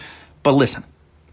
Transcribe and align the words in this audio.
But 0.43 0.51
listen, 0.53 0.83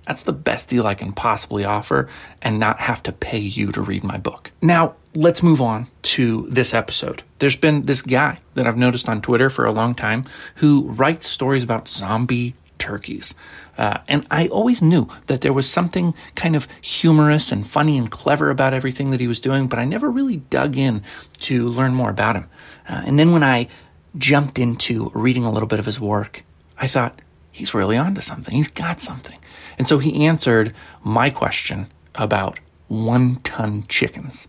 that's 0.07 0.23
the 0.23 0.32
best 0.32 0.68
deal 0.68 0.86
I 0.86 0.94
can 0.94 1.13
possibly 1.13 1.64
offer 1.64 2.08
and 2.40 2.58
not 2.58 2.79
have 2.79 3.03
to 3.04 3.13
pay 3.13 3.39
you 3.39 3.72
to 3.72 3.81
read 3.81 4.04
my 4.04 4.18
book. 4.18 4.53
Now, 4.63 4.94
let's 5.14 5.43
move 5.43 5.61
on 5.61 5.89
to 6.03 6.46
this 6.49 6.72
episode. 6.75 7.22
There's 7.39 7.57
been 7.57 7.86
this 7.86 8.03
guy 8.03 8.39
that 8.54 8.67
I've 8.67 8.77
noticed 8.77 9.08
on 9.08 9.21
Twitter 9.21 9.50
for 9.50 9.64
a 9.64 9.72
long 9.72 9.94
time 9.94 10.25
who 10.57 10.85
writes 10.85 11.27
stories 11.27 11.64
about 11.64 11.89
zombie 11.89 12.54
turkeys. 12.79 13.35
Uh, 13.77 13.99
and 14.07 14.27
I 14.30 14.49
always 14.49 14.80
knew 14.80 15.08
that 15.27 15.41
there 15.41 15.53
was 15.53 15.68
something 15.68 16.14
kind 16.35 16.55
of 16.55 16.68
humorous 16.80 17.50
and 17.50 17.66
funny 17.66 17.99
and 17.99 18.11
clever 18.11 18.50
about 18.50 18.75
everything 18.75 19.11
that 19.11 19.21
he 19.21 19.27
was 19.27 19.41
doing, 19.41 19.66
but 19.66 19.79
I 19.79 19.85
never 19.85 20.11
really 20.11 20.36
dug 20.36 20.77
in 20.77 21.03
to 21.41 21.68
learn 21.68 21.94
more 21.94 22.11
about 22.11 22.36
him. 22.36 22.49
Uh, 22.89 23.03
and 23.05 23.18
then 23.18 23.32
when 23.32 23.43
I 23.43 23.68
jumped 24.16 24.58
into 24.58 25.11
reading 25.14 25.44
a 25.44 25.50
little 25.50 25.66
bit 25.66 25.79
of 25.79 25.86
his 25.86 26.00
work, 26.00 26.44
I 26.79 26.86
thought, 26.86 27.21
he's 27.53 27.75
really 27.75 27.96
onto 27.96 28.21
something. 28.21 28.54
He's 28.54 28.71
got 28.71 29.00
something. 29.00 29.39
And 29.79 29.89
so 29.89 29.98
he 29.98 30.26
answered 30.26 30.75
my 31.02 31.30
question 31.30 31.86
about 32.14 32.58
one 32.88 33.36
ton 33.36 33.84
chickens. 33.88 34.48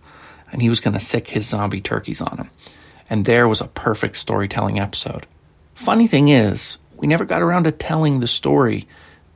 And 0.52 0.62
he 0.62 0.70
was 0.70 0.80
going 0.80 0.94
to 0.94 1.00
sic 1.00 1.28
his 1.28 1.48
zombie 1.48 1.82
turkeys 1.82 2.22
on 2.22 2.38
them. 2.38 2.50
And 3.10 3.26
there 3.26 3.48
was 3.48 3.62
a 3.62 3.68
perfect 3.68 4.18
storytelling 4.18 4.80
episode. 4.80 5.26
Funny 5.74 6.08
thing 6.08 6.30
is, 6.30 6.78
we 6.96 7.08
never 7.08 7.26
got 7.26 7.42
around 7.42 7.66
to 7.66 7.72
telling 7.72 8.20
the 8.20 8.28
story, 8.28 8.88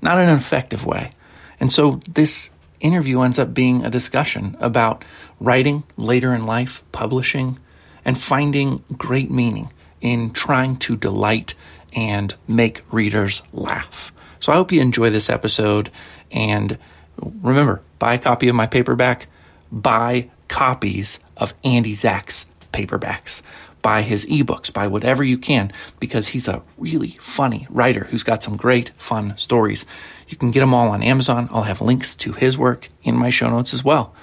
not 0.02 0.20
in 0.20 0.30
an 0.30 0.38
effective 0.38 0.86
way. 0.86 1.12
And 1.60 1.72
so 1.72 2.00
this 2.10 2.50
interview 2.80 3.22
ends 3.22 3.40
up 3.40 3.54
being 3.54 3.86
a 3.86 3.90
discussion 3.90 4.58
about 4.60 5.06
writing 5.40 5.84
later 5.98 6.34
in 6.34 6.46
life, 6.46 6.84
publishing, 6.92 7.60
and 8.04 8.18
finding 8.18 8.84
great 8.98 9.30
meaning 9.30 9.72
in 10.02 10.32
trying 10.32 10.76
to 10.78 10.96
delight 10.96 11.54
and 11.94 12.36
make 12.48 12.84
readers 12.92 13.44
laugh. 13.54 14.12
So 14.40 14.52
I 14.52 14.56
hope 14.56 14.72
you 14.72 14.82
enjoy 14.82 15.10
this 15.10 15.30
episode. 15.30 15.92
And 16.32 16.78
remember, 17.18 17.82
buy 18.00 18.16
a 18.16 18.20
copy 18.20 18.48
of 18.48 18.56
my 18.56 18.68
paperback, 18.68 19.28
buy 19.72 20.30
copies 20.48 21.20
of 21.38 21.54
Andy 21.64 21.94
Zach's 21.94 22.46
paperbacks 22.74 23.42
buy 23.82 24.02
his 24.02 24.26
ebooks, 24.26 24.72
buy 24.72 24.88
whatever 24.88 25.24
you 25.24 25.38
can, 25.38 25.72
because 26.00 26.30
he's 26.30 26.48
a 26.48 26.62
really 26.78 27.18
funny 27.20 27.68
writer 27.70 28.06
who's 28.06 28.24
got 28.24 28.44
some 28.44 28.56
great, 28.56 28.92
fun 28.98 29.38
stories. 29.38 29.86
You 30.28 30.38
can 30.38 30.52
get 30.52 30.60
them 30.62 30.74
all 30.74 30.90
on 30.90 31.04
Amazon. 31.04 31.50
I'll 31.52 31.64
have 31.64 31.82
links 31.82 32.16
to 32.18 32.34
his 32.34 32.58
work 32.58 32.90
in 33.04 33.16
my 33.16 33.30
show 33.30 33.50
notes 33.50 33.74
as 33.74 33.84
well. 33.84 34.14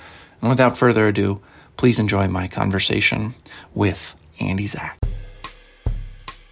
And 0.41 0.51
without 0.51 0.79
further 0.79 1.09
ado, 1.09 1.41
please 1.77 1.99
enjoy 1.99 2.29
my 2.29 2.49
conversation 2.49 3.35
with 3.75 4.15
Andy 4.41 4.67
Zach. 4.67 4.99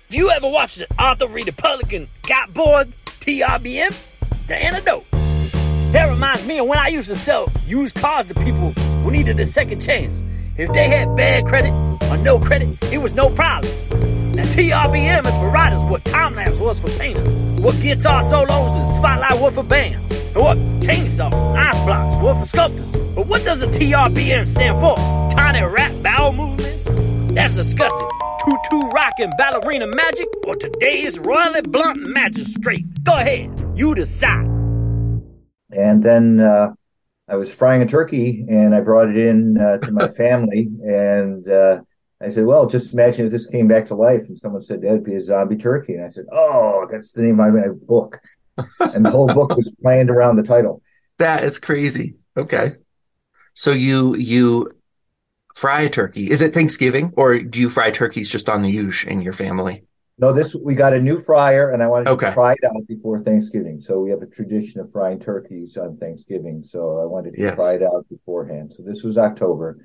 If 0.08 0.14
you 0.14 0.30
ever 0.30 0.48
watched 0.48 0.80
an 0.80 0.86
Arthur 1.00 1.26
read 1.26 1.46
Republican 1.46 2.06
got 2.28 2.54
bored, 2.54 2.92
TRBM, 3.06 3.88
it's 4.30 4.46
the 4.46 4.54
antidote. 4.54 5.04
That 5.90 6.08
reminds 6.08 6.46
me 6.46 6.60
of 6.60 6.68
when 6.68 6.78
I 6.78 6.88
used 6.88 7.08
to 7.08 7.16
sell 7.16 7.50
used 7.66 7.96
cars 7.96 8.28
to 8.28 8.34
people 8.34 8.70
who 8.70 9.10
needed 9.10 9.40
a 9.40 9.46
second 9.46 9.80
chance. 9.80 10.22
If 10.56 10.72
they 10.72 10.88
had 10.88 11.16
bad 11.16 11.46
credit 11.46 11.72
or 12.08 12.16
no 12.18 12.38
credit, 12.38 12.68
it 12.92 12.98
was 12.98 13.14
no 13.14 13.30
problem. 13.30 13.72
Now 14.36 14.44
TRBM 14.44 15.26
is 15.26 15.38
for 15.38 15.48
writers 15.48 15.82
what 15.82 16.04
time 16.04 16.36
lapse 16.36 16.60
was 16.60 16.78
for 16.78 16.88
painters, 17.00 17.40
what 17.60 17.74
guitar 17.80 18.22
solos 18.22 18.76
and 18.76 18.86
spotlight 18.86 19.42
were 19.42 19.50
for 19.50 19.64
bands, 19.64 20.12
and 20.12 20.36
what 20.36 20.56
chainsaws 20.86 21.32
and 21.32 21.58
ice 21.58 21.80
blocks 21.80 22.14
were 22.22 22.34
for 22.36 22.46
sculptors. 22.46 22.96
But 23.16 23.26
what 23.26 23.44
does 23.44 23.60
a 23.64 23.66
TRBM 23.66 24.46
stand 24.46 24.78
for? 24.78 24.94
Tiny 25.36 25.66
rap 25.66 25.92
bowel 26.00 26.32
movements? 26.32 26.88
That's 27.34 27.56
disgusting. 27.56 28.08
Tutu 28.46 28.78
rockin' 28.90 29.32
ballerina 29.36 29.88
magic 29.88 30.28
or 30.46 30.54
today's 30.54 31.18
royally 31.18 31.62
blunt 31.62 32.06
magistrate? 32.06 32.84
Go 33.02 33.14
ahead, 33.14 33.50
you 33.74 33.92
decide. 33.92 34.46
And 35.72 36.00
then 36.00 36.38
uh, 36.38 36.72
I 37.28 37.34
was 37.34 37.52
frying 37.52 37.82
a 37.82 37.86
turkey 37.86 38.46
and 38.48 38.72
I 38.72 38.82
brought 38.82 39.08
it 39.08 39.16
in 39.16 39.58
uh, 39.58 39.78
to 39.78 39.90
my 39.90 40.06
family. 40.16 40.68
And 40.86 41.48
uh, 41.48 41.80
I 42.22 42.30
said, 42.30 42.44
Well, 42.46 42.68
just 42.68 42.92
imagine 42.92 43.26
if 43.26 43.32
this 43.32 43.48
came 43.48 43.66
back 43.66 43.86
to 43.86 43.96
life. 43.96 44.22
And 44.28 44.38
someone 44.38 44.62
said, 44.62 44.80
That'd 44.82 45.02
be 45.02 45.16
a 45.16 45.20
zombie 45.20 45.56
turkey. 45.56 45.94
And 45.94 46.04
I 46.04 46.10
said, 46.10 46.26
Oh, 46.30 46.86
that's 46.88 47.10
the 47.10 47.22
name 47.22 47.40
of 47.40 47.52
my 47.52 47.68
book. 47.68 48.20
and 48.78 49.04
the 49.04 49.10
whole 49.10 49.26
book 49.26 49.56
was 49.56 49.72
planned 49.82 50.08
around 50.10 50.36
the 50.36 50.42
title. 50.44 50.82
That 51.18 51.44
is 51.44 51.58
crazy. 51.58 52.16
Okay. 52.36 52.74
So 53.54 53.72
you 53.72 54.14
you 54.16 54.75
fry 55.56 55.82
a 55.82 55.88
turkey. 55.88 56.30
Is 56.30 56.42
it 56.42 56.52
Thanksgiving 56.52 57.12
or 57.16 57.38
do 57.38 57.60
you 57.60 57.70
fry 57.70 57.90
turkeys 57.90 58.28
just 58.28 58.48
on 58.48 58.62
the 58.62 58.70
huge 58.70 59.06
in 59.06 59.22
your 59.22 59.32
family? 59.32 59.84
No, 60.18 60.32
this 60.32 60.54
we 60.54 60.74
got 60.74 60.94
a 60.94 61.00
new 61.00 61.18
fryer, 61.18 61.72
and 61.72 61.82
I 61.82 61.88
wanted 61.88 62.08
okay. 62.08 62.28
to 62.28 62.32
try 62.32 62.52
it 62.52 62.64
out 62.64 62.86
before 62.88 63.18
Thanksgiving. 63.20 63.80
So 63.80 64.00
we 64.00 64.08
have 64.10 64.22
a 64.22 64.26
tradition 64.26 64.80
of 64.80 64.90
frying 64.90 65.20
turkeys 65.20 65.76
on 65.76 65.98
Thanksgiving. 65.98 66.62
So 66.62 67.00
I 67.00 67.04
wanted 67.04 67.34
to 67.34 67.42
yes. 67.42 67.54
try 67.54 67.74
it 67.74 67.82
out 67.82 68.06
beforehand. 68.08 68.72
So 68.74 68.82
this 68.82 69.02
was 69.02 69.18
October. 69.18 69.78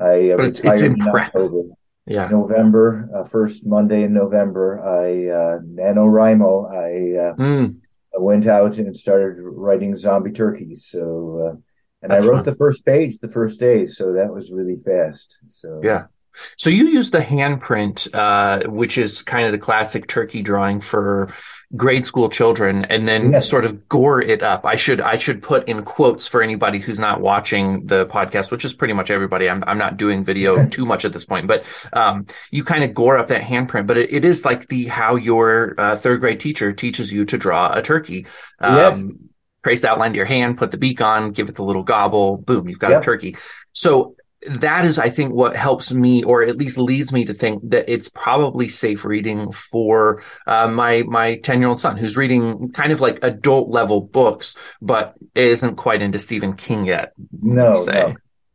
I 0.00 0.32
uh, 0.32 0.42
it's, 0.42 0.60
it's 0.60 0.82
in 0.82 1.00
October. 1.00 1.62
Yeah, 2.04 2.28
November, 2.28 3.08
uh, 3.14 3.24
first 3.24 3.66
Monday 3.66 4.02
in 4.02 4.12
November. 4.12 4.80
I 4.80 5.28
uh, 5.28 5.58
NaNoWriMo. 5.60 6.70
I, 6.70 7.28
uh, 7.28 7.34
mm. 7.34 7.76
I 8.14 8.18
went 8.20 8.46
out 8.46 8.78
and 8.78 8.96
started 8.96 9.40
writing 9.40 9.96
zombie 9.96 10.32
turkeys. 10.32 10.86
So 10.86 11.52
uh, 11.52 11.60
and 12.02 12.12
That's 12.12 12.24
I 12.24 12.28
wrote 12.28 12.36
fun. 12.36 12.44
the 12.44 12.54
first 12.56 12.84
page 12.84 13.18
the 13.18 13.28
first 13.28 13.58
day. 13.58 13.86
So 13.86 14.12
that 14.12 14.32
was 14.32 14.52
really 14.52 14.76
fast. 14.76 15.38
So 15.48 15.80
yeah. 15.82 16.06
So 16.56 16.70
you 16.70 16.88
use 16.88 17.10
the 17.10 17.20
handprint, 17.20 18.14
uh, 18.14 18.68
which 18.68 18.98
is 18.98 19.22
kind 19.22 19.46
of 19.46 19.52
the 19.52 19.58
classic 19.58 20.06
turkey 20.06 20.42
drawing 20.42 20.80
for 20.80 21.32
grade 21.74 22.06
school 22.06 22.28
children, 22.28 22.84
and 22.84 23.08
then 23.08 23.32
yes. 23.32 23.48
sort 23.48 23.64
of 23.64 23.88
gore 23.88 24.20
it 24.20 24.42
up. 24.42 24.64
I 24.64 24.76
should 24.76 25.00
I 25.00 25.16
should 25.16 25.42
put 25.42 25.66
in 25.68 25.82
quotes 25.82 26.28
for 26.28 26.42
anybody 26.42 26.78
who's 26.78 26.98
not 26.98 27.20
watching 27.20 27.86
the 27.86 28.06
podcast, 28.06 28.50
which 28.50 28.64
is 28.64 28.74
pretty 28.74 28.92
much 28.94 29.10
everybody. 29.10 29.48
I'm 29.48 29.64
I'm 29.66 29.78
not 29.78 29.96
doing 29.96 30.24
video 30.24 30.68
too 30.68 30.84
much 30.84 31.04
at 31.04 31.12
this 31.12 31.24
point, 31.24 31.46
but 31.46 31.64
um, 31.92 32.26
you 32.50 32.64
kind 32.64 32.84
of 32.84 32.94
gore 32.94 33.16
up 33.16 33.28
that 33.28 33.42
handprint. 33.42 33.86
But 33.86 33.98
it, 33.98 34.12
it 34.12 34.24
is 34.24 34.44
like 34.44 34.68
the 34.68 34.86
how 34.86 35.16
your 35.16 35.74
uh, 35.78 35.96
third 35.96 36.20
grade 36.20 36.40
teacher 36.40 36.72
teaches 36.72 37.12
you 37.12 37.24
to 37.24 37.38
draw 37.38 37.72
a 37.72 37.82
turkey. 37.82 38.26
Um, 38.60 38.76
yes. 38.76 39.06
Trace 39.66 39.80
the 39.80 39.90
outline 39.90 40.12
to 40.12 40.16
your 40.16 40.26
hand, 40.26 40.58
put 40.58 40.70
the 40.70 40.76
beak 40.76 41.00
on, 41.00 41.32
give 41.32 41.48
it 41.48 41.56
the 41.56 41.64
little 41.64 41.82
gobble, 41.82 42.36
boom, 42.36 42.68
you've 42.68 42.78
got 42.78 42.92
yep. 42.92 43.02
a 43.02 43.04
turkey. 43.04 43.36
So 43.72 44.14
that 44.46 44.84
is, 44.84 44.96
I 44.96 45.10
think, 45.10 45.34
what 45.34 45.56
helps 45.56 45.90
me, 45.90 46.22
or 46.22 46.44
at 46.44 46.56
least 46.56 46.78
leads 46.78 47.12
me 47.12 47.24
to 47.24 47.34
think 47.34 47.68
that 47.70 47.92
it's 47.92 48.08
probably 48.08 48.68
safe 48.68 49.04
reading 49.04 49.50
for 49.50 50.22
uh, 50.46 50.68
my 50.68 51.02
my 51.02 51.38
ten 51.38 51.58
year 51.58 51.68
old 51.68 51.80
son, 51.80 51.96
who's 51.96 52.16
reading 52.16 52.70
kind 52.70 52.92
of 52.92 53.00
like 53.00 53.18
adult 53.24 53.68
level 53.68 54.00
books, 54.00 54.56
but 54.80 55.14
isn't 55.34 55.74
quite 55.74 56.00
into 56.00 56.20
Stephen 56.20 56.54
King 56.54 56.86
yet. 56.86 57.12
No, 57.42 57.84
no. 57.86 58.14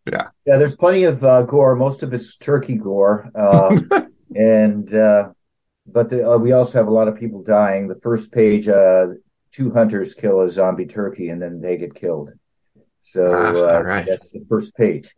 yeah, 0.10 0.30
yeah. 0.46 0.58
There's 0.58 0.78
plenty 0.78 1.04
of 1.04 1.26
uh, 1.26 1.42
gore. 1.42 1.76
Most 1.76 2.04
of 2.04 2.14
it's 2.14 2.38
turkey 2.38 2.78
gore, 2.78 3.30
uh, 3.36 3.82
and 4.34 4.94
uh, 4.94 5.34
but 5.86 6.10
the, 6.10 6.26
uh, 6.26 6.38
we 6.38 6.54
also 6.54 6.78
have 6.78 6.88
a 6.88 6.94
lot 6.94 7.10
of 7.10 7.20
people 7.20 7.44
dying. 7.44 7.90
The 7.90 8.00
first 8.00 8.32
page, 8.32 8.70
uh, 8.70 9.08
two 9.52 9.72
hunters 9.72 10.14
kill 10.14 10.42
a 10.42 10.50
zombie 10.50 10.86
turkey, 10.86 11.30
and 11.30 11.42
then 11.42 11.62
they 11.62 11.78
get 11.78 11.96
killed. 11.96 12.32
So 13.02 13.34
ah, 13.34 13.78
right. 13.78 14.06
that's 14.08 14.32
the 14.32 14.46
first 14.48 14.76
page. 14.76 15.14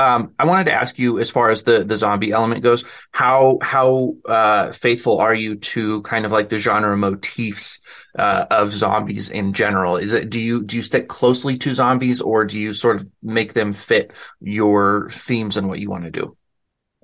Um, 0.00 0.34
I 0.38 0.44
wanted 0.44 0.64
to 0.64 0.72
ask 0.72 0.98
you, 0.98 1.18
as 1.18 1.30
far 1.30 1.50
as 1.50 1.62
the 1.62 1.84
the 1.84 1.96
zombie 1.96 2.32
element 2.32 2.62
goes, 2.62 2.84
how 3.12 3.58
how 3.62 4.14
uh, 4.26 4.72
faithful 4.72 5.18
are 5.18 5.34
you 5.34 5.56
to 5.56 6.02
kind 6.02 6.24
of 6.24 6.32
like 6.32 6.48
the 6.48 6.58
genre 6.58 6.96
motifs 6.96 7.80
uh, 8.18 8.46
of 8.50 8.70
zombies 8.70 9.30
in 9.30 9.52
general? 9.52 9.96
Is 9.96 10.12
it 10.12 10.30
do 10.30 10.40
you 10.40 10.62
do 10.62 10.76
you 10.76 10.82
stick 10.82 11.08
closely 11.08 11.58
to 11.58 11.74
zombies, 11.74 12.20
or 12.20 12.44
do 12.44 12.58
you 12.58 12.72
sort 12.72 12.96
of 12.96 13.08
make 13.22 13.52
them 13.52 13.72
fit 13.72 14.12
your 14.40 15.10
themes 15.10 15.56
and 15.56 15.68
what 15.68 15.80
you 15.80 15.90
want 15.90 16.04
to 16.04 16.10
do? 16.10 16.36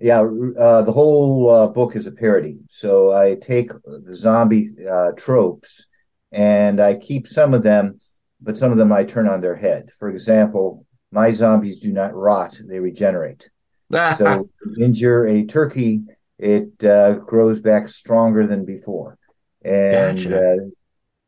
Yeah, 0.01 0.21
uh, 0.21 0.83
the 0.83 0.93
whole 0.93 1.51
uh, 1.51 1.67
book 1.69 1.97
is 1.97 2.07
a 2.07 2.13
parody. 2.13 2.59
So 2.69 3.13
I 3.13 3.37
take 3.37 3.71
the 3.85 4.15
zombie 4.15 4.71
uh, 4.91 5.13
tropes 5.17 5.87
and 6.35 6.81
I 6.81 6.97
keep 6.97 7.29
some 7.29 7.55
of 7.55 7.63
them, 7.63 8.01
but 8.43 8.59
some 8.59 8.73
of 8.73 8.79
them 8.79 8.93
I 8.93 9.05
turn 9.05 9.29
on 9.29 9.41
their 9.41 9.55
head. 9.55 9.91
For 10.01 10.09
example, 10.11 10.85
my 11.13 11.33
zombies 11.33 11.79
do 11.79 11.93
not 11.93 12.15
rot; 12.15 12.61
they 12.69 12.81
regenerate. 12.81 13.49
so, 14.19 14.51
injure 14.79 15.27
a 15.27 15.47
turkey, 15.47 16.03
it 16.39 16.83
uh, 16.85 17.13
grows 17.13 17.61
back 17.61 17.89
stronger 17.89 18.47
than 18.47 18.65
before. 18.65 19.17
And 19.65 20.19
gotcha. 20.19 20.39
uh, 20.39 20.57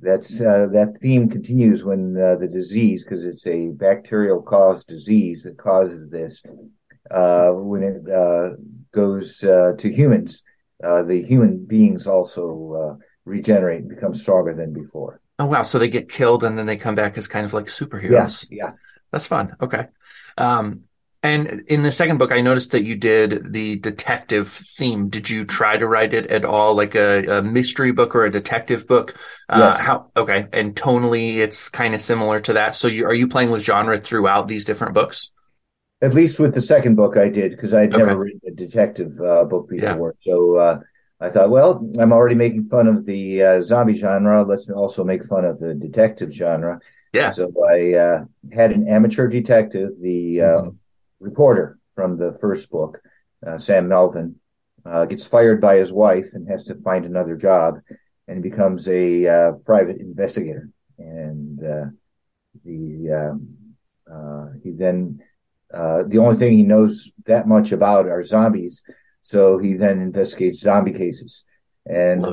that's 0.01 0.41
uh, 0.41 0.67
that 0.73 0.99
theme 1.01 1.31
continues 1.31 1.85
when 1.85 2.21
uh, 2.21 2.35
the 2.37 2.49
disease, 2.49 3.05
because 3.05 3.25
it's 3.25 3.47
a 3.47 3.69
bacterial 3.69 4.43
caused 4.43 4.89
disease 4.89 5.45
that 5.45 5.57
causes 5.57 6.11
this, 6.11 6.45
uh, 7.13 7.51
when 7.53 7.85
it 7.85 8.13
uh, 8.13 8.57
goes 8.93 9.45
uh, 9.45 9.73
to 9.79 9.89
humans, 9.89 10.43
uh, 10.83 11.05
the 11.05 11.23
human 11.23 11.65
beings 11.65 12.09
also 12.09 12.99
regenerate 13.27 13.81
and 13.81 13.89
become 13.91 14.15
stronger 14.15 14.55
than 14.55 14.73
before. 14.73 15.21
Oh 15.39 15.45
wow! 15.45 15.63
So 15.63 15.79
they 15.79 15.89
get 15.89 16.09
killed 16.09 16.45
and 16.45 16.59
then 16.59 16.65
they 16.65 16.77
come 16.77 16.95
back 16.95 17.19
as 17.19 17.29
kind 17.29 17.45
of 17.45 17.53
like 17.53 17.67
superheroes. 17.67 18.47
Yeah, 18.51 18.67
yeah. 18.67 18.73
That's 19.13 19.27
fun. 19.27 19.57
Okay. 19.61 19.87
Um, 20.39 20.85
and 21.23 21.65
in 21.67 21.83
the 21.83 21.91
second 21.91 22.19
book, 22.19 22.31
I 22.31 22.41
noticed 22.41 22.71
that 22.71 22.85
you 22.85 22.95
did 22.95 23.53
the 23.53 23.77
detective 23.77 24.49
theme. 24.79 25.09
Did 25.09 25.29
you 25.29 25.45
try 25.45 25.77
to 25.77 25.87
write 25.87 26.15
it 26.15 26.27
at 26.27 26.45
all, 26.45 26.75
like 26.75 26.95
a, 26.95 27.39
a 27.39 27.43
mystery 27.43 27.91
book 27.91 28.15
or 28.15 28.25
a 28.25 28.31
detective 28.31 28.87
book? 28.87 29.17
Uh, 29.49 29.73
yes. 29.73 29.81
how? 29.81 30.11
Okay, 30.17 30.47
and 30.53 30.77
tonally, 30.77 31.39
it's 31.39 31.69
kind 31.69 31.95
of 31.95 32.01
similar 32.01 32.41
to 32.43 32.53
that. 32.53 32.77
So, 32.77 32.87
you, 32.87 33.07
are 33.07 33.15
you 33.15 33.27
playing 33.27 33.51
with 33.51 33.65
genre 33.65 33.99
throughout 33.99 34.47
these 34.47 34.65
different 34.65 34.95
books? 34.95 35.31
At 36.03 36.15
least 36.15 36.39
with 36.39 36.55
the 36.55 36.61
second 36.61 36.95
book, 36.95 37.17
I 37.17 37.29
did 37.29 37.53
because 37.53 37.75
I'd 37.75 37.93
okay. 37.93 38.05
never 38.05 38.19
written 38.19 38.41
a 38.47 38.53
detective 38.53 39.19
uh, 39.21 39.45
book 39.45 39.69
before. 39.69 40.15
Yeah. 40.21 40.33
So 40.33 40.57
uh, 40.57 40.81
I 41.19 41.31
thought, 41.31 41.51
well, 41.51 41.89
I'm 41.99 42.13
already 42.13 42.35
making 42.35 42.69
fun 42.69 42.87
of 42.87 43.07
the 43.07 43.43
uh, 43.43 43.63
zombie 43.63 43.97
genre. 43.97 44.43
Let's 44.43 44.69
also 44.69 45.03
make 45.03 45.25
fun 45.25 45.45
of 45.47 45.59
the 45.59 45.75
detective 45.75 46.31
genre. 46.33 46.81
Yeah. 47.13 47.31
So 47.31 47.51
I 47.73 47.95
uh, 47.95 48.25
had 48.53 48.73
an 48.73 48.87
amateur 48.87 49.27
detective, 49.27 49.93
the 50.01 50.43
uh, 50.43 50.45
mm-hmm. 50.45 50.69
reporter 51.21 51.79
from 51.95 52.19
the 52.19 52.33
first 52.35 52.71
book, 52.71 53.01
uh, 53.47 53.57
Sam 53.57 53.89
Melvin, 53.89 54.37
uh, 54.85 55.07
gets 55.07 55.27
fired 55.27 55.61
by 55.61 55.77
his 55.77 55.93
wife 55.93 56.35
and 56.35 56.47
has 56.49 56.65
to 56.65 56.75
find 56.83 57.07
another 57.07 57.37
job, 57.37 57.81
and 58.29 58.43
becomes 58.43 58.87
a 58.89 59.27
uh, 59.27 59.53
private 59.65 60.01
investigator. 60.01 60.69
And 60.99 61.65
uh, 61.65 61.87
the 62.65 63.35
um, 63.35 64.59
he 64.63 64.73
then 64.73 65.23
the 65.71 66.19
only 66.19 66.37
thing 66.37 66.53
he 66.53 66.63
knows 66.63 67.11
that 67.25 67.49
much 67.49 67.73
about 67.73 68.07
are 68.07 68.23
zombies, 68.23 68.85
so 69.27 69.59
he 69.59 69.75
then 69.75 70.01
investigates 70.01 70.61
zombie 70.61 70.93
cases. 70.93 71.45
And 71.85 72.25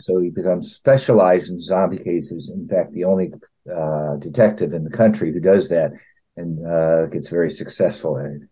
so 0.00 0.18
he 0.18 0.30
becomes 0.30 0.72
specialized 0.72 1.48
in 1.50 1.60
zombie 1.60 1.98
cases. 1.98 2.50
In 2.50 2.66
fact, 2.66 2.92
the 2.92 3.04
only 3.04 3.32
uh, 3.72 4.16
detective 4.16 4.72
in 4.72 4.82
the 4.82 4.90
country 4.90 5.32
who 5.32 5.38
does 5.38 5.68
that 5.68 5.92
and 6.36 6.66
uh, 6.66 7.06
gets 7.06 7.28
very 7.28 7.50
successful 7.50 8.18
at 8.18 8.26
it. 8.26 8.42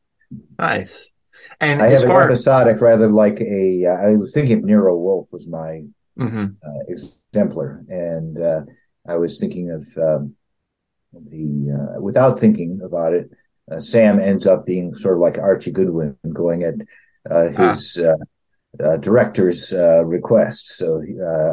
Nice. 0.58 1.10
And 1.60 1.82
I 1.82 1.88
have 1.88 2.04
far... 2.04 2.22
an 2.22 2.30
episodic 2.30 2.80
rather 2.80 3.08
like 3.08 3.40
a. 3.40 3.86
Uh, 3.86 4.10
I 4.10 4.16
was 4.16 4.32
thinking 4.32 4.58
of 4.58 4.64
Nero 4.64 4.96
Wolfe 4.96 5.28
was 5.32 5.48
my 5.48 5.82
mm-hmm. 6.16 6.46
Uh, 6.64 6.82
exemplar, 6.86 7.84
and 7.88 8.40
uh, 8.40 8.60
I 9.08 9.16
was 9.16 9.40
thinking 9.40 9.70
of 9.70 9.86
um, 9.96 10.36
the 11.12 11.96
uh, 11.96 12.00
without 12.00 12.38
thinking 12.38 12.80
about 12.84 13.12
it. 13.12 13.30
Sam 13.80 14.18
ends 14.18 14.46
up 14.46 14.64
being 14.64 14.94
sort 14.94 15.16
of 15.16 15.20
like 15.20 15.36
Archie 15.36 15.72
Goodwin, 15.72 16.16
going 16.32 16.62
at 16.62 16.76
his 17.26 17.98
ah. 18.00 18.96
director's 18.96 19.72
request. 19.72 20.76
So 20.76 21.02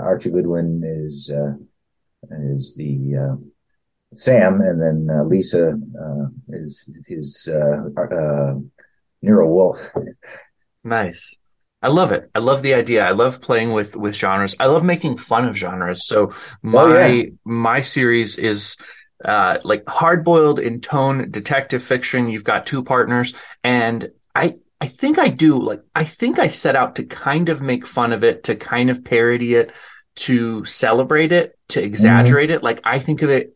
Archie 0.04 0.32
Goodwin 0.32 0.84
is 0.84 1.32
is 2.32 2.76
the 2.76 3.16
uh, 3.16 3.36
Sam, 4.14 4.62
and 4.62 4.82
then 4.82 5.16
uh, 5.16 5.24
Lisa 5.24 5.70
uh, 5.70 6.26
is 6.50 6.94
his 7.06 7.50
uh, 7.52 7.90
uh, 8.00 8.56
Nero 9.22 9.48
Wolfe. 9.48 9.92
Nice. 10.84 11.36
I 11.82 11.90
love 11.90 12.12
it. 12.12 12.30
I 12.34 12.40
love 12.40 12.62
the 12.62 12.74
idea. 12.74 13.06
I 13.06 13.12
love 13.12 13.42
playing 13.42 13.74
with 13.74 13.96
with 13.96 14.16
genres. 14.16 14.56
I 14.60 14.66
love 14.66 14.84
making 14.84 15.18
fun 15.18 15.46
of 15.46 15.56
genres. 15.56 16.08
So 16.08 16.34
my 16.62 16.82
oh, 16.82 16.98
yeah. 16.98 17.24
my 17.44 17.82
series 17.82 18.38
is 18.38 18.78
uh, 19.24 19.58
like 19.64 19.84
hard 19.88 20.24
boiled 20.24 20.60
in 20.60 20.82
tone 20.82 21.30
detective 21.30 21.84
fiction. 21.84 22.30
You've 22.30 22.44
got 22.44 22.66
two 22.66 22.84
partners, 22.84 23.34
and 23.64 24.10
I 24.34 24.56
I 24.82 24.88
think 24.88 25.20
I 25.20 25.30
do 25.30 25.60
like 25.60 25.82
I 25.96 26.04
think 26.04 26.40
I 26.40 26.50
set 26.50 26.76
out 26.76 26.96
to 26.96 27.04
kind 27.04 27.50
of 27.50 27.62
make 27.62 27.88
fun 27.88 28.14
of 28.14 28.24
it, 28.24 28.44
to 28.46 28.56
kind 28.56 28.90
of 28.90 29.04
parody 29.04 29.56
it, 29.56 29.72
to 30.16 30.66
celebrate 30.66 31.32
it, 31.32 31.58
to 31.70 31.84
exaggerate 31.84 32.50
mm-hmm. 32.50 32.58
it. 32.58 32.64
Like 32.64 32.82
I 32.84 33.00
think 33.00 33.22
of 33.22 33.30
it 33.30 33.56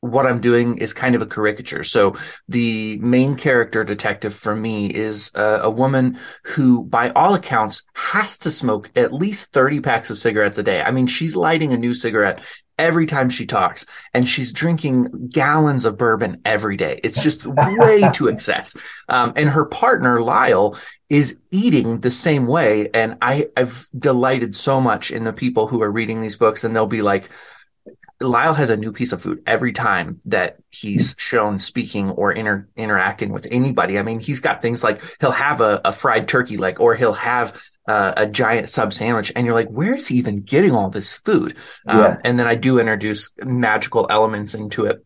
what 0.00 0.26
I'm 0.26 0.40
doing 0.40 0.78
is 0.78 0.92
kind 0.92 1.14
of 1.14 1.22
a 1.22 1.26
caricature. 1.26 1.82
So 1.82 2.16
the 2.48 2.96
main 2.98 3.34
character 3.34 3.82
detective 3.84 4.34
for 4.34 4.54
me 4.54 4.86
is 4.86 5.30
a, 5.34 5.60
a, 5.62 5.70
woman 5.70 6.18
who, 6.44 6.84
by 6.84 7.10
all 7.10 7.34
accounts, 7.34 7.82
has 7.94 8.38
to 8.38 8.50
smoke 8.50 8.90
at 8.94 9.12
least 9.12 9.52
30 9.52 9.80
packs 9.80 10.10
of 10.10 10.18
cigarettes 10.18 10.58
a 10.58 10.62
day. 10.62 10.82
I 10.82 10.90
mean, 10.90 11.06
she's 11.06 11.34
lighting 11.34 11.72
a 11.72 11.78
new 11.78 11.94
cigarette 11.94 12.42
every 12.78 13.06
time 13.06 13.30
she 13.30 13.46
talks 13.46 13.86
and 14.12 14.28
she's 14.28 14.52
drinking 14.52 15.28
gallons 15.28 15.84
of 15.84 15.96
bourbon 15.96 16.40
every 16.44 16.76
day. 16.76 17.00
It's 17.02 17.22
just 17.22 17.46
way 17.46 18.10
to 18.14 18.28
excess. 18.28 18.76
Um, 19.08 19.32
and 19.36 19.48
her 19.50 19.64
partner, 19.64 20.20
Lyle, 20.20 20.76
is 21.08 21.38
eating 21.50 22.00
the 22.00 22.10
same 22.10 22.46
way. 22.46 22.90
And 22.92 23.16
I, 23.22 23.48
I've 23.56 23.88
delighted 23.96 24.56
so 24.56 24.80
much 24.80 25.10
in 25.10 25.24
the 25.24 25.32
people 25.32 25.68
who 25.68 25.82
are 25.82 25.90
reading 25.90 26.20
these 26.20 26.36
books 26.36 26.64
and 26.64 26.74
they'll 26.74 26.86
be 26.86 27.02
like, 27.02 27.30
Lyle 28.20 28.54
has 28.54 28.70
a 28.70 28.76
new 28.76 28.92
piece 28.92 29.12
of 29.12 29.20
food 29.20 29.42
every 29.46 29.72
time 29.72 30.20
that 30.24 30.56
he's 30.70 31.14
shown 31.18 31.58
speaking 31.58 32.10
or 32.10 32.32
inter- 32.32 32.66
interacting 32.74 33.30
with 33.30 33.46
anybody. 33.50 33.98
I 33.98 34.02
mean, 34.02 34.20
he's 34.20 34.40
got 34.40 34.62
things 34.62 34.82
like 34.82 35.02
he'll 35.20 35.32
have 35.32 35.60
a, 35.60 35.82
a 35.84 35.92
fried 35.92 36.26
turkey 36.26 36.56
leg 36.56 36.80
or 36.80 36.94
he'll 36.94 37.12
have 37.12 37.54
uh, 37.88 38.12
a 38.16 38.26
giant 38.26 38.68
sub 38.68 38.92
sandwich 38.92 39.32
and 39.34 39.46
you're 39.46 39.54
like, 39.54 39.68
where 39.68 39.94
is 39.94 40.08
he 40.08 40.16
even 40.16 40.42
getting 40.42 40.72
all 40.72 40.90
this 40.90 41.12
food? 41.12 41.56
Um, 41.86 42.00
yeah. 42.00 42.16
And 42.24 42.38
then 42.38 42.46
I 42.46 42.54
do 42.54 42.78
introduce 42.78 43.30
magical 43.42 44.06
elements 44.10 44.54
into 44.54 44.86
it. 44.86 45.04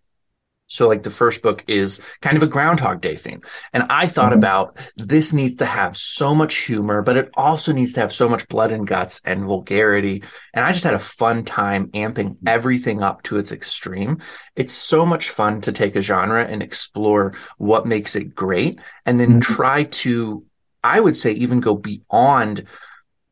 So 0.70 0.86
like 0.86 1.02
the 1.02 1.10
first 1.10 1.42
book 1.42 1.64
is 1.66 2.00
kind 2.22 2.36
of 2.36 2.44
a 2.44 2.46
Groundhog 2.46 3.00
Day 3.00 3.16
theme. 3.16 3.42
And 3.72 3.82
I 3.90 4.06
thought 4.06 4.30
mm-hmm. 4.30 4.38
about 4.38 4.78
this 4.96 5.32
needs 5.32 5.56
to 5.56 5.66
have 5.66 5.96
so 5.96 6.32
much 6.32 6.58
humor, 6.58 7.02
but 7.02 7.16
it 7.16 7.28
also 7.34 7.72
needs 7.72 7.94
to 7.94 8.00
have 8.00 8.12
so 8.12 8.28
much 8.28 8.46
blood 8.46 8.70
and 8.70 8.86
guts 8.86 9.20
and 9.24 9.46
vulgarity. 9.46 10.22
And 10.54 10.64
I 10.64 10.70
just 10.70 10.84
had 10.84 10.94
a 10.94 11.00
fun 11.00 11.44
time 11.44 11.88
amping 11.88 12.36
everything 12.46 13.02
up 13.02 13.24
to 13.24 13.38
its 13.38 13.50
extreme. 13.50 14.18
It's 14.54 14.72
so 14.72 15.04
much 15.04 15.30
fun 15.30 15.60
to 15.62 15.72
take 15.72 15.96
a 15.96 16.00
genre 16.00 16.44
and 16.44 16.62
explore 16.62 17.34
what 17.58 17.84
makes 17.84 18.14
it 18.14 18.36
great 18.36 18.78
and 19.04 19.18
then 19.18 19.40
mm-hmm. 19.40 19.54
try 19.54 19.84
to, 19.84 20.44
I 20.82 21.00
would 21.00 21.16
say 21.16 21.32
even 21.32 21.60
go 21.60 21.74
beyond 21.74 22.66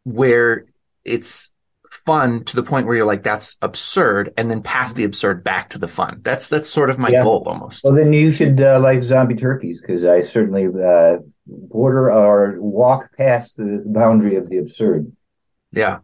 where 0.04 0.66
it's 1.04 1.50
fun 2.04 2.44
to 2.44 2.56
the 2.56 2.62
point 2.62 2.86
where 2.86 2.96
you're 2.96 3.06
like 3.06 3.22
that's 3.22 3.56
absurd 3.62 4.32
and 4.36 4.50
then 4.50 4.62
pass 4.62 4.92
the 4.92 5.04
absurd 5.04 5.42
back 5.42 5.70
to 5.70 5.78
the 5.78 5.88
fun. 5.88 6.20
That's 6.22 6.48
that's 6.48 6.68
sort 6.68 6.90
of 6.90 6.98
my 6.98 7.08
yeah. 7.08 7.22
goal 7.22 7.44
almost. 7.46 7.84
Well 7.84 7.94
then 7.94 8.12
you 8.12 8.30
should 8.30 8.60
uh, 8.60 8.80
like 8.80 9.02
zombie 9.02 9.34
turkeys 9.34 9.80
because 9.80 10.04
i 10.04 10.20
certainly 10.20 10.66
uh, 10.66 11.18
border 11.46 12.10
or 12.10 12.60
walk 12.60 13.16
past 13.16 13.56
the 13.56 13.82
boundary 13.86 14.36
of 14.36 14.48
the 14.48 14.58
absurd. 14.58 15.10
Yeah 15.72 15.98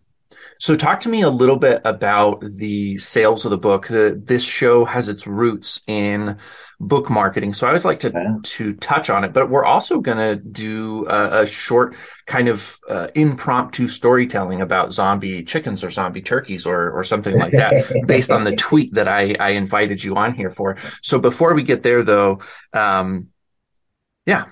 so, 0.59 0.76
talk 0.76 1.00
to 1.00 1.09
me 1.09 1.23
a 1.23 1.31
little 1.31 1.57
bit 1.57 1.83
about 1.85 2.43
the 2.43 2.97
sales 2.99 3.45
of 3.45 3.50
the 3.50 3.59
book. 3.59 3.88
The, 3.88 4.21
this 4.23 4.43
show 4.43 4.85
has 4.85 5.09
its 5.09 5.26
roots 5.26 5.83
in 5.87 6.38
book 6.81 7.11
marketing, 7.11 7.54
so 7.54 7.66
I 7.66 7.71
always 7.71 7.85
like 7.85 8.00
to 8.00 8.12
yeah. 8.14 8.37
to 8.43 8.73
touch 8.75 9.11
on 9.11 9.25
it. 9.25 9.33
But 9.33 9.50
we're 9.50 9.64
also 9.64 10.00
going 10.00 10.19
to 10.19 10.37
do 10.37 11.07
a, 11.09 11.43
a, 11.43 11.47
short 11.47 11.97
kind 12.26 12.49
of 12.49 12.78
uh, 12.88 13.09
impromptu 13.14 13.88
storytelling 13.88 14.61
about 14.61 14.93
zombie 14.93 15.45
chickens 15.45 15.85
or 15.85 15.90
zombie 15.90 16.23
turkeys 16.23 16.66
or 16.66 16.90
or 16.93 17.04
something 17.04 17.37
like 17.38 17.52
that, 17.52 18.04
based 18.07 18.31
on 18.31 18.45
the 18.45 18.57
tweet 18.57 18.95
that 18.95 19.09
I 19.09 19.35
I 19.38 19.50
invited 19.50 20.02
you 20.02 20.16
on 20.16 20.35
here 20.35 20.50
for. 20.50 20.76
So, 21.02 21.19
before 21.19 21.54
we 21.54 21.62
get 21.62 21.83
there, 21.83 22.02
though, 22.02 22.40
um, 22.73 23.28
yeah, 24.25 24.47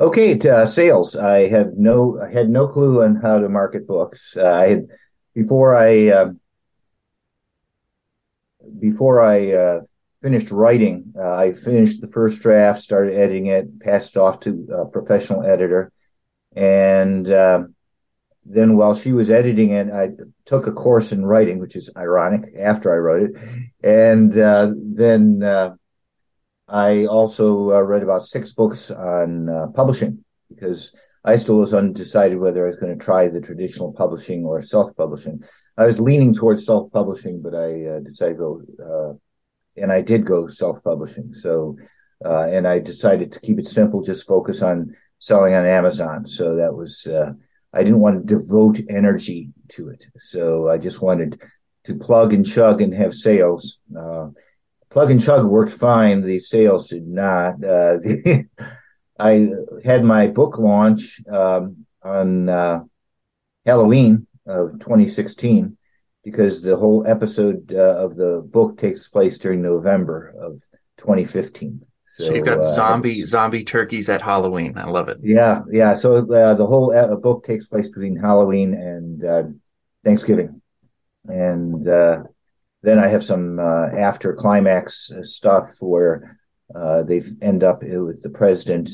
Okay, 0.00 0.38
to, 0.38 0.60
uh, 0.62 0.66
sales. 0.66 1.14
I 1.14 1.46
have 1.48 1.74
no, 1.76 2.18
I 2.22 2.32
had 2.32 2.48
no 2.48 2.66
clue 2.66 3.02
on 3.02 3.16
how 3.16 3.38
to 3.38 3.50
market 3.50 3.86
books. 3.86 4.34
Uh, 4.34 4.50
I 4.50 4.66
had 4.68 4.86
before 5.34 5.76
I 5.76 6.08
uh, 6.08 6.30
before 8.78 9.20
I 9.20 9.52
uh, 9.52 9.80
finished 10.22 10.50
writing. 10.50 11.12
Uh, 11.14 11.34
I 11.34 11.52
finished 11.52 12.00
the 12.00 12.08
first 12.08 12.40
draft, 12.40 12.80
started 12.80 13.14
editing 13.14 13.46
it, 13.46 13.78
passed 13.80 14.16
off 14.16 14.40
to 14.40 14.66
a 14.72 14.86
professional 14.86 15.44
editor, 15.44 15.92
and 16.56 17.30
um, 17.30 17.74
then 18.46 18.78
while 18.78 18.94
she 18.94 19.12
was 19.12 19.30
editing 19.30 19.72
it, 19.72 19.92
I 19.92 20.12
took 20.46 20.66
a 20.66 20.72
course 20.72 21.12
in 21.12 21.26
writing, 21.26 21.58
which 21.58 21.76
is 21.76 21.90
ironic. 21.94 22.54
After 22.58 22.90
I 22.94 22.96
wrote 22.96 23.22
it, 23.22 23.32
and 23.84 24.34
uh, 24.38 24.72
then 24.74 25.42
I 26.70 27.06
also 27.06 27.72
uh, 27.72 27.80
read 27.80 28.02
about 28.02 28.22
six 28.24 28.52
books 28.52 28.90
on 28.90 29.48
uh, 29.48 29.66
publishing 29.74 30.24
because 30.48 30.94
I 31.24 31.36
still 31.36 31.56
was 31.56 31.74
undecided 31.74 32.38
whether 32.38 32.64
I 32.64 32.68
was 32.68 32.76
going 32.76 32.96
to 32.96 33.04
try 33.04 33.28
the 33.28 33.40
traditional 33.40 33.92
publishing 33.92 34.44
or 34.44 34.62
self 34.62 34.96
publishing. 34.96 35.42
I 35.76 35.84
was 35.84 36.00
leaning 36.00 36.32
towards 36.32 36.64
self 36.64 36.92
publishing, 36.92 37.42
but 37.42 37.54
I 37.54 37.86
uh, 37.86 38.00
decided 38.00 38.34
to 38.34 38.38
go, 38.38 38.62
uh, 38.82 39.82
and 39.82 39.90
I 39.90 40.00
did 40.00 40.24
go 40.24 40.46
self 40.46 40.82
publishing. 40.84 41.34
So, 41.34 41.76
uh, 42.24 42.44
and 42.44 42.68
I 42.68 42.78
decided 42.78 43.32
to 43.32 43.40
keep 43.40 43.58
it 43.58 43.66
simple, 43.66 44.02
just 44.02 44.26
focus 44.26 44.62
on 44.62 44.94
selling 45.18 45.54
on 45.54 45.66
Amazon. 45.66 46.26
So 46.26 46.56
that 46.56 46.72
was, 46.72 47.06
uh, 47.06 47.32
I 47.72 47.82
didn't 47.82 48.00
want 48.00 48.26
to 48.28 48.36
devote 48.36 48.80
energy 48.88 49.52
to 49.70 49.88
it. 49.88 50.06
So 50.18 50.68
I 50.68 50.78
just 50.78 51.02
wanted 51.02 51.42
to 51.84 51.94
plug 51.96 52.32
and 52.32 52.46
chug 52.46 52.80
and 52.80 52.94
have 52.94 53.12
sales. 53.12 53.80
Plug 54.90 55.10
and 55.10 55.22
chug 55.22 55.46
worked 55.46 55.72
fine. 55.72 56.22
The 56.22 56.40
sales 56.40 56.88
did 56.88 57.06
not. 57.06 57.54
Uh, 57.54 57.98
the, 58.02 58.48
I 59.18 59.50
had 59.84 60.02
my 60.04 60.28
book 60.28 60.58
launch 60.58 61.20
um, 61.30 61.86
on 62.02 62.48
uh, 62.48 62.80
Halloween 63.64 64.26
of 64.46 64.72
2016 64.80 65.76
because 66.24 66.62
the 66.62 66.76
whole 66.76 67.06
episode 67.06 67.72
uh, 67.72 67.96
of 67.98 68.16
the 68.16 68.42
book 68.44 68.78
takes 68.78 69.08
place 69.08 69.38
during 69.38 69.62
November 69.62 70.34
of 70.40 70.60
2015. 70.98 71.84
So, 72.04 72.24
so 72.24 72.34
you've 72.34 72.44
got 72.44 72.58
uh, 72.58 72.74
zombie 72.74 73.24
zombie 73.24 73.62
turkeys 73.62 74.08
at 74.08 74.20
Halloween. 74.20 74.76
I 74.76 74.86
love 74.86 75.08
it. 75.08 75.18
Yeah, 75.22 75.62
yeah. 75.70 75.96
So 75.96 76.18
uh, 76.18 76.54
the 76.54 76.66
whole 76.66 76.92
uh, 76.92 77.14
book 77.16 77.44
takes 77.44 77.68
place 77.68 77.86
between 77.86 78.16
Halloween 78.16 78.74
and 78.74 79.24
uh, 79.24 79.42
Thanksgiving, 80.04 80.60
and 81.26 81.86
uh, 81.86 82.24
then 82.82 82.98
I 82.98 83.08
have 83.08 83.24
some 83.24 83.58
uh, 83.58 83.88
after 83.98 84.34
climax 84.34 85.10
uh, 85.10 85.22
stuff 85.22 85.76
where 85.80 86.38
uh, 86.74 87.02
they 87.02 87.22
end 87.42 87.62
up 87.64 87.82
with 87.82 88.22
the 88.22 88.30
president 88.30 88.90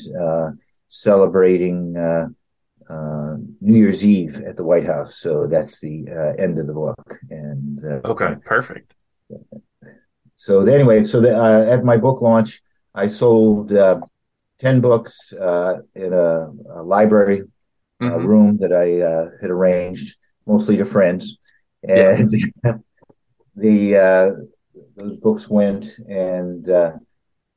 celebrating 0.89 1.93
New 1.93 3.77
Year's 3.77 4.05
Eve 4.05 4.41
at 4.41 4.57
the 4.57 4.63
White 4.63 4.85
House. 4.85 5.17
So 5.17 5.47
that's 5.47 5.79
the 5.79 6.07
end 6.39 6.59
of 6.59 6.67
the 6.67 6.73
book. 6.73 7.19
And 7.29 7.79
okay, 8.05 8.35
perfect. 8.45 8.93
So 10.35 10.65
anyway, 10.65 11.03
so 11.03 11.21
the, 11.21 11.35
at 11.69 11.83
my 11.83 11.97
book 11.97 12.21
launch. 12.21 12.61
I 12.97 13.05
sold 13.05 13.71
uh, 13.73 13.99
10 14.57 14.81
books 14.81 15.31
uh, 15.31 15.81
in 15.93 16.13
a, 16.13 16.49
a 16.73 16.81
library 16.81 17.43
mm-hmm. 18.01 18.25
room 18.25 18.57
that 18.57 18.73
I 18.73 19.01
uh, 19.01 19.29
had 19.39 19.51
arranged, 19.51 20.17
mostly 20.47 20.77
to 20.77 20.85
friends. 20.85 21.37
And 21.87 22.33
yeah. 22.33 22.73
the 23.57 23.97
uh, 23.97 24.31
those 24.95 25.17
books 25.17 25.49
went, 25.49 25.97
and 26.07 26.69
uh, 26.69 26.93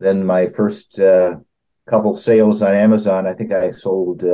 then 0.00 0.24
my 0.24 0.46
first 0.46 0.98
couple 1.86 2.14
sales 2.14 2.62
on 2.62 2.74
Amazon, 2.74 3.26
I 3.26 3.34
think 3.34 3.52
I 3.52 3.70
sold 3.70 4.24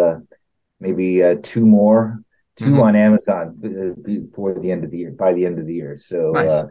maybe 0.80 1.22
two 1.42 1.66
more, 1.66 2.22
2 2.56 2.64
mm-hmm. 2.64 2.80
on 2.80 2.96
Amazon 2.96 3.94
before 4.02 4.58
the 4.58 4.70
end 4.70 4.84
of 4.84 4.90
the 4.90 4.98
year, 4.98 5.10
by 5.10 5.32
the 5.32 5.44
end 5.44 5.58
of 5.58 5.66
the 5.66 5.74
year. 5.74 5.96
So 5.98 6.32
nice. 6.32 6.64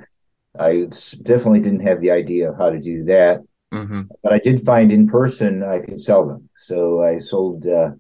I 0.58 0.88
definitely 1.24 1.62
didn't 1.62 1.86
have 1.86 2.00
the 2.00 2.12
idea 2.12 2.52
of 2.52 2.58
how 2.58 2.70
to 2.70 2.80
do 2.80 3.04
that. 3.06 3.42
Mm-hmm. 3.74 4.04
But 4.24 4.34
I 4.34 4.40
did 4.40 4.62
find 4.62 4.92
in 4.92 5.08
person 5.08 5.64
I 5.64 5.80
could 5.80 6.00
sell 6.00 6.28
them, 6.28 6.50
so 6.58 7.02
I 7.02 7.20
sold 7.20 7.68
uh, 7.68 7.92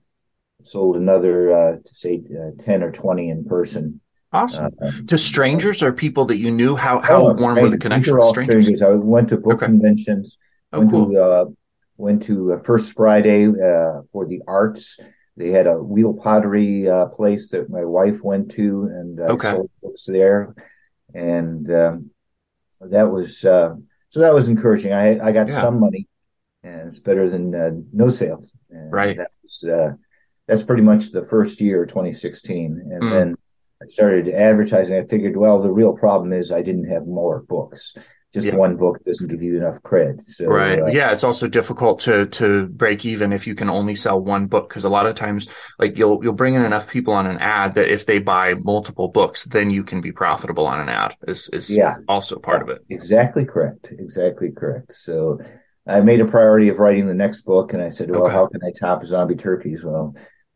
sold 0.64 0.96
another 0.96 1.52
uh, 1.52 1.78
say 1.86 2.24
uh, 2.32 2.52
ten 2.64 2.82
or 2.82 2.92
twenty 2.92 3.30
in 3.30 3.46
person. 3.46 4.00
Awesome. 4.36 4.74
Uh, 4.82 4.92
to 5.08 5.18
strangers 5.18 5.82
or 5.82 5.94
people 5.94 6.26
that 6.26 6.38
you 6.38 6.52
knew? 6.52 6.76
How 6.76 7.00
how 7.00 7.28
oh, 7.28 7.34
warm 7.34 7.56
were 7.56 7.70
the 7.70 7.78
connections? 7.78 8.28
Strangers? 8.30 8.66
strangers? 8.66 8.82
I 8.82 8.96
went 8.96 9.30
to 9.30 9.38
book 9.38 9.56
okay. 9.56 9.68
conventions. 9.68 10.38
Oh, 10.74 10.80
went 10.80 10.92
cool. 10.92 11.12
to 11.12 11.22
uh, 11.22 11.46
went 11.98 12.24
to 12.24 12.62
First 12.64 12.96
Friday 12.98 13.48
uh, 13.48 14.02
for 14.12 14.26
the 14.28 14.42
arts. 14.48 15.00
They 15.38 15.50
had 15.50 15.68
a 15.68 15.78
wheel 15.78 16.14
pottery 16.14 16.88
place 17.14 17.50
that 17.50 17.70
my 17.70 17.84
wife 17.84 18.24
went 18.24 18.52
to, 18.52 18.84
and 18.84 19.20
I 19.20 19.28
okay. 19.36 19.52
sold 19.52 19.70
books 19.82 20.06
there. 20.06 20.56
And 21.14 21.70
um, 21.72 22.10
that 22.82 23.10
was 23.10 23.40
so 23.40 23.78
that 24.16 24.34
was 24.34 24.50
encouraging. 24.50 24.94
I 24.94 25.20
I 25.20 25.32
got 25.32 25.48
yeah. 25.48 25.62
some 25.62 25.80
money, 25.80 26.08
and 26.64 26.88
it's 26.88 27.00
better 27.00 27.30
than 27.30 27.56
uh, 27.56 27.72
no 27.94 28.10
sales. 28.10 28.52
And 28.70 28.92
right. 28.92 29.18
That 29.18 29.32
was, 29.44 29.64
uh, 29.64 29.94
that's 30.48 30.64
pretty 30.64 30.84
much 30.84 31.12
the 31.12 31.26
first 31.26 31.60
year, 31.62 31.86
2016, 31.86 32.82
and 32.92 33.04
mm. 33.04 33.10
then 33.12 33.36
I 33.82 33.86
started 33.86 34.30
advertising. 34.30 34.98
I 34.98 35.06
figured, 35.06 35.38
well, 35.38 35.62
the 35.62 35.72
real 35.72 35.96
problem 35.96 36.34
is 36.34 36.52
I 36.52 36.62
didn't 36.62 36.90
have 36.90 37.06
more 37.06 37.42
books 37.42 37.96
just 38.36 38.48
yeah. 38.48 38.56
one 38.56 38.76
book 38.76 39.02
doesn't 39.06 39.30
give 39.30 39.42
you 39.42 39.56
enough 39.56 39.82
credit. 39.82 40.28
So, 40.28 40.48
right. 40.48 40.82
Uh, 40.82 40.88
yeah. 40.88 41.12
It's 41.12 41.24
also 41.24 41.48
difficult 41.48 42.02
to, 42.02 42.26
to 42.26 42.68
break 42.68 43.06
even 43.06 43.32
if 43.32 43.48
you 43.48 43.56
can 43.56 43.70
only 43.70 43.96
sell 43.96 44.20
one 44.20 44.48
book. 44.48 44.70
Cause 44.70 44.84
a 44.84 44.90
lot 44.90 45.06
of 45.06 45.16
times, 45.16 45.48
like 45.80 45.98
you'll, 45.98 46.22
you'll 46.22 46.34
bring 46.34 46.54
in 46.54 46.62
enough 46.62 46.90
people 46.90 47.14
on 47.14 47.28
an 47.28 47.38
ad 47.38 47.76
that 47.76 47.88
if 47.88 48.06
they 48.06 48.20
buy 48.20 48.56
multiple 48.56 49.08
books, 49.08 49.46
then 49.46 49.70
you 49.70 49.86
can 49.86 50.02
be 50.02 50.12
profitable 50.12 50.68
on 50.68 50.82
an 50.82 50.90
ad 50.90 51.16
is, 51.26 51.50
is, 51.54 51.70
yeah. 51.70 51.94
Is 51.94 52.02
also 52.10 52.38
part 52.38 52.62
of 52.62 52.68
it. 52.68 52.80
Exactly 52.90 53.46
correct. 53.46 53.94
Exactly 53.98 54.52
correct. 54.52 54.92
So 54.92 55.40
I 55.88 56.02
made 56.02 56.20
a 56.20 56.26
priority 56.26 56.68
of 56.68 56.80
writing 56.80 57.08
the 57.08 57.14
next 57.14 57.44
book 57.44 57.72
and 57.72 57.82
I 57.82 57.90
said, 57.90 58.12
well, 58.12 58.26
okay. 58.26 58.34
how 58.34 58.48
can 58.48 58.60
I 58.66 58.78
top 58.78 59.06
zombie 59.06 59.36
turkeys? 59.36 59.86
Well, 59.86 60.14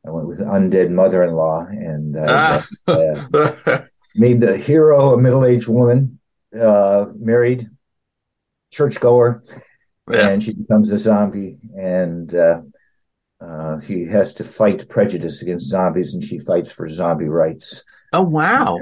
I 0.10 0.12
went 0.12 0.28
with 0.28 0.40
undead 0.40 0.90
mother-in-law 0.90 1.68
and 1.70 2.18
uh, 2.18 2.62
uh, 2.88 3.82
made 4.16 4.42
the 4.42 4.58
hero 4.58 5.14
a 5.14 5.22
middle-aged 5.22 5.68
woman 5.68 6.20
uh, 6.60 7.06
married, 7.16 7.70
churchgoer, 8.72 9.44
yeah. 10.10 10.30
and 10.30 10.42
she 10.42 10.56
becomes 10.56 10.92
a 10.92 10.98
zombie, 10.98 11.60
and 11.78 12.34
uh, 12.34 12.62
uh, 13.40 13.80
she 13.82 14.06
has 14.06 14.34
to 14.34 14.44
fight 14.44 14.90
prejudice 14.90 15.44
against 15.44 15.70
zombies, 15.70 16.16
and 16.16 16.24
she 16.24 16.40
fights 16.40 16.72
for 16.72 16.90
zombie 16.90 17.30
rights. 17.30 17.84
Oh 18.12 18.24
wow, 18.24 18.80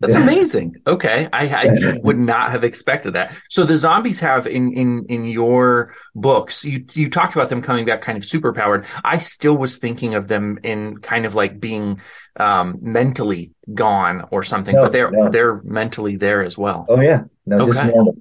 that's 0.00 0.14
yeah. 0.14 0.22
amazing. 0.22 0.76
Okay, 0.86 1.28
I, 1.32 1.48
I 1.48 1.98
would 2.04 2.18
not 2.18 2.52
have 2.52 2.62
expected 2.62 3.14
that. 3.14 3.34
So 3.50 3.64
the 3.64 3.76
zombies 3.76 4.20
have 4.20 4.46
in 4.46 4.72
in 4.72 5.06
in 5.08 5.24
your 5.24 5.94
books, 6.14 6.64
you 6.64 6.84
you 6.92 7.10
talked 7.10 7.34
about 7.34 7.48
them 7.48 7.62
coming 7.62 7.84
back 7.84 8.00
kind 8.02 8.16
of 8.16 8.22
superpowered. 8.22 8.86
I 9.02 9.18
still 9.18 9.56
was 9.56 9.78
thinking 9.78 10.14
of 10.14 10.28
them 10.28 10.58
in 10.62 10.98
kind 10.98 11.26
of 11.26 11.34
like 11.34 11.58
being 11.58 12.00
um, 12.36 12.78
mentally 12.80 13.52
gone 13.74 14.28
or 14.30 14.44
something, 14.44 14.76
no, 14.76 14.82
but 14.82 14.92
they're 14.92 15.10
no. 15.10 15.30
they're 15.30 15.60
mentally 15.62 16.16
there 16.16 16.44
as 16.44 16.56
well. 16.56 16.86
Oh 16.88 17.00
yeah, 17.00 17.24
no, 17.44 17.62
okay. 17.62 17.72
just 17.72 17.84
normal. 17.86 18.16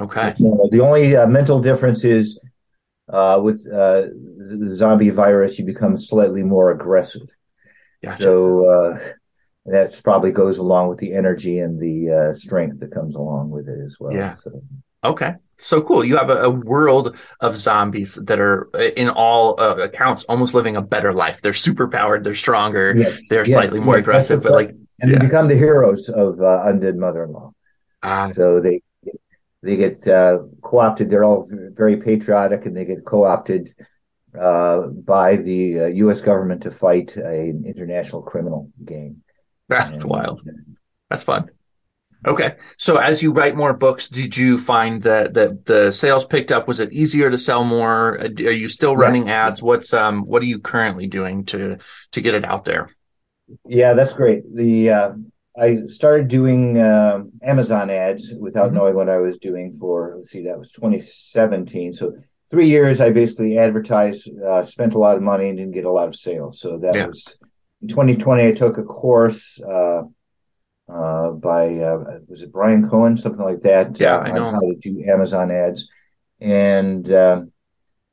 Okay. 0.00 0.22
Just 0.30 0.40
normal. 0.40 0.68
The 0.68 0.80
only 0.80 1.16
uh, 1.16 1.26
mental 1.26 1.60
difference 1.60 2.04
is 2.04 2.44
uh, 3.08 3.40
with 3.42 3.66
uh, 3.66 4.02
the 4.02 4.72
zombie 4.74 5.10
virus, 5.10 5.58
you 5.58 5.64
become 5.64 5.96
slightly 5.96 6.42
more 6.42 6.70
aggressive. 6.70 7.28
Gotcha. 8.02 8.22
So 8.22 8.66
uh, 8.66 8.98
that 9.66 10.00
probably 10.02 10.32
goes 10.32 10.58
along 10.58 10.88
with 10.88 10.98
the 10.98 11.14
energy 11.14 11.60
and 11.60 11.80
the 11.80 12.10
uh, 12.10 12.34
strength 12.34 12.80
that 12.80 12.92
comes 12.92 13.14
along 13.14 13.50
with 13.50 13.68
it 13.68 13.78
as 13.84 13.96
well. 14.00 14.12
Yeah. 14.12 14.34
So. 14.34 14.62
Okay. 15.04 15.34
So 15.58 15.80
cool. 15.80 16.04
You 16.04 16.16
have 16.16 16.30
a, 16.30 16.44
a, 16.44 16.50
world 16.50 17.16
of 17.40 17.56
zombies 17.56 18.16
that 18.16 18.40
are, 18.40 18.68
uh, 18.74 18.90
in 18.96 19.08
all 19.08 19.60
uh, 19.60 19.76
accounts, 19.76 20.24
almost 20.24 20.54
living 20.54 20.76
a 20.76 20.82
better 20.82 21.12
life. 21.12 21.40
They're 21.40 21.52
super 21.52 21.86
powered. 21.86 22.24
They're 22.24 22.34
stronger. 22.34 22.94
Yes. 22.96 23.28
They're 23.28 23.46
yes, 23.46 23.52
slightly 23.52 23.78
yes, 23.78 23.84
more 23.84 23.96
aggressive, 23.96 24.42
but 24.42 24.52
like, 24.52 24.70
and 24.70 25.10
yeah. 25.10 25.18
they 25.18 25.26
become 25.26 25.46
the 25.46 25.56
heroes 25.56 26.08
of 26.08 26.40
uh, 26.40 26.64
undead 26.66 26.96
mother-in-law. 26.96 27.52
Uh, 28.02 28.32
so 28.32 28.60
they 28.60 28.82
they 29.62 29.76
get 29.76 30.06
uh, 30.08 30.40
co-opted. 30.62 31.08
They're 31.08 31.22
all 31.22 31.48
very 31.48 31.96
patriotic, 31.96 32.66
and 32.66 32.76
they 32.76 32.84
get 32.84 33.04
co-opted 33.04 33.68
uh, 34.38 34.88
by 34.88 35.36
the 35.36 35.92
U.S. 35.94 36.20
government 36.20 36.62
to 36.64 36.72
fight 36.72 37.14
an 37.16 37.62
international 37.64 38.22
criminal 38.22 38.70
gang. 38.84 39.22
That's 39.78 40.04
wild. 40.04 40.42
That's 41.10 41.22
fun. 41.22 41.50
Okay. 42.26 42.54
So 42.78 42.96
as 42.96 43.22
you 43.22 43.32
write 43.32 43.56
more 43.56 43.72
books, 43.72 44.08
did 44.08 44.36
you 44.36 44.56
find 44.56 45.02
that 45.02 45.34
that 45.34 45.66
the 45.66 45.92
sales 45.92 46.24
picked 46.24 46.52
up? 46.52 46.68
Was 46.68 46.78
it 46.78 46.92
easier 46.92 47.30
to 47.30 47.38
sell 47.38 47.64
more? 47.64 48.20
Uh, 48.20 48.28
are 48.44 48.52
you 48.52 48.68
still 48.68 48.96
running 48.96 49.26
yeah. 49.26 49.46
ads? 49.46 49.62
What's 49.62 49.92
um 49.92 50.22
what 50.22 50.40
are 50.42 50.46
you 50.46 50.60
currently 50.60 51.08
doing 51.08 51.44
to 51.46 51.78
to 52.12 52.20
get 52.20 52.34
it 52.34 52.44
out 52.44 52.64
there? 52.64 52.90
Yeah, 53.66 53.94
that's 53.94 54.12
great. 54.12 54.44
The 54.54 54.90
uh, 54.90 55.12
I 55.58 55.80
started 55.88 56.28
doing 56.28 56.78
uh, 56.78 57.24
Amazon 57.42 57.90
ads 57.90 58.32
without 58.38 58.68
mm-hmm. 58.68 58.76
knowing 58.76 58.94
what 58.94 59.10
I 59.10 59.18
was 59.18 59.38
doing 59.38 59.76
for. 59.78 60.14
Let's 60.16 60.30
see, 60.30 60.44
that 60.44 60.58
was 60.58 60.72
2017. 60.72 61.92
So 61.92 62.14
three 62.50 62.68
years, 62.68 63.00
I 63.00 63.10
basically 63.10 63.58
advertised, 63.58 64.30
uh, 64.40 64.62
spent 64.62 64.94
a 64.94 64.98
lot 64.98 65.16
of 65.16 65.22
money, 65.22 65.48
and 65.48 65.58
didn't 65.58 65.74
get 65.74 65.84
a 65.84 65.90
lot 65.90 66.08
of 66.08 66.14
sales. 66.14 66.60
So 66.60 66.78
that 66.78 66.94
yeah. 66.94 67.06
was 67.06 67.36
in 67.82 67.88
2020. 67.88 68.46
I 68.46 68.52
took 68.52 68.78
a 68.78 68.84
course 68.84 69.60
uh, 69.60 70.02
uh, 70.88 71.30
by 71.30 71.78
uh, 71.78 72.18
was 72.28 72.42
it 72.42 72.52
Bryan 72.52 72.88
Cohen, 72.88 73.16
something 73.16 73.44
like 73.44 73.62
that. 73.62 73.98
Yeah, 73.98 74.16
uh, 74.16 74.20
I 74.20 74.32
know 74.32 74.50
how 74.50 74.60
to 74.60 74.74
do 74.74 75.04
Amazon 75.06 75.50
ads, 75.50 75.90
and 76.40 77.10
um, 77.12 77.52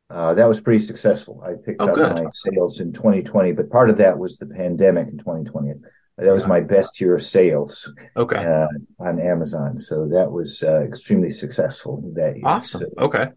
uh, 0.09 0.33
that 0.33 0.47
was 0.47 0.61
pretty 0.61 0.79
successful. 0.79 1.41
I 1.45 1.53
picked 1.53 1.81
oh, 1.81 1.89
up 1.89 1.95
good. 1.95 2.15
my 2.15 2.29
sales 2.33 2.79
in 2.79 2.93
2020, 2.93 3.53
but 3.53 3.69
part 3.69 3.89
of 3.89 3.97
that 3.97 4.17
was 4.17 4.37
the 4.37 4.45
pandemic 4.45 5.07
in 5.07 5.17
2020. 5.17 5.73
That 6.17 6.33
was 6.33 6.47
my 6.47 6.59
best 6.59 6.99
year 6.99 7.15
of 7.15 7.23
sales. 7.23 7.91
Okay. 8.17 8.35
Uh, 8.35 8.67
on 8.99 9.21
Amazon, 9.21 9.77
so 9.77 10.05
that 10.07 10.29
was 10.29 10.63
extremely 10.63 11.31
successful 11.31 12.03
that 12.15 12.35
year. 12.35 12.45
Awesome. 12.45 12.81
So, 12.81 12.87
okay. 13.05 13.27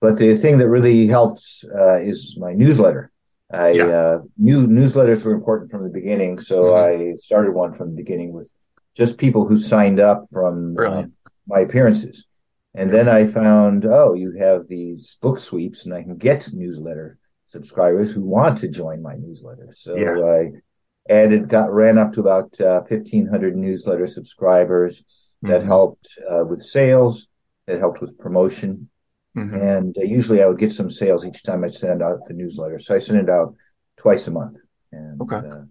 But 0.00 0.16
the 0.16 0.34
thing 0.34 0.56
that 0.58 0.68
really 0.68 1.06
helps 1.06 1.62
is 1.64 2.38
my 2.38 2.54
newsletter. 2.54 3.10
I 3.52 3.70
yeah. 3.70 3.84
uh, 3.84 4.18
knew 4.38 4.66
newsletters 4.66 5.24
were 5.24 5.32
important 5.32 5.70
from 5.70 5.82
the 5.82 5.90
beginning, 5.90 6.38
so 6.38 6.64
mm-hmm. 6.64 7.12
I 7.12 7.14
started 7.16 7.52
one 7.52 7.74
from 7.74 7.90
the 7.90 7.96
beginning 7.96 8.32
with 8.32 8.50
just 8.94 9.18
people 9.18 9.46
who 9.46 9.56
signed 9.56 9.98
up 10.00 10.26
from 10.32 10.76
uh, 10.78 11.04
my 11.46 11.60
appearances. 11.60 12.26
And 12.74 12.92
then 12.92 13.08
I 13.08 13.26
found, 13.26 13.84
oh, 13.84 14.14
you 14.14 14.32
have 14.38 14.68
these 14.68 15.16
book 15.20 15.40
sweeps, 15.40 15.86
and 15.86 15.94
I 15.94 16.02
can 16.02 16.16
get 16.16 16.52
newsletter 16.52 17.18
subscribers 17.46 18.12
who 18.12 18.22
want 18.22 18.58
to 18.58 18.68
join 18.68 19.02
my 19.02 19.16
newsletter. 19.16 19.70
So 19.72 19.96
yeah. 19.96 20.16
I 20.24 20.52
added 21.12 21.48
got 21.48 21.72
ran 21.72 21.98
up 21.98 22.12
to 22.12 22.20
about 22.20 22.60
uh, 22.60 22.82
1500 22.86 23.56
newsletter 23.56 24.06
subscribers 24.06 25.02
that 25.42 25.60
mm-hmm. 25.60 25.66
helped 25.66 26.08
uh, 26.30 26.44
with 26.44 26.60
sales 26.60 27.26
that 27.66 27.78
helped 27.78 28.00
with 28.00 28.18
promotion 28.18 28.89
mm-hmm. 29.36 29.54
and 29.54 29.96
uh, 29.98 30.02
usually 30.02 30.42
i 30.42 30.46
would 30.46 30.58
get 30.58 30.72
some 30.72 30.90
sales 30.90 31.24
each 31.24 31.42
time 31.42 31.64
i 31.64 31.68
send 31.68 32.02
out 32.02 32.26
the 32.26 32.34
newsletter 32.34 32.78
so 32.78 32.94
i 32.94 32.98
send 32.98 33.18
it 33.18 33.30
out 33.30 33.54
twice 33.96 34.26
a 34.26 34.30
month 34.30 34.58
and 34.92 35.20
okay. 35.20 35.36
Uh, 35.36 35.62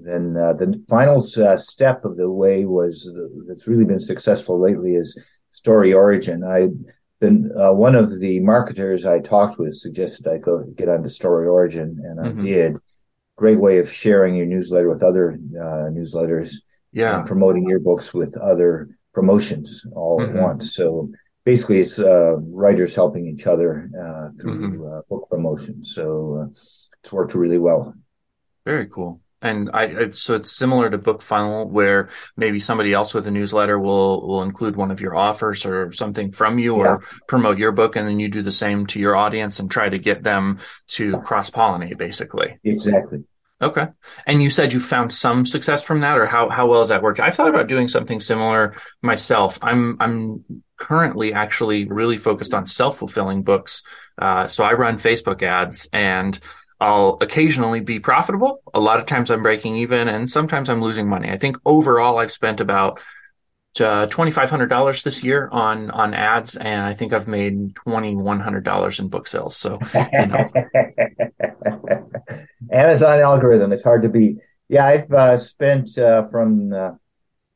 then 0.00 0.36
uh, 0.36 0.52
the 0.52 0.80
final 0.88 1.16
uh, 1.16 1.56
step 1.56 2.04
of 2.04 2.16
the 2.16 2.30
way 2.30 2.64
was 2.64 3.10
that's 3.48 3.66
really 3.66 3.84
been 3.84 3.98
successful 4.00 4.60
lately 4.60 4.94
is 4.94 5.40
StoryOrigin 5.52 6.46
i 6.46 6.68
been 7.20 7.50
one 7.54 7.96
of 7.96 8.20
the 8.20 8.38
marketers 8.40 9.04
i 9.04 9.18
talked 9.18 9.58
with 9.58 9.74
suggested 9.74 10.28
i 10.28 10.38
go 10.38 10.62
get 10.76 10.88
onto 10.88 11.08
StoryOrigin 11.08 11.98
and 12.04 12.20
i 12.20 12.28
mm-hmm. 12.28 12.40
did 12.40 12.76
great 13.34 13.58
way 13.58 13.78
of 13.78 13.90
sharing 13.90 14.36
your 14.36 14.46
newsletter 14.46 14.88
with 14.88 15.02
other 15.02 15.32
uh, 15.32 15.90
newsletters 15.90 16.56
yeah 16.92 17.18
and 17.18 17.26
promoting 17.26 17.68
your 17.68 17.80
books 17.80 18.14
with 18.14 18.36
other 18.36 18.88
promotions 19.12 19.84
all 19.94 20.20
mm-hmm. 20.20 20.36
at 20.36 20.42
once 20.42 20.74
so 20.74 21.10
basically 21.48 21.80
it's 21.80 21.98
uh, 21.98 22.36
writers 22.64 22.94
helping 22.94 23.26
each 23.26 23.46
other 23.46 23.88
uh, 24.02 24.26
through 24.38 24.56
mm-hmm. 24.58 24.86
Uh, 24.86 25.00
book 25.08 25.24
promotion 25.30 25.82
so 25.82 26.04
uh, 26.42 26.46
it's 27.00 27.10
worked 27.10 27.34
really 27.34 27.56
well 27.56 27.94
very 28.66 28.86
cool 28.86 29.18
and 29.40 29.70
I 29.72 30.10
so 30.10 30.34
it's 30.34 30.50
similar 30.50 30.90
to 30.90 30.98
BookFunnel, 30.98 31.68
where 31.68 32.08
maybe 32.36 32.58
somebody 32.58 32.92
else 32.92 33.14
with 33.14 33.28
a 33.28 33.30
newsletter 33.30 33.78
will 33.78 34.26
will 34.26 34.42
include 34.42 34.74
one 34.74 34.90
of 34.90 35.00
your 35.00 35.14
offers 35.14 35.64
or 35.64 35.92
something 35.92 36.32
from 36.32 36.58
you, 36.58 36.74
or 36.74 37.04
promote 37.28 37.56
your 37.56 37.70
book, 37.70 37.94
and 37.94 38.08
then 38.08 38.18
you 38.18 38.28
do 38.28 38.42
the 38.42 38.50
same 38.50 38.84
to 38.86 38.98
your 38.98 39.14
audience 39.14 39.60
and 39.60 39.70
try 39.70 39.88
to 39.88 39.96
get 39.96 40.24
them 40.24 40.58
to 40.88 41.20
cross 41.20 41.50
pollinate, 41.50 41.96
basically. 41.96 42.58
Exactly. 42.64 43.22
Okay. 43.60 43.88
And 44.26 44.42
you 44.42 44.50
said 44.50 44.72
you 44.72 44.78
found 44.78 45.12
some 45.12 45.44
success 45.44 45.82
from 45.82 46.00
that, 46.00 46.16
or 46.18 46.26
how 46.26 46.48
how 46.48 46.66
well 46.68 46.80
has 46.80 46.90
that 46.90 47.02
worked? 47.02 47.18
I've 47.18 47.34
thought 47.34 47.48
about 47.48 47.66
doing 47.66 47.88
something 47.88 48.20
similar 48.20 48.76
myself. 49.02 49.58
I'm 49.62 49.96
I'm 50.00 50.44
currently 50.76 51.32
actually 51.32 51.84
really 51.86 52.16
focused 52.16 52.54
on 52.54 52.66
self 52.66 52.98
fulfilling 52.98 53.42
books. 53.42 53.82
Uh, 54.16 54.46
so 54.46 54.62
I 54.62 54.74
run 54.74 54.96
Facebook 54.96 55.42
ads 55.42 55.88
and 55.92 56.38
I'll 56.80 57.18
occasionally 57.20 57.80
be 57.80 57.98
profitable. 57.98 58.62
A 58.74 58.80
lot 58.80 59.00
of 59.00 59.06
times 59.06 59.30
I'm 59.30 59.42
breaking 59.42 59.76
even 59.76 60.06
and 60.06 60.30
sometimes 60.30 60.68
I'm 60.68 60.80
losing 60.82 61.08
money. 61.08 61.28
I 61.28 61.36
think 61.36 61.56
overall 61.64 62.18
I've 62.18 62.32
spent 62.32 62.60
about 62.60 63.00
uh, 63.80 64.06
$2,500 64.06 65.02
this 65.02 65.22
year 65.22 65.48
on, 65.50 65.90
on 65.90 66.14
ads. 66.14 66.56
And 66.56 66.82
I 66.82 66.94
think 66.94 67.12
I've 67.12 67.28
made 67.28 67.74
$2,100 67.74 69.00
in 69.00 69.08
book 69.08 69.26
sales. 69.26 69.56
So, 69.56 69.78
you 70.12 70.26
know. 70.26 70.50
Amazon 72.72 73.20
algorithm, 73.20 73.72
it's 73.72 73.84
hard 73.84 74.02
to 74.02 74.08
beat. 74.08 74.38
Yeah. 74.68 74.86
I've 74.86 75.12
uh, 75.12 75.36
spent 75.38 75.96
uh, 75.98 76.28
from 76.28 76.72
uh, 76.72 76.92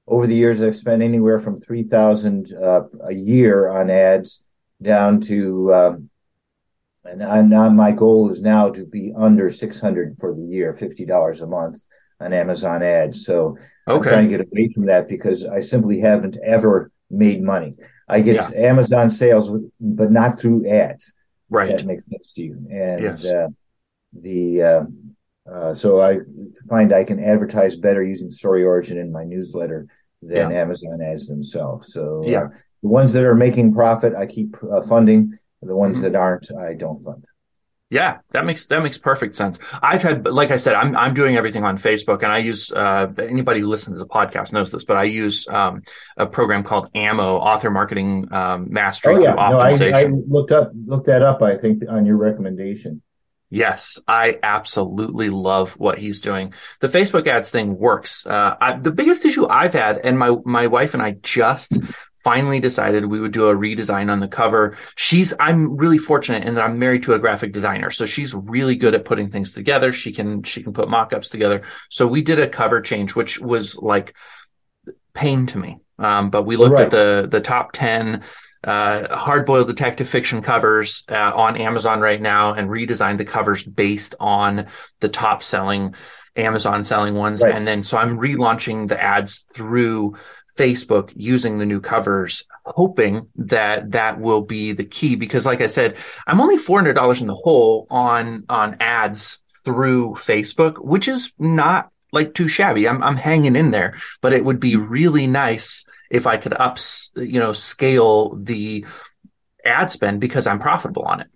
over 0.07 0.27
the 0.27 0.35
years, 0.35 0.63
I've 0.63 0.77
spent 0.77 1.03
anywhere 1.03 1.39
from 1.39 1.61
3000 1.61 2.55
uh, 2.55 2.83
a 3.05 3.15
year 3.15 3.69
on 3.69 3.91
ads 3.91 4.45
down 4.81 5.21
to, 5.23 5.73
um, 5.73 6.11
and, 7.05 7.23
and 7.23 7.77
my 7.77 7.93
goal 7.93 8.31
is 8.31 8.43
now 8.43 8.69
to 8.71 8.85
be 8.85 9.13
under 9.17 9.51
600 9.51 10.17
for 10.19 10.35
the 10.35 10.43
year, 10.43 10.75
$50 10.75 11.43
a 11.43 11.47
month 11.47 11.85
on 12.21 12.33
Amazon 12.33 12.83
ads. 12.83 13.25
So 13.25 13.57
okay. 13.89 13.97
I'm 13.97 14.03
trying 14.03 14.29
to 14.29 14.39
get 14.39 14.47
away 14.47 14.73
from 14.73 14.87
that 14.87 15.09
because 15.09 15.47
I 15.47 15.61
simply 15.61 16.01
haven't 16.01 16.37
ever 16.45 16.91
made 17.11 17.43
money. 17.43 17.77
I 18.09 18.21
get 18.21 18.37
yeah. 18.37 18.69
Amazon 18.69 19.11
sales, 19.11 19.53
but 19.81 20.11
not 20.11 20.41
through 20.41 20.69
ads. 20.69 21.15
Right. 21.49 21.77
That 21.77 21.87
makes 21.87 22.05
sense 22.11 22.33
to 22.33 22.43
you. 22.43 22.67
And 22.71 23.03
yes. 23.03 23.27
Uh, 24.15 24.21
the 24.23 24.63
uh, 24.63 24.85
uh, 25.51 25.75
so 25.75 26.01
I 26.01 26.19
find 26.69 26.93
I 26.93 27.05
can 27.05 27.23
advertise 27.23 27.77
better 27.77 28.03
using 28.03 28.29
StoryOrigin 28.29 28.97
in 28.97 29.11
my 29.11 29.25
newsletter 29.25 29.87
than 30.23 30.51
yeah. 30.51 30.61
Amazon 30.61 31.01
ads 31.03 31.27
themselves. 31.27 31.93
So 31.93 32.23
uh, 32.25 32.29
yeah. 32.29 32.49
the 32.83 32.89
ones 32.89 33.13
that 33.13 33.25
are 33.25 33.35
making 33.35 33.75
profit, 33.75 34.15
I 34.15 34.27
keep 34.27 34.57
uh, 34.63 34.83
funding 34.83 35.37
the 35.63 35.77
ones 35.77 35.99
mm-hmm. 35.99 36.13
that 36.13 36.19
aren't, 36.19 36.51
I 36.53 36.75
don't 36.75 37.03
fund. 37.05 37.25
Yeah, 37.91 38.21
that 38.31 38.47
makes 38.47 38.65
that 38.67 38.83
makes 38.83 38.97
perfect 38.97 39.37
sense. 39.37 39.59
I've 39.83 40.01
had, 40.01 40.27
like 40.27 40.51
I 40.51 40.57
said, 40.57 40.75
I'm 40.75 40.97
I'm 40.97 41.13
doing 41.13 41.37
everything 41.37 41.63
on 41.63 41.77
Facebook, 41.77 42.23
and 42.23 42.33
I 42.33 42.39
use 42.39 42.73
uh, 42.73 43.13
anybody 43.19 43.61
who 43.61 43.67
listens 43.67 43.99
to 43.99 44.05
the 44.05 44.09
podcast 44.09 44.51
knows 44.51 44.71
this, 44.71 44.87
but 44.87 44.97
I 44.97 45.05
use 45.05 45.47
um, 45.49 45.83
a 46.17 46.25
program 46.25 46.65
called 46.65 46.89
AMO, 46.95 47.37
Author 47.37 47.71
Marketing 47.71 48.33
um, 48.33 48.69
Mastery 48.71 49.17
oh, 49.17 49.21
yeah. 49.21 49.35
No, 49.35 49.59
I, 49.59 49.75
I, 49.75 50.05
looked 50.07 50.53
up 50.53 50.73
looked 50.87 51.05
that 51.09 51.21
up. 51.21 51.43
I 51.43 51.59
think 51.59 51.83
on 51.87 52.07
your 52.07 52.17
recommendation. 52.17 53.03
Yes, 53.55 53.99
I 54.09 54.39
absolutely 54.43 55.29
love 55.29 55.73
what 55.73 55.99
he's 55.99 56.23
doing. 56.23 56.55
The 56.81 56.89
Facebook 56.89 57.27
ads 57.27 57.51
thing 57.51 57.77
works. 57.77 58.27
Uh, 58.27 58.57
I, 58.59 58.79
the 58.79 58.91
biggest 58.91 59.27
issue 59.27 59.47
I've 59.47 59.75
had, 59.75 59.99
and 60.03 60.19
my 60.19 60.37
my 60.47 60.69
wife 60.69 60.95
and 60.95 61.03
I 61.03 61.17
just 61.23 61.77
finally 62.17 62.61
decided 62.61 63.05
we 63.05 63.21
would 63.21 63.33
do 63.33 63.49
a 63.49 63.55
redesign 63.55 64.11
on 64.11 64.21
the 64.21 64.29
cover. 64.29 64.79
She's, 64.95 65.35
I'm 65.39 65.77
really 65.77 65.99
fortunate 65.99 66.45
in 66.45 66.55
that 66.55 66.65
I'm 66.65 66.79
married 66.79 67.03
to 67.03 67.13
a 67.13 67.19
graphic 67.19 67.53
designer. 67.53 67.91
So 67.91 68.07
she's 68.07 68.33
really 68.33 68.77
good 68.77 68.95
at 68.95 69.05
putting 69.05 69.31
things 69.31 69.53
together. 69.53 69.93
She 69.93 70.13
can, 70.13 70.43
she 70.45 70.63
can 70.63 70.73
put 70.73 70.89
mock-ups 70.89 71.29
together. 71.29 71.63
So 71.91 72.07
we 72.07 72.23
did 72.23 72.39
a 72.39 72.49
cover 72.49 72.81
change, 72.81 73.15
which 73.15 73.41
was 73.41 73.77
like 73.77 74.15
pain 75.15 75.47
to 75.47 75.59
me. 75.59 75.81
Um, 75.99 76.31
but 76.31 76.45
we 76.45 76.57
looked 76.57 76.79
right. 76.79 76.85
at 76.85 76.91
the, 76.91 77.27
the 77.29 77.41
top 77.41 77.73
10, 77.73 78.23
uh, 78.65 79.17
hard-boiled 79.17 79.67
detective 79.67 80.09
fiction 80.09 80.43
covers 80.43 81.05
uh, 81.11 81.33
on 81.35 81.57
Amazon 81.57 82.01
right 82.01 82.21
now 82.21 82.55
and 82.55 82.69
redesigned 82.69 83.19
the 83.19 83.25
covers 83.25 83.63
based 83.65 84.15
on 84.21 84.67
the 85.01 85.09
top 85.09 85.43
selling 85.43 85.95
Amazon 86.37 86.85
selling 86.85 87.15
ones. 87.15 87.43
Right. 87.43 87.55
And 87.55 87.67
then 87.67 87.83
so 87.83 87.99
I'm 87.99 88.19
relaunching 88.19 88.89
the 88.89 89.01
ads 89.01 89.45
through 89.53 90.17
Facebook 90.59 91.11
using 91.17 91.59
the 91.59 91.67
new 91.67 91.81
covers, 91.81 92.45
hoping 92.65 93.29
that 93.37 93.93
that 93.93 94.21
will 94.21 94.43
be 94.43 94.73
the 94.73 94.85
key. 94.85 95.17
Because, 95.17 95.47
like 95.47 95.61
I 95.61 95.67
said, 95.67 95.97
I'm 96.27 96.41
only 96.41 96.57
four 96.57 96.79
hundred 96.79 96.95
dollars 96.95 97.21
in 97.21 97.27
the 97.27 97.35
hole 97.35 97.87
on 97.91 98.45
on 98.49 98.77
ads 98.81 99.41
through 99.65 100.15
Facebook, 100.15 100.83
which 100.83 101.09
is 101.09 101.33
not 101.39 101.91
like 102.13 102.35
too 102.35 102.49
shabby. 102.49 102.87
I'm 102.87 103.03
I'm 103.03 103.17
hanging 103.17 103.57
in 103.57 103.71
there, 103.71 103.95
but 104.21 104.33
it 104.33 104.45
would 104.45 104.61
be 104.61 104.77
really 104.77 105.27
nice 105.27 105.85
if 106.13 106.27
I 106.27 106.37
could 106.37 106.53
ups 106.53 107.11
you 107.17 107.41
know 107.41 107.53
scale 107.53 108.37
the 108.37 108.87
ad 109.65 109.91
spend 109.91 110.21
because 110.21 110.47
I'm 110.47 110.61
profitable 110.61 111.03
on 111.03 111.21
it. 111.21 111.29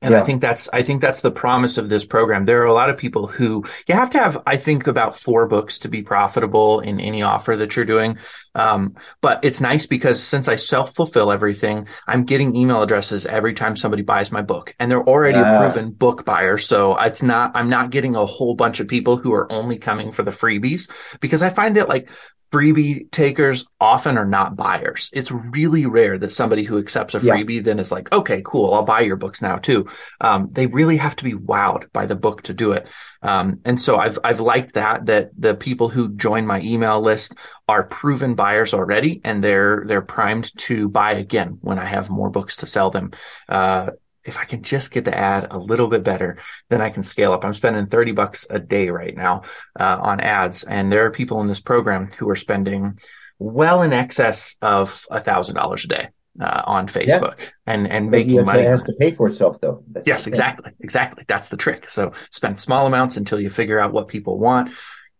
And 0.00 0.12
yeah. 0.12 0.20
I 0.20 0.24
think 0.24 0.40
that's, 0.40 0.68
I 0.72 0.84
think 0.84 1.02
that's 1.02 1.22
the 1.22 1.30
promise 1.32 1.76
of 1.76 1.88
this 1.88 2.04
program. 2.04 2.44
There 2.44 2.62
are 2.62 2.66
a 2.66 2.72
lot 2.72 2.88
of 2.88 2.96
people 2.96 3.26
who 3.26 3.64
you 3.88 3.96
have 3.96 4.10
to 4.10 4.18
have, 4.18 4.40
I 4.46 4.56
think 4.56 4.86
about 4.86 5.16
four 5.16 5.48
books 5.48 5.80
to 5.80 5.88
be 5.88 6.02
profitable 6.02 6.78
in 6.78 7.00
any 7.00 7.22
offer 7.22 7.56
that 7.56 7.74
you're 7.74 7.84
doing. 7.84 8.18
Um, 8.54 8.94
but 9.20 9.44
it's 9.44 9.60
nice 9.60 9.86
because 9.86 10.22
since 10.22 10.46
I 10.46 10.54
self 10.54 10.94
fulfill 10.94 11.32
everything, 11.32 11.88
I'm 12.06 12.24
getting 12.24 12.54
email 12.54 12.80
addresses 12.80 13.26
every 13.26 13.54
time 13.54 13.74
somebody 13.74 14.02
buys 14.02 14.30
my 14.30 14.42
book 14.42 14.72
and 14.78 14.88
they're 14.88 15.02
already 15.02 15.38
a 15.38 15.58
proven 15.58 15.90
book 15.90 16.24
buyer. 16.24 16.58
So 16.58 16.96
it's 16.96 17.22
not, 17.22 17.56
I'm 17.56 17.68
not 17.68 17.90
getting 17.90 18.14
a 18.14 18.24
whole 18.24 18.54
bunch 18.54 18.78
of 18.78 18.86
people 18.86 19.16
who 19.16 19.32
are 19.34 19.50
only 19.50 19.78
coming 19.78 20.12
for 20.12 20.22
the 20.22 20.30
freebies 20.30 20.88
because 21.18 21.42
I 21.42 21.50
find 21.50 21.76
that 21.76 21.88
like 21.88 22.08
freebie 22.52 23.10
takers 23.10 23.66
often 23.80 24.16
are 24.18 24.26
not 24.26 24.56
buyers. 24.56 25.10
It's 25.12 25.30
really 25.30 25.86
rare 25.86 26.18
that 26.18 26.32
somebody 26.32 26.64
who 26.64 26.78
accepts 26.78 27.14
a 27.14 27.20
freebie 27.20 27.56
yeah. 27.56 27.62
then 27.62 27.78
is 27.78 27.92
like, 27.92 28.10
okay, 28.12 28.42
cool, 28.44 28.72
I'll 28.72 28.82
buy 28.82 29.00
your 29.00 29.16
books 29.16 29.42
now 29.42 29.56
too. 29.56 29.86
Um, 30.20 30.48
they 30.52 30.66
really 30.66 30.96
have 30.96 31.16
to 31.16 31.24
be 31.24 31.34
wowed 31.34 31.92
by 31.92 32.06
the 32.06 32.16
book 32.16 32.42
to 32.42 32.54
do 32.54 32.72
it. 32.72 32.86
Um, 33.22 33.60
and 33.64 33.80
so 33.80 33.96
I've, 33.96 34.18
I've 34.24 34.40
liked 34.40 34.74
that, 34.74 35.06
that 35.06 35.30
the 35.36 35.54
people 35.54 35.88
who 35.88 36.14
join 36.14 36.46
my 36.46 36.60
email 36.60 37.00
list 37.00 37.34
are 37.68 37.84
proven 37.84 38.34
buyers 38.34 38.72
already 38.72 39.20
and 39.24 39.42
they're, 39.42 39.84
they're 39.86 40.02
primed 40.02 40.56
to 40.58 40.88
buy 40.88 41.12
again 41.12 41.58
when 41.60 41.78
I 41.78 41.84
have 41.84 42.10
more 42.10 42.30
books 42.30 42.56
to 42.56 42.66
sell 42.66 42.90
them. 42.90 43.12
Uh, 43.48 43.90
if 44.28 44.36
I 44.36 44.44
can 44.44 44.62
just 44.62 44.90
get 44.92 45.06
the 45.06 45.16
ad 45.16 45.48
a 45.50 45.58
little 45.58 45.88
bit 45.88 46.04
better, 46.04 46.36
then 46.68 46.82
I 46.82 46.90
can 46.90 47.02
scale 47.02 47.32
up. 47.32 47.44
I'm 47.44 47.54
spending 47.54 47.86
30 47.86 48.12
bucks 48.12 48.46
a 48.50 48.58
day 48.58 48.90
right 48.90 49.16
now 49.16 49.42
uh, 49.80 49.98
on 50.00 50.20
ads. 50.20 50.64
And 50.64 50.92
there 50.92 51.06
are 51.06 51.10
people 51.10 51.40
in 51.40 51.48
this 51.48 51.60
program 51.60 52.12
who 52.18 52.28
are 52.28 52.36
spending 52.36 53.00
well 53.38 53.82
in 53.82 53.94
excess 53.94 54.54
of 54.60 55.06
a 55.10 55.20
thousand 55.20 55.56
dollars 55.56 55.84
a 55.86 55.88
day. 55.88 56.08
Uh, 56.40 56.62
on 56.66 56.86
Facebook 56.86 57.34
yeah. 57.36 57.46
and 57.66 57.88
and 57.88 58.12
making 58.12 58.44
money. 58.44 58.60
It 58.60 58.66
has 58.66 58.84
to 58.84 58.92
pay 58.92 59.10
for 59.12 59.26
itself, 59.26 59.60
though. 59.60 59.82
That's 59.90 60.06
yes, 60.06 60.28
exactly, 60.28 60.70
exactly. 60.78 61.24
That's 61.26 61.48
the 61.48 61.56
trick. 61.56 61.88
So 61.88 62.12
spend 62.30 62.60
small 62.60 62.86
amounts 62.86 63.16
until 63.16 63.40
you 63.40 63.50
figure 63.50 63.80
out 63.80 63.92
what 63.92 64.06
people 64.06 64.38
want. 64.38 64.70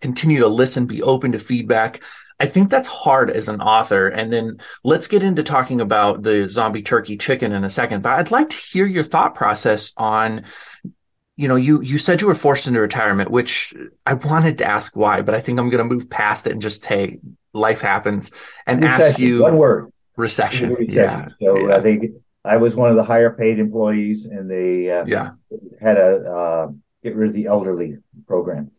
Continue 0.00 0.38
to 0.38 0.46
listen, 0.46 0.86
be 0.86 1.02
open 1.02 1.32
to 1.32 1.40
feedback. 1.40 2.02
I 2.40 2.46
think 2.46 2.70
that's 2.70 2.88
hard 2.88 3.30
as 3.30 3.48
an 3.48 3.60
author. 3.60 4.08
And 4.08 4.32
then 4.32 4.58
let's 4.84 5.08
get 5.08 5.22
into 5.22 5.42
talking 5.42 5.80
about 5.80 6.22
the 6.22 6.48
zombie 6.48 6.82
turkey 6.82 7.16
chicken 7.16 7.52
in 7.52 7.64
a 7.64 7.70
second. 7.70 8.02
But 8.02 8.18
I'd 8.18 8.30
like 8.30 8.50
to 8.50 8.56
hear 8.56 8.86
your 8.86 9.04
thought 9.04 9.34
process 9.34 9.92
on, 9.96 10.44
you 11.36 11.48
know, 11.48 11.56
you 11.56 11.80
you 11.82 11.98
said 11.98 12.20
you 12.20 12.28
were 12.28 12.34
forced 12.34 12.66
into 12.68 12.80
retirement, 12.80 13.30
which 13.30 13.74
I 14.06 14.14
wanted 14.14 14.58
to 14.58 14.66
ask 14.66 14.96
why, 14.96 15.22
but 15.22 15.34
I 15.34 15.40
think 15.40 15.58
I'm 15.58 15.68
going 15.68 15.86
to 15.86 15.94
move 15.94 16.08
past 16.08 16.46
it 16.46 16.52
and 16.52 16.62
just 16.62 16.84
say 16.84 17.18
life 17.52 17.80
happens 17.80 18.30
and 18.66 18.82
recession, 18.82 19.04
ask 19.04 19.18
you 19.18 19.42
one 19.42 19.56
word 19.56 19.92
recession. 20.16 20.74
recession. 20.74 20.94
Yeah. 20.94 21.28
So 21.40 21.58
yeah. 21.58 21.74
Uh, 21.74 21.80
they, 21.80 22.10
I 22.44 22.56
was 22.56 22.76
one 22.76 22.90
of 22.90 22.96
the 22.96 23.04
higher 23.04 23.30
paid 23.30 23.58
employees, 23.58 24.26
and 24.26 24.50
they 24.50 24.90
uh, 24.90 25.04
yeah 25.06 25.30
had 25.80 25.96
a 25.96 26.30
uh, 26.30 26.68
get 27.02 27.16
rid 27.16 27.28
of 27.28 27.34
the 27.34 27.46
elderly 27.46 27.98
program. 28.26 28.70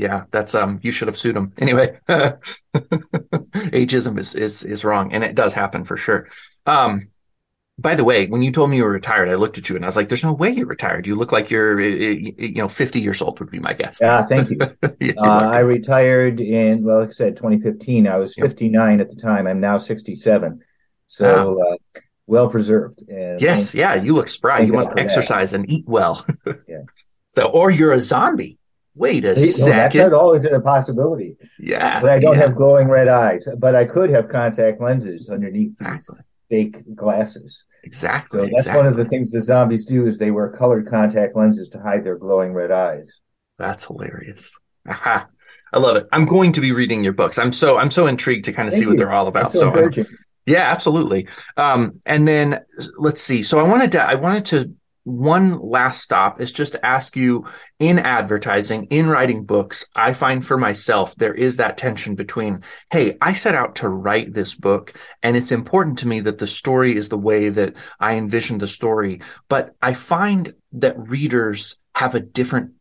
Yeah, 0.00 0.24
that's 0.30 0.54
um. 0.54 0.80
You 0.82 0.92
should 0.92 1.08
have 1.08 1.18
sued 1.18 1.36
him 1.36 1.52
anyway. 1.58 1.98
Ageism 2.08 4.18
is 4.18 4.34
is 4.34 4.64
is 4.64 4.82
wrong, 4.82 5.12
and 5.12 5.22
it 5.22 5.34
does 5.34 5.52
happen 5.52 5.84
for 5.84 5.98
sure. 5.98 6.28
Um, 6.64 7.08
by 7.78 7.96
the 7.96 8.04
way, 8.04 8.26
when 8.26 8.40
you 8.40 8.50
told 8.50 8.70
me 8.70 8.78
you 8.78 8.84
were 8.84 8.90
retired, 8.90 9.28
I 9.28 9.34
looked 9.34 9.58
at 9.58 9.68
you 9.68 9.76
and 9.76 9.84
I 9.84 9.88
was 9.88 9.96
like, 9.96 10.08
"There's 10.08 10.24
no 10.24 10.32
way 10.32 10.50
you're 10.50 10.66
retired. 10.66 11.06
You 11.06 11.16
look 11.16 11.32
like 11.32 11.50
you're, 11.50 11.78
you 11.78 12.54
know, 12.54 12.68
50 12.68 12.98
years 12.98 13.20
old." 13.20 13.40
Would 13.40 13.50
be 13.50 13.58
my 13.58 13.74
guess. 13.74 13.98
Yeah, 14.00 14.24
thank 14.24 14.48
you. 14.48 14.58
yeah, 15.00 15.12
uh, 15.18 15.50
I 15.50 15.60
retired 15.60 16.40
in 16.40 16.82
well, 16.82 17.00
like 17.00 17.10
I 17.10 17.12
said, 17.12 17.36
2015. 17.36 18.08
I 18.08 18.16
was 18.16 18.34
59 18.34 18.98
yep. 18.98 19.06
at 19.06 19.14
the 19.14 19.20
time. 19.20 19.46
I'm 19.46 19.60
now 19.60 19.76
67, 19.76 20.62
so 21.08 21.52
wow. 21.52 21.74
uh, 21.74 22.00
well 22.26 22.48
preserved. 22.48 23.02
yes, 23.06 23.74
yeah, 23.74 23.96
you 23.96 24.14
look 24.14 24.28
spry. 24.28 24.60
You 24.60 24.72
must 24.72 24.92
exercise 24.96 25.50
that. 25.50 25.60
and 25.60 25.70
eat 25.70 25.84
well. 25.86 26.24
yeah. 26.66 26.84
So, 27.26 27.44
or 27.44 27.70
you're 27.70 27.92
a 27.92 28.00
zombie. 28.00 28.56
Wait 29.00 29.24
a 29.24 29.34
second. 29.34 29.98
That's 29.98 30.12
always 30.12 30.44
a 30.44 30.60
possibility. 30.60 31.34
Yeah. 31.58 32.02
But 32.02 32.10
I 32.10 32.18
don't 32.18 32.36
yeah. 32.36 32.42
have 32.42 32.54
glowing 32.54 32.86
red 32.86 33.08
eyes. 33.08 33.48
But 33.56 33.74
I 33.74 33.86
could 33.86 34.10
have 34.10 34.28
contact 34.28 34.78
lenses 34.78 35.30
underneath 35.30 35.72
exactly. 35.80 36.18
these 36.50 36.74
fake 36.74 36.96
glasses. 36.96 37.64
Exactly. 37.82 38.40
So 38.40 38.42
that's 38.42 38.66
exactly. 38.66 38.76
one 38.76 38.86
of 38.86 38.96
the 38.98 39.06
things 39.06 39.30
the 39.30 39.40
zombies 39.40 39.86
do 39.86 40.04
is 40.04 40.18
they 40.18 40.30
wear 40.30 40.50
colored 40.50 40.86
contact 40.86 41.34
lenses 41.34 41.70
to 41.70 41.80
hide 41.80 42.04
their 42.04 42.18
glowing 42.18 42.52
red 42.52 42.70
eyes. 42.70 43.22
That's 43.56 43.86
hilarious. 43.86 44.58
Aha. 44.86 45.26
I 45.72 45.78
love 45.78 45.96
it. 45.96 46.06
I'm 46.12 46.26
going 46.26 46.52
to 46.52 46.60
be 46.60 46.72
reading 46.72 47.02
your 47.02 47.14
books. 47.14 47.38
I'm 47.38 47.52
so 47.52 47.78
I'm 47.78 47.90
so 47.90 48.06
intrigued 48.06 48.44
to 48.46 48.52
kind 48.52 48.68
of 48.68 48.74
Thank 48.74 48.80
see 48.80 48.84
you. 48.84 48.90
what 48.90 48.98
they're 48.98 49.12
all 49.12 49.28
about. 49.28 49.50
so, 49.50 49.72
so 49.72 50.04
yeah, 50.44 50.70
absolutely. 50.70 51.26
Um, 51.56 52.00
and 52.04 52.28
then 52.28 52.60
let's 52.98 53.22
see. 53.22 53.42
So 53.44 53.58
I 53.58 53.62
wanted 53.62 53.92
to 53.92 54.02
I 54.02 54.16
wanted 54.16 54.44
to 54.46 54.74
one 55.04 55.58
last 55.60 56.02
stop 56.02 56.40
is 56.40 56.52
just 56.52 56.72
to 56.72 56.86
ask 56.86 57.16
you 57.16 57.46
in 57.78 57.98
advertising, 57.98 58.84
in 58.84 59.08
writing 59.08 59.44
books, 59.44 59.86
I 59.94 60.12
find 60.12 60.44
for 60.44 60.58
myself, 60.58 61.14
there 61.16 61.34
is 61.34 61.56
that 61.56 61.78
tension 61.78 62.14
between, 62.14 62.62
hey, 62.90 63.16
I 63.20 63.32
set 63.32 63.54
out 63.54 63.76
to 63.76 63.88
write 63.88 64.34
this 64.34 64.54
book 64.54 64.94
and 65.22 65.36
it's 65.36 65.52
important 65.52 65.98
to 66.00 66.08
me 66.08 66.20
that 66.20 66.38
the 66.38 66.46
story 66.46 66.94
is 66.94 67.08
the 67.08 67.18
way 67.18 67.48
that 67.48 67.74
I 67.98 68.14
envisioned 68.14 68.60
the 68.60 68.68
story. 68.68 69.22
But 69.48 69.74
I 69.80 69.94
find 69.94 70.54
that 70.72 70.98
readers 70.98 71.78
have 71.94 72.14
a 72.14 72.20
different 72.20 72.72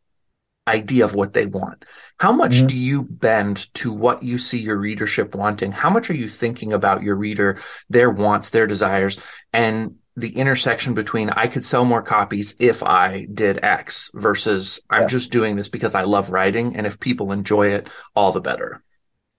idea 0.67 1.03
of 1.03 1.15
what 1.15 1.33
they 1.33 1.45
want. 1.45 1.83
How 2.19 2.31
much 2.31 2.57
mm-hmm. 2.57 2.67
do 2.67 2.77
you 2.77 3.01
bend 3.03 3.73
to 3.75 3.91
what 3.91 4.23
you 4.23 4.37
see 4.37 4.59
your 4.59 4.77
readership 4.77 5.33
wanting? 5.33 5.71
How 5.71 5.89
much 5.89 6.09
are 6.09 6.15
you 6.15 6.29
thinking 6.29 6.73
about 6.73 7.01
your 7.01 7.15
reader, 7.15 7.61
their 7.89 8.09
wants, 8.09 8.49
their 8.49 8.67
desires? 8.67 9.19
And 9.51 9.95
the 10.19 10.35
intersection 10.35 10.93
between 10.93 11.29
I 11.29 11.47
could 11.47 11.65
sell 11.65 11.85
more 11.85 12.01
copies 12.01 12.55
if 12.59 12.83
I 12.83 13.27
did 13.33 13.63
X 13.63 14.11
versus 14.13 14.81
I'm 14.89 15.07
just 15.07 15.31
doing 15.31 15.55
this 15.55 15.69
because 15.69 15.95
I 15.95 16.03
love 16.03 16.31
writing. 16.31 16.75
And 16.75 16.85
if 16.85 16.99
people 16.99 17.31
enjoy 17.31 17.67
it, 17.67 17.87
all 18.15 18.31
the 18.31 18.41
better. 18.41 18.83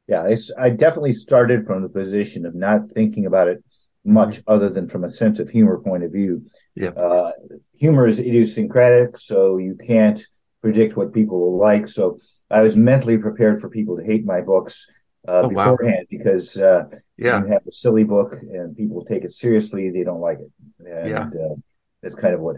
Yeah, 0.08 0.26
it's, 0.26 0.50
I 0.58 0.70
definitely 0.70 1.12
started 1.12 1.66
from 1.66 1.82
the 1.82 1.88
position 1.88 2.44
of 2.46 2.54
not 2.54 2.90
thinking 2.92 3.26
about 3.26 3.48
it 3.48 3.62
much 4.04 4.36
mm-hmm. 4.36 4.52
other 4.52 4.68
than 4.68 4.88
from 4.88 5.04
a 5.04 5.10
sense 5.10 5.38
of 5.38 5.48
humor 5.48 5.78
point 5.78 6.04
of 6.04 6.12
view. 6.12 6.44
Yeah. 6.74 6.90
Uh, 6.90 7.32
humor 7.76 8.06
is 8.06 8.18
idiosyncratic, 8.18 9.18
so 9.18 9.58
you 9.58 9.76
can't 9.76 10.20
predict 10.62 10.96
what 10.96 11.12
people 11.12 11.40
will 11.40 11.58
like. 11.58 11.88
So 11.88 12.18
I 12.50 12.62
was 12.62 12.76
mentally 12.76 13.18
prepared 13.18 13.60
for 13.60 13.68
people 13.68 13.96
to 13.96 14.04
hate 14.04 14.24
my 14.24 14.40
books 14.40 14.86
uh, 15.28 15.42
oh, 15.44 15.48
beforehand 15.48 16.06
wow. 16.10 16.18
because 16.18 16.56
uh, 16.56 16.84
yeah. 17.20 17.40
you 17.40 17.52
have 17.52 17.66
a 17.66 17.72
silly 17.72 18.04
book 18.04 18.34
and 18.40 18.76
people 18.76 19.04
take 19.04 19.24
it 19.24 19.32
seriously, 19.32 19.90
they 19.90 20.04
don't 20.04 20.20
like 20.20 20.38
it. 20.38 20.50
And 20.78 21.10
yeah. 21.10 21.26
uh, 21.26 21.54
that's 22.02 22.14
kind 22.14 22.34
of 22.34 22.40
what 22.40 22.56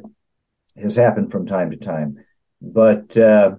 has 0.77 0.97
happened 0.97 1.33
from 1.33 1.47
time 1.47 1.71
to 1.71 1.77
time. 1.77 2.25
But 2.61 3.17
uh, 3.17 3.57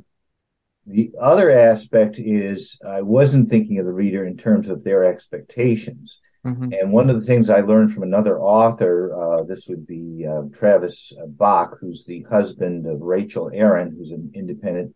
the 0.88 1.12
other 1.20 1.52
aspect 1.52 2.20
is 2.20 2.80
I 2.88 3.02
wasn't 3.02 3.50
thinking 3.50 3.80
of 3.80 3.86
the 3.86 3.94
reader 3.94 4.26
in 4.26 4.38
terms 4.38 4.68
of 4.68 4.84
their 4.84 5.04
expectations. 5.04 6.20
Mm-hmm. 6.46 6.74
And 6.74 6.92
one 6.92 7.10
of 7.10 7.20
the 7.20 7.26
things 7.26 7.50
I 7.50 7.62
learned 7.62 7.94
from 7.94 8.04
another 8.04 8.40
author, 8.40 9.14
uh, 9.14 9.44
this 9.44 9.68
would 9.68 9.88
be 9.88 10.26
uh, 10.28 10.44
Travis 10.58 11.14
Bach, 11.28 11.78
who's 11.80 12.06
the 12.06 12.26
husband 12.30 12.86
of 12.86 13.02
Rachel 13.02 13.50
Aaron, 13.54 13.96
who's 13.98 14.12
an 14.12 14.32
independent 14.34 14.94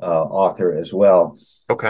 uh, 0.00 0.22
author 0.22 0.76
as 0.76 0.92
well. 0.92 1.38
Okay. 1.70 1.88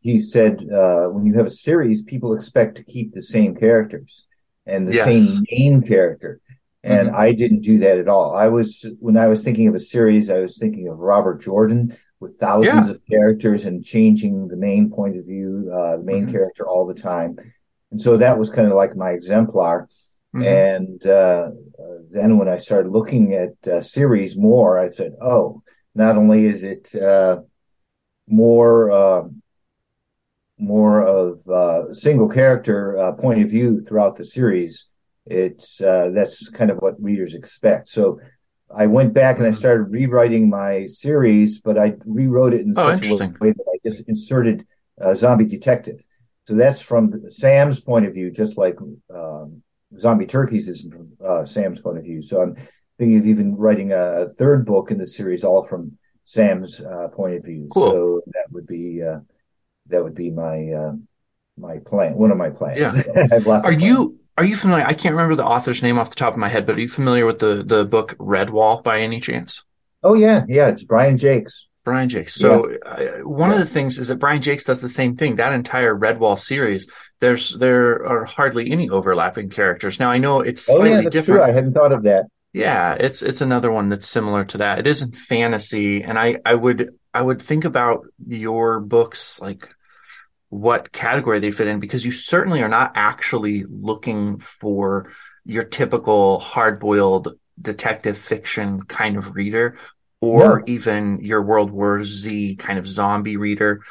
He 0.00 0.20
said 0.20 0.64
uh, 0.72 1.08
when 1.08 1.26
you 1.26 1.34
have 1.34 1.46
a 1.46 1.50
series, 1.50 2.02
people 2.02 2.34
expect 2.34 2.76
to 2.76 2.84
keep 2.84 3.12
the 3.12 3.22
same 3.22 3.54
characters 3.54 4.26
and 4.66 4.86
the 4.86 4.94
yes. 4.94 5.04
same 5.04 5.44
main 5.50 5.82
character. 5.82 6.40
And 6.82 7.08
mm-hmm. 7.08 7.16
I 7.16 7.32
didn't 7.32 7.62
do 7.62 7.78
that 7.80 7.98
at 7.98 8.08
all. 8.08 8.36
I 8.36 8.48
was 8.48 8.86
when 9.00 9.16
I 9.16 9.26
was 9.26 9.42
thinking 9.42 9.66
of 9.68 9.74
a 9.74 9.80
series, 9.80 10.30
I 10.30 10.38
was 10.38 10.58
thinking 10.58 10.88
of 10.88 10.98
Robert 10.98 11.42
Jordan 11.42 11.96
with 12.20 12.38
thousands 12.38 12.86
yeah. 12.86 12.92
of 12.92 13.00
characters 13.10 13.66
and 13.66 13.84
changing 13.84 14.48
the 14.48 14.56
main 14.56 14.90
point 14.90 15.16
of 15.16 15.24
view, 15.24 15.70
uh, 15.72 15.96
the 15.96 16.02
main 16.04 16.24
mm-hmm. 16.24 16.32
character 16.32 16.66
all 16.66 16.86
the 16.86 16.94
time. 16.94 17.36
And 17.90 18.00
so 18.00 18.16
that 18.16 18.38
was 18.38 18.50
kind 18.50 18.68
of 18.68 18.74
like 18.74 18.96
my 18.96 19.10
exemplar. 19.10 19.88
Mm-hmm. 20.34 20.42
And 20.42 21.06
uh, 21.06 21.50
then 22.10 22.38
when 22.38 22.48
I 22.48 22.56
started 22.56 22.90
looking 22.90 23.34
at 23.34 23.72
uh, 23.72 23.80
series 23.80 24.36
more, 24.36 24.78
I 24.78 24.88
said, 24.88 25.12
oh, 25.20 25.62
not 25.94 26.16
only 26.16 26.46
is 26.46 26.64
it 26.64 26.94
uh, 26.94 27.40
more 28.28 28.90
uh, 28.90 29.22
more 30.58 31.02
of 31.02 31.46
uh, 31.48 31.92
single 31.92 32.28
character 32.28 32.96
uh, 32.98 33.12
point 33.12 33.42
of 33.42 33.50
view 33.50 33.80
throughout 33.80 34.16
the 34.16 34.24
series, 34.24 34.86
it's 35.26 35.80
uh, 35.80 36.10
that's 36.14 36.48
kind 36.50 36.70
of 36.70 36.78
what 36.78 37.02
readers 37.02 37.34
expect. 37.34 37.88
So 37.88 38.20
I 38.74 38.86
went 38.86 39.12
back 39.12 39.36
and 39.36 39.46
I 39.46 39.50
mm-hmm. 39.50 39.58
started 39.58 39.84
rewriting 39.84 40.48
my 40.48 40.86
series, 40.86 41.60
but 41.60 41.78
I 41.78 41.94
rewrote 42.04 42.54
it 42.54 42.62
in 42.62 42.74
oh, 42.76 42.96
such 42.96 43.10
a 43.10 43.34
way 43.40 43.52
that 43.52 43.66
I 43.72 43.88
just 43.88 44.08
inserted 44.08 44.66
zombie 45.14 45.44
detective. 45.44 46.00
So 46.46 46.54
that's 46.54 46.80
from 46.80 47.28
Sam's 47.28 47.80
point 47.80 48.06
of 48.06 48.14
view, 48.14 48.30
just 48.30 48.56
like 48.56 48.76
um, 49.12 49.62
Zombie 49.98 50.26
Turkeys 50.26 50.68
is 50.68 50.82
from 50.82 51.12
uh, 51.24 51.44
Sam's 51.44 51.80
point 51.80 51.98
of 51.98 52.04
view. 52.04 52.22
So 52.22 52.40
I'm 52.40 52.56
thinking 52.98 53.18
of 53.18 53.26
even 53.26 53.56
writing 53.56 53.92
a, 53.92 53.96
a 53.96 54.28
third 54.34 54.64
book 54.64 54.90
in 54.90 54.98
the 54.98 55.06
series, 55.06 55.42
all 55.42 55.66
from 55.66 55.98
Sam's 56.24 56.80
uh, 56.80 57.08
point 57.08 57.34
of 57.34 57.44
view. 57.44 57.68
Cool. 57.72 57.90
So 57.90 58.22
that 58.26 58.46
would 58.52 58.66
be 58.66 59.02
uh, 59.02 59.20
that 59.88 60.02
would 60.02 60.14
be 60.14 60.30
my 60.30 60.70
uh, 60.72 60.92
my 61.56 61.78
plan. 61.78 62.14
One 62.14 62.30
of 62.30 62.36
my 62.36 62.50
plans. 62.50 63.04
Yeah. 63.06 63.38
are 63.64 63.72
you 63.72 64.18
are 64.38 64.44
you 64.44 64.56
familiar? 64.56 64.84
I 64.84 64.94
can't 64.94 65.14
remember 65.14 65.34
the 65.34 65.46
author's 65.46 65.82
name 65.82 65.98
off 65.98 66.10
the 66.10 66.16
top 66.16 66.34
of 66.34 66.38
my 66.38 66.48
head, 66.48 66.66
but 66.66 66.76
are 66.76 66.80
you 66.80 66.88
familiar 66.88 67.26
with 67.26 67.38
the 67.38 67.62
the 67.64 67.84
book 67.84 68.16
Redwall 68.18 68.82
by 68.82 69.00
any 69.00 69.20
chance? 69.20 69.64
Oh 70.02 70.14
yeah, 70.14 70.44
yeah. 70.48 70.68
It's 70.68 70.84
Brian 70.84 71.16
Jacques. 71.16 71.50
Brian 71.84 72.08
Jacques. 72.08 72.30
So 72.30 72.68
yeah. 72.68 72.90
uh, 72.90 73.28
one 73.28 73.50
yeah. 73.50 73.56
of 73.56 73.60
the 73.60 73.72
things 73.72 73.98
is 73.98 74.08
that 74.08 74.16
Brian 74.16 74.42
Jacques 74.42 74.64
does 74.64 74.80
the 74.80 74.88
same 74.88 75.16
thing. 75.16 75.36
That 75.36 75.52
entire 75.52 75.94
Redwall 75.94 76.38
series, 76.38 76.90
there's 77.20 77.56
there 77.56 78.04
are 78.06 78.24
hardly 78.24 78.70
any 78.70 78.90
overlapping 78.90 79.50
characters. 79.50 79.98
Now 79.98 80.10
I 80.10 80.18
know 80.18 80.40
it's 80.40 80.62
slightly 80.62 80.94
oh, 80.94 81.00
yeah, 81.00 81.08
different. 81.08 81.40
True. 81.40 81.42
I 81.42 81.52
hadn't 81.52 81.74
thought 81.74 81.92
of 81.92 82.02
that. 82.02 82.26
Yeah, 82.52 82.94
it's 82.94 83.22
it's 83.22 83.40
another 83.40 83.70
one 83.70 83.88
that's 83.88 84.06
similar 84.06 84.44
to 84.46 84.58
that. 84.58 84.78
It 84.80 84.86
isn't 84.86 85.14
fantasy, 85.14 86.02
and 86.02 86.18
I 86.18 86.38
I 86.44 86.54
would 86.54 86.90
I 87.14 87.22
would 87.22 87.40
think 87.40 87.64
about 87.64 88.06
your 88.26 88.80
books 88.80 89.40
like 89.40 89.68
what 90.48 90.92
category 90.92 91.40
they 91.40 91.50
fit 91.50 91.66
in 91.66 91.80
because 91.80 92.04
you 92.04 92.12
certainly 92.12 92.62
are 92.62 92.68
not 92.68 92.92
actually 92.94 93.64
looking 93.68 94.38
for 94.38 95.12
your 95.44 95.64
typical 95.64 96.38
hard-boiled 96.40 97.34
detective 97.60 98.18
fiction 98.18 98.82
kind 98.82 99.16
of 99.16 99.34
reader 99.34 99.78
or 100.20 100.58
no. 100.60 100.64
even 100.66 101.20
your 101.22 101.42
World 101.42 101.70
War 101.70 102.02
Z 102.04 102.56
kind 102.56 102.78
of 102.78 102.86
zombie 102.86 103.36
reader. 103.36 103.82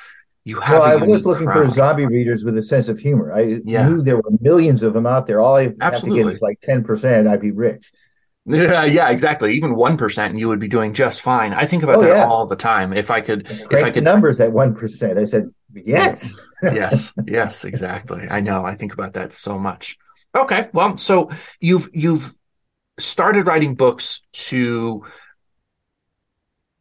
You 0.43 0.59
have. 0.59 0.81
Well, 0.81 0.83
I 0.83 0.95
was 0.97 1.25
looking 1.25 1.47
crowd. 1.47 1.67
for 1.67 1.73
zombie 1.73 2.05
readers 2.05 2.43
with 2.43 2.55
a 2.57 2.61
sense 2.61 2.87
of 2.87 2.99
humor. 2.99 3.33
I 3.33 3.61
yeah. 3.65 3.89
knew 3.89 4.03
there 4.03 4.17
were 4.17 4.31
millions 4.41 4.83
of 4.83 4.93
them 4.93 5.07
out 5.07 5.25
there. 5.25 5.41
All 5.41 5.55
I 5.55 5.73
Absolutely. 5.81 6.19
have 6.19 6.27
to 6.27 6.31
get 6.31 6.35
is 6.35 6.41
like 6.41 6.61
ten 6.61 6.83
percent. 6.83 7.27
I'd 7.27 7.41
be 7.41 7.51
rich. 7.51 7.91
Yeah, 8.45 8.83
yeah, 8.85 9.09
exactly. 9.09 9.55
Even 9.55 9.75
one 9.75 9.97
percent, 9.97 10.31
and 10.31 10.39
you 10.39 10.47
would 10.47 10.59
be 10.59 10.67
doing 10.67 10.93
just 10.93 11.21
fine. 11.21 11.53
I 11.53 11.65
think 11.65 11.81
about 11.81 11.95
oh, 11.95 12.01
that 12.01 12.17
yeah. 12.17 12.27
all 12.27 12.45
the 12.45 12.55
time. 12.55 12.93
If 12.93 13.09
I 13.09 13.21
could, 13.21 13.47
if 13.49 13.83
I 13.83 13.89
could 13.89 14.03
numbers 14.03 14.39
at 14.39 14.51
one 14.51 14.75
percent, 14.75 15.17
I 15.17 15.25
said 15.25 15.49
yes, 15.75 16.35
yes, 16.63 17.13
yes, 17.25 17.65
exactly. 17.65 18.27
I 18.29 18.39
know. 18.41 18.65
I 18.65 18.75
think 18.75 18.93
about 18.93 19.13
that 19.13 19.33
so 19.33 19.59
much. 19.59 19.97
Okay, 20.35 20.69
well, 20.73 20.97
so 20.97 21.31
you've 21.59 21.89
you've 21.93 22.33
started 22.99 23.45
writing 23.45 23.75
books 23.75 24.21
to 24.33 25.05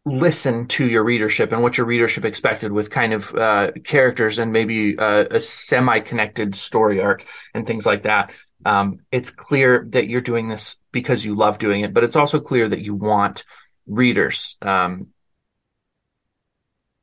listen 0.06 0.66
to 0.68 0.86
your 0.86 1.02
readership 1.02 1.52
and 1.52 1.62
what 1.62 1.78
your 1.78 1.86
readership 1.86 2.24
expected 2.24 2.70
with 2.70 2.90
kind 2.90 3.12
of 3.12 3.34
uh, 3.34 3.72
characters 3.84 4.38
and 4.38 4.52
maybe 4.52 4.98
uh, 4.98 5.24
a 5.30 5.40
semi-connected 5.40 6.54
story 6.54 7.00
arc 7.00 7.24
and 7.54 7.66
things 7.66 7.86
like 7.86 8.02
that. 8.02 8.30
Um, 8.66 9.00
it's 9.10 9.30
clear 9.30 9.86
that 9.90 10.06
you're 10.06 10.20
doing 10.20 10.48
this 10.48 10.76
because 10.92 11.24
you 11.24 11.34
love 11.34 11.58
doing 11.58 11.82
it, 11.82 11.94
but 11.94 12.04
it's 12.04 12.16
also 12.16 12.38
clear 12.38 12.68
that 12.68 12.80
you 12.80 12.94
want 12.94 13.44
readers. 13.86 14.56
Um, 14.60 15.08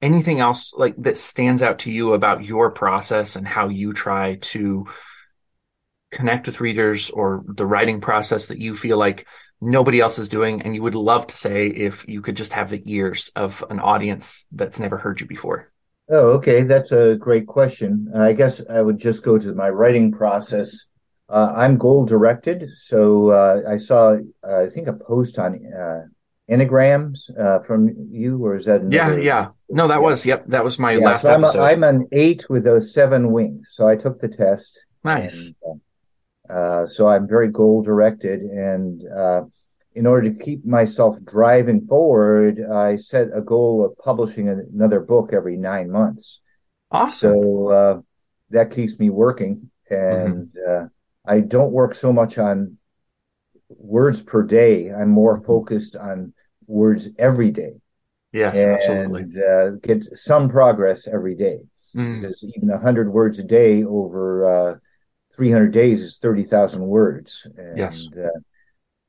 anything 0.02 0.40
else 0.40 0.74
like 0.76 0.96
that 0.98 1.18
stands 1.18 1.62
out 1.62 1.80
to 1.80 1.92
you 1.92 2.14
about 2.14 2.44
your 2.44 2.72
process 2.72 3.36
and 3.36 3.48
how 3.48 3.70
you 3.70 3.94
try 3.94 4.36
to 4.36 4.88
connect 6.12 6.48
with 6.48 6.60
readers 6.60 7.10
or 7.10 7.44
the 7.48 7.66
writing 7.66 8.02
process 8.02 8.48
that 8.48 8.60
you 8.60 8.76
feel 8.76 8.98
like 8.98 9.26
nobody 9.62 10.02
else 10.02 10.18
is 10.18 10.28
doing 10.28 10.62
and 10.64 10.76
you 10.76 10.82
would 10.82 10.96
love 10.96 11.28
to 11.28 11.38
say 11.38 11.68
if 11.68 12.06
you 12.08 12.22
could 12.22 12.36
just 12.36 12.52
have 12.52 12.70
the 12.70 12.82
ears 12.86 13.32
of 13.36 13.64
an 13.70 13.80
audience 13.80 14.46
that's 14.52 14.80
never 14.80 14.98
heard 14.98 15.22
you 15.22 15.28
before 15.28 15.72
Oh, 16.14 16.32
okay. 16.32 16.64
That's 16.64 16.92
a 16.92 17.16
great 17.16 17.48
question. 17.48 18.12
I 18.14 18.34
guess 18.34 18.62
I 18.70 18.82
would 18.82 18.98
just 18.98 19.24
go 19.24 19.40
to 19.40 19.54
my 19.54 19.70
writing 19.70 20.12
process. 20.12 20.88
Uh, 21.30 21.54
I'm 21.56 21.78
goal 21.78 22.06
directed. 22.06 22.70
So 22.76 23.30
uh, 23.30 23.62
I 23.70 23.78
saw, 23.78 24.18
uh, 24.44 24.64
I 24.64 24.70
think, 24.70 24.90
a 24.90 24.94
post 24.94 25.40
on 25.40 25.66
uh, 25.74 26.02
enneagrams 26.52 27.30
uh, 27.40 27.60
from 27.64 27.90
you, 28.12 28.44
or 28.46 28.58
is 28.58 28.66
that? 28.66 28.82
Another... 28.82 29.20
Yeah, 29.20 29.24
yeah. 29.24 29.48
No, 29.70 29.88
that 29.88 29.96
yeah. 29.96 30.00
was, 30.00 30.26
yep, 30.26 30.46
that 30.48 30.64
was 30.64 30.78
my 30.78 30.94
yeah, 30.94 31.06
last 31.06 31.22
so 31.22 31.34
I'm, 31.34 31.44
episode. 31.44 31.62
A, 31.62 31.64
I'm 31.64 31.84
an 31.84 32.08
eight 32.12 32.50
with 32.50 32.64
those 32.64 32.94
seven 32.94 33.32
wings. 33.32 33.70
So 33.72 33.88
I 33.88 33.96
took 33.96 34.20
the 34.20 34.28
test. 34.28 34.84
Nice. 35.04 35.54
And, 35.64 35.82
uh, 36.50 36.86
so 36.86 37.08
I'm 37.08 37.28
very 37.28 37.48
goal 37.48 37.82
directed. 37.82 38.42
And 38.42 39.02
in 39.94 40.06
order 40.06 40.32
to 40.32 40.44
keep 40.44 40.66
myself 40.66 41.18
driving 41.24 41.86
forward, 41.88 42.62
I 42.62 42.96
set 42.96 43.28
a 43.34 43.42
goal 43.42 43.86
of 43.86 43.98
publishing 43.98 44.48
another 44.50 45.00
book 45.00 45.32
every 45.34 45.58
nine 45.58 45.92
months. 45.92 46.40
Awesome. 46.92 47.34
So 47.34 47.68
uh, 47.70 48.02
that 48.52 48.72
keeps 48.72 49.00
me 49.00 49.10
working, 49.10 49.70
and 49.90 50.48
mm-hmm. 50.48 50.86
uh, 50.86 50.88
I 51.26 51.40
don't 51.40 51.72
work 51.72 51.96
so 51.96 52.12
much 52.12 52.38
on 52.38 52.78
words 53.70 54.22
per 54.22 54.44
day. 54.44 54.92
I'm 54.92 55.10
more 55.10 55.38
mm-hmm. 55.38 55.46
focused 55.46 55.96
on 55.96 56.34
words 56.72 57.10
every 57.18 57.52
day. 57.52 57.74
Yes, 58.32 58.64
and, 58.64 58.72
absolutely. 58.72 59.44
Uh, 59.44 59.72
get 59.82 60.04
some 60.18 60.50
progress 60.50 61.08
every 61.08 61.36
day 61.36 61.60
mm. 61.96 62.22
because 62.22 62.44
even 62.56 62.70
hundred 62.70 63.12
words 63.12 63.40
a 63.40 63.44
day 63.44 63.84
over 63.84 64.46
uh, 64.46 64.76
300 65.36 65.72
days 65.72 66.04
is 66.04 66.18
30,000 66.18 66.82
words. 66.82 67.48
And, 67.58 67.78
yes 67.78 68.08
uh, 68.18 68.40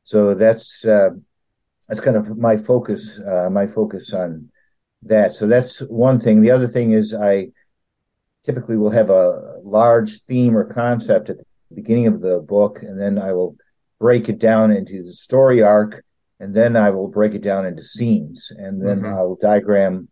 so 0.02 0.34
that's 0.34 0.84
uh, 0.84 1.10
that's 1.88 2.00
kind 2.00 2.16
of 2.16 2.36
my 2.36 2.56
focus 2.56 3.18
uh, 3.20 3.48
my 3.50 3.66
focus 3.66 4.12
on 4.12 4.50
that 5.02 5.34
so 5.34 5.46
that's 5.46 5.80
one 5.80 6.20
thing 6.20 6.40
the 6.40 6.50
other 6.50 6.68
thing 6.68 6.92
is 6.92 7.14
i 7.14 7.48
typically 8.44 8.76
will 8.76 8.90
have 8.90 9.10
a 9.10 9.56
large 9.62 10.20
theme 10.22 10.56
or 10.56 10.64
concept 10.64 11.30
at 11.30 11.38
the 11.38 11.44
beginning 11.74 12.06
of 12.06 12.20
the 12.20 12.38
book 12.40 12.82
and 12.82 13.00
then 13.00 13.18
i 13.18 13.32
will 13.32 13.56
break 13.98 14.28
it 14.28 14.38
down 14.38 14.70
into 14.70 15.02
the 15.02 15.12
story 15.12 15.62
arc 15.62 16.04
and 16.42 16.54
then 16.54 16.76
i 16.76 16.90
will 16.90 17.08
break 17.08 17.34
it 17.34 17.42
down 17.42 17.64
into 17.64 17.82
scenes 17.82 18.52
and 18.56 18.80
then 18.86 19.00
mm-hmm. 19.00 19.14
i'll 19.14 19.38
diagram 19.40 20.08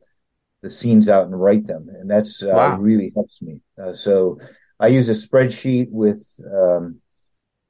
the 0.62 0.70
scenes 0.70 1.08
out 1.08 1.26
and 1.26 1.40
write 1.40 1.66
them 1.66 1.88
and 1.88 2.10
that's 2.10 2.42
uh, 2.42 2.52
wow. 2.52 2.78
really 2.78 3.12
helps 3.14 3.42
me 3.42 3.60
uh, 3.82 3.92
so 3.92 4.38
i 4.78 4.86
use 4.86 5.08
a 5.08 5.12
spreadsheet 5.12 5.88
with 5.90 6.22
um, 6.52 7.00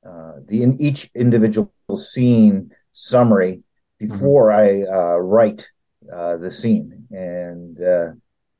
uh, 0.06 0.32
the 0.46 0.62
in 0.62 0.80
each 0.80 1.10
individual 1.14 1.72
scene 1.96 2.70
summary 2.92 3.62
before 4.00 4.48
mm-hmm. 4.48 4.90
I 4.90 4.96
uh, 4.96 5.16
write 5.18 5.70
uh, 6.12 6.38
the 6.38 6.50
scene, 6.50 7.06
and 7.10 7.80
uh, 7.80 8.08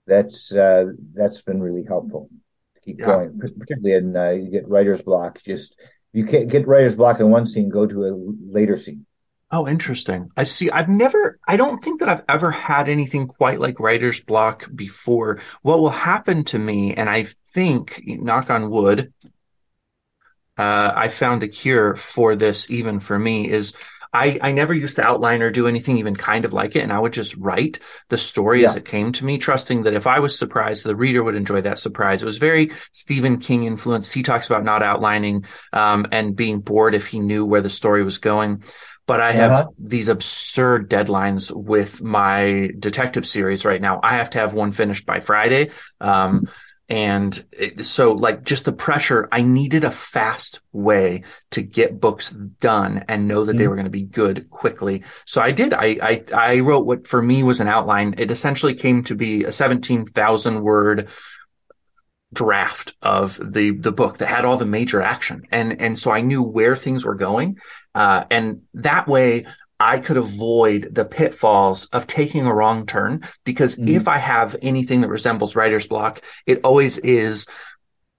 that's 0.07 0.53
uh, 0.53 0.93
that's 1.15 1.41
been 1.41 1.61
really 1.61 1.85
helpful 1.85 2.29
to 2.75 2.81
keep 2.83 3.01
yeah. 3.01 3.07
going. 3.07 3.39
Particularly 3.39 3.95
in 3.95 4.17
uh, 4.17 4.31
you 4.31 4.51
get 4.51 4.69
writer's 4.69 5.03
block, 5.03 5.43
just 5.43 5.81
you 6.13 6.25
can't 6.25 6.51
get 6.51 6.69
writer's 6.69 6.97
block 6.97 7.19
in 7.21 7.31
one 7.31 7.47
scene, 7.47 7.71
go 7.71 7.87
to 7.87 8.05
a 8.05 8.13
later 8.47 8.77
scene. 8.77 9.07
Oh, 9.53 9.67
interesting. 9.67 10.31
I 10.37 10.45
see. 10.45 10.71
I've 10.71 10.89
never, 10.89 11.41
I 11.47 11.57
don't 11.57 11.83
think 11.83 12.01
that 12.01 12.09
I've 12.09 12.23
ever 12.29 12.53
had 12.53 12.89
anything 12.89 13.27
quite 13.27 13.59
like 13.59 13.81
writer's 13.81 14.21
block 14.21 14.69
before. 14.73 15.41
What 15.63 15.81
will 15.81 15.91
happen 15.91 16.45
to 16.45 16.59
me, 16.59 16.95
and 16.95 17.11
I 17.11 17.27
think, 17.53 18.01
knock 18.07 18.49
on 18.49 18.71
wood, 18.71 19.13
uh, 20.57 20.93
I 20.95 21.09
found 21.09 21.43
a 21.43 21.49
cure 21.49 21.97
for 21.97 22.37
this, 22.37 22.71
even 22.71 23.01
for 23.01 23.19
me, 23.19 23.51
is 23.51 23.75
I, 24.13 24.39
I 24.43 24.53
never 24.53 24.75
used 24.75 24.97
to 24.97 25.05
outline 25.05 25.41
or 25.41 25.51
do 25.51 25.67
anything 25.69 25.99
even 25.99 26.17
kind 26.17 26.45
of 26.45 26.53
like 26.53 26.75
it. 26.75 26.83
And 26.83 26.93
I 26.93 26.99
would 26.99 27.13
just 27.13 27.37
write 27.37 27.79
the 28.09 28.19
story 28.19 28.63
yeah. 28.63 28.69
as 28.69 28.77
it 28.77 28.85
came 28.85 29.13
to 29.13 29.25
me, 29.25 29.39
trusting 29.39 29.85
that 29.85 29.95
if 29.95 30.07
I 30.07 30.19
was 30.19 30.39
surprised, 30.39 30.85
the 30.85 30.97
reader 30.97 31.23
would 31.23 31.37
enjoy 31.37 31.61
that 31.63 31.79
surprise. 31.79 32.23
It 32.23 32.27
was 32.27 32.39
very 32.39 32.73
Stephen 32.93 33.39
King 33.39 33.65
influenced. 33.65 34.13
He 34.13 34.23
talks 34.23 34.47
about 34.49 34.65
not 34.65 34.83
outlining 34.83 35.45
um, 35.73 36.07
and 36.11 36.35
being 36.35 36.61
bored 36.61 36.95
if 36.95 37.07
he 37.07 37.21
knew 37.21 37.45
where 37.45 37.61
the 37.63 37.71
story 37.71 38.03
was 38.03 38.19
going. 38.19 38.65
But 39.11 39.21
I 39.21 39.33
have 39.33 39.51
uh-huh. 39.51 39.71
these 39.77 40.09
absurd 40.09 40.89
deadlines 40.89 41.51
with 41.51 42.01
my 42.01 42.71
detective 42.79 43.27
series 43.27 43.65
right 43.65 43.81
now. 43.81 43.99
I 44.05 44.15
have 44.15 44.31
to 44.31 44.39
have 44.39 44.55
one 44.55 44.71
finished 44.71 45.05
by 45.05 45.19
Friday. 45.19 45.71
Um, 46.01 46.49
and 46.89 47.45
it, 47.51 47.85
so 47.85 48.13
like 48.13 48.45
just 48.45 48.65
the 48.65 48.73
pressure 48.73 49.29
i 49.31 49.43
needed 49.43 49.85
a 49.85 49.93
fast 49.93 50.61
way 50.73 51.23
to 51.53 51.63
get 51.63 52.01
books 52.01 52.31
done 52.31 53.05
and 53.07 53.29
know 53.29 53.45
that 53.45 53.53
mm-hmm. 53.53 53.59
they 53.59 53.69
were 53.69 53.77
going 53.77 53.85
to 53.85 53.91
be 53.91 54.03
good 54.03 54.51
quickly 54.51 55.05
so 55.25 55.41
i 55.41 55.53
did 55.53 55.73
I, 55.73 55.87
I 56.03 56.25
i 56.35 56.61
wrote 56.61 56.87
what 56.87 57.07
for 57.07 57.23
me 57.23 57.45
was 57.45 57.61
an 57.61 57.69
outline 57.69 58.17
it 58.19 58.33
essentially 58.33 58.75
came 58.75 59.05
to 59.05 59.15
be 59.15 59.45
a 59.45 59.53
17000 59.53 60.63
word 60.63 61.09
draft 62.33 62.95
of 63.03 63.41
the 63.41 63.71
the 63.71 63.93
book 63.93 64.19
that 64.19 64.27
had 64.27 64.45
all 64.45 64.57
the 64.57 64.67
major 64.67 65.01
action 65.01 65.47
and 65.53 65.81
and 65.81 65.97
so 65.97 66.11
i 66.11 66.23
knew 66.23 66.43
where 66.43 66.75
things 66.75 67.05
were 67.05 67.15
going 67.15 67.57
uh, 67.95 68.25
and 68.31 68.63
that 68.75 69.09
way 69.09 69.47
I 69.79 69.99
could 69.99 70.19
avoid 70.19 70.89
the 70.93 71.07
pitfalls 71.07 71.87
of 71.87 72.07
taking 72.07 72.47
a 72.47 72.55
wrong 72.55 72.85
turn 72.85 73.27
because 73.45 73.77
mm-hmm. 73.77 73.89
if 73.89 74.09
I 74.09 74.19
have 74.19 74.55
anything 74.61 75.01
that 75.01 75.09
resembles 75.09 75.57
writer's 75.57 75.87
block, 75.87 76.21
it 76.47 76.61
always 76.65 76.99
is 76.99 77.47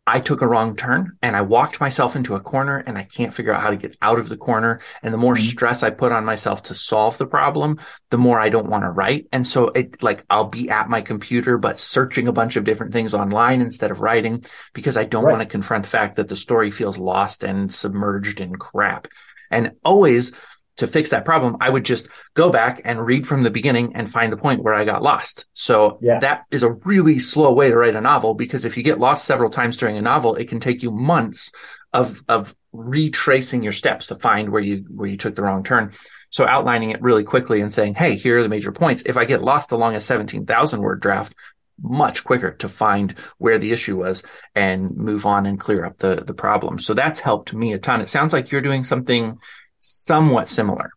I 0.08 0.20
took 0.20 0.42
a 0.42 0.48
wrong 0.48 0.76
turn 0.76 1.18
and 1.22 1.38
I 1.38 1.42
walked 1.42 1.80
myself 1.80 2.16
into 2.16 2.34
a 2.34 2.40
corner 2.40 2.78
and 2.80 2.98
I 2.98 3.04
can't 3.04 3.34
figure 3.34 3.54
out 3.54 3.62
how 3.62 3.70
to 3.70 3.78
get 3.78 3.96
out 4.02 4.20
of 4.20 4.30
the 4.30 4.38
corner. 4.38 4.82
And 5.04 5.14
the 5.14 5.20
more 5.20 5.36
mm-hmm. 5.36 5.46
stress 5.46 5.84
I 5.84 5.92
put 5.92 6.12
on 6.12 6.26
myself 6.26 6.64
to 6.64 6.74
solve 6.74 7.20
the 7.20 7.28
problem, 7.28 7.80
the 8.10 8.18
more 8.18 8.40
I 8.40 8.50
don't 8.50 8.70
want 8.70 8.84
to 8.84 8.90
write. 8.90 9.28
And 9.32 9.46
so 9.46 9.68
it 9.68 10.02
like 10.02 10.26
I'll 10.32 10.50
be 10.50 10.70
at 10.70 10.90
my 10.90 11.02
computer, 11.02 11.60
but 11.60 11.80
searching 11.80 12.28
a 12.28 12.34
bunch 12.34 12.56
of 12.56 12.64
different 12.64 12.94
things 12.94 13.14
online 13.14 13.62
instead 13.62 13.92
of 13.92 14.02
writing 14.02 14.44
because 14.74 14.98
I 14.98 15.04
don't 15.04 15.26
right. 15.26 15.34
want 15.34 15.44
to 15.44 15.48
confront 15.48 15.84
the 15.84 15.92
fact 15.92 16.16
that 16.16 16.28
the 16.28 16.36
story 16.36 16.72
feels 16.72 16.98
lost 16.98 17.44
and 17.44 17.72
submerged 17.72 18.42
in 18.42 18.56
crap. 18.56 19.08
And 19.52 19.74
always 19.84 20.32
to 20.78 20.88
fix 20.88 21.12
that 21.12 21.26
problem, 21.26 21.58
I 21.60 21.70
would 21.70 21.86
just 21.86 22.08
go 22.34 22.50
back 22.50 22.82
and 22.86 23.06
read 23.06 23.28
from 23.28 23.44
the 23.44 23.52
beginning 23.52 23.96
and 23.96 24.10
find 24.10 24.32
the 24.32 24.38
point 24.38 24.64
where 24.64 24.74
I 24.74 24.86
got 24.86 25.04
lost. 25.04 25.46
So 25.54 26.00
yeah. 26.02 26.20
that 26.20 26.46
is 26.50 26.64
a 26.64 26.72
really 26.72 27.20
slow 27.20 27.54
way 27.54 27.70
to 27.70 27.76
write 27.76 27.96
a 27.96 28.02
novel 28.02 28.34
because 28.34 28.66
if 28.66 28.78
you 28.78 28.84
get 28.84 29.00
lost 29.00 29.26
several 29.26 29.50
times 29.50 29.78
during 29.78 29.98
a 29.98 30.02
novel, 30.02 30.36
it 30.36 30.48
can 30.48 30.60
take 30.60 30.82
you 30.82 30.92
months 30.92 31.52
of 31.94 32.24
of 32.30 32.56
retracing 32.72 33.64
your 33.64 33.74
steps 33.74 34.08
to 34.08 34.16
find 34.16 34.50
where 34.50 34.62
you 34.62 34.86
where 34.90 35.10
you 35.10 35.18
took 35.18 35.36
the 35.36 35.42
wrong 35.42 35.64
turn. 35.64 35.92
So 36.30 36.48
outlining 36.48 36.92
it 36.92 37.02
really 37.02 37.24
quickly 37.24 37.60
and 37.62 37.74
saying, 37.74 37.96
"Hey, 37.96 38.16
here 38.16 38.38
are 38.40 38.44
the 38.44 38.50
major 38.50 38.72
points." 38.72 39.04
If 39.06 39.18
I 39.18 39.26
get 39.26 39.44
lost 39.44 39.74
along 39.74 39.96
a 39.96 40.02
17,000 40.02 40.82
word 40.82 41.02
draft, 41.02 41.36
much 41.82 42.24
quicker 42.24 42.52
to 42.52 42.68
find 42.68 43.16
where 43.38 43.58
the 43.58 43.72
issue 43.72 43.98
was 43.98 44.24
and 44.56 44.96
move 44.96 45.26
on 45.26 45.46
and 45.46 45.60
clear 45.60 45.86
up 45.86 45.98
the 46.00 46.24
the 46.26 46.34
problem. 46.34 46.80
So 46.80 46.94
that's 46.94 47.20
helped 47.20 47.54
me 47.54 47.74
a 47.74 47.80
ton. 47.80 48.02
It 48.02 48.10
sounds 48.10 48.34
like 48.34 48.52
you're 48.52 48.62
doing 48.62 48.84
something 48.84 49.38
somewhat 49.78 50.50
similar. 50.50 50.92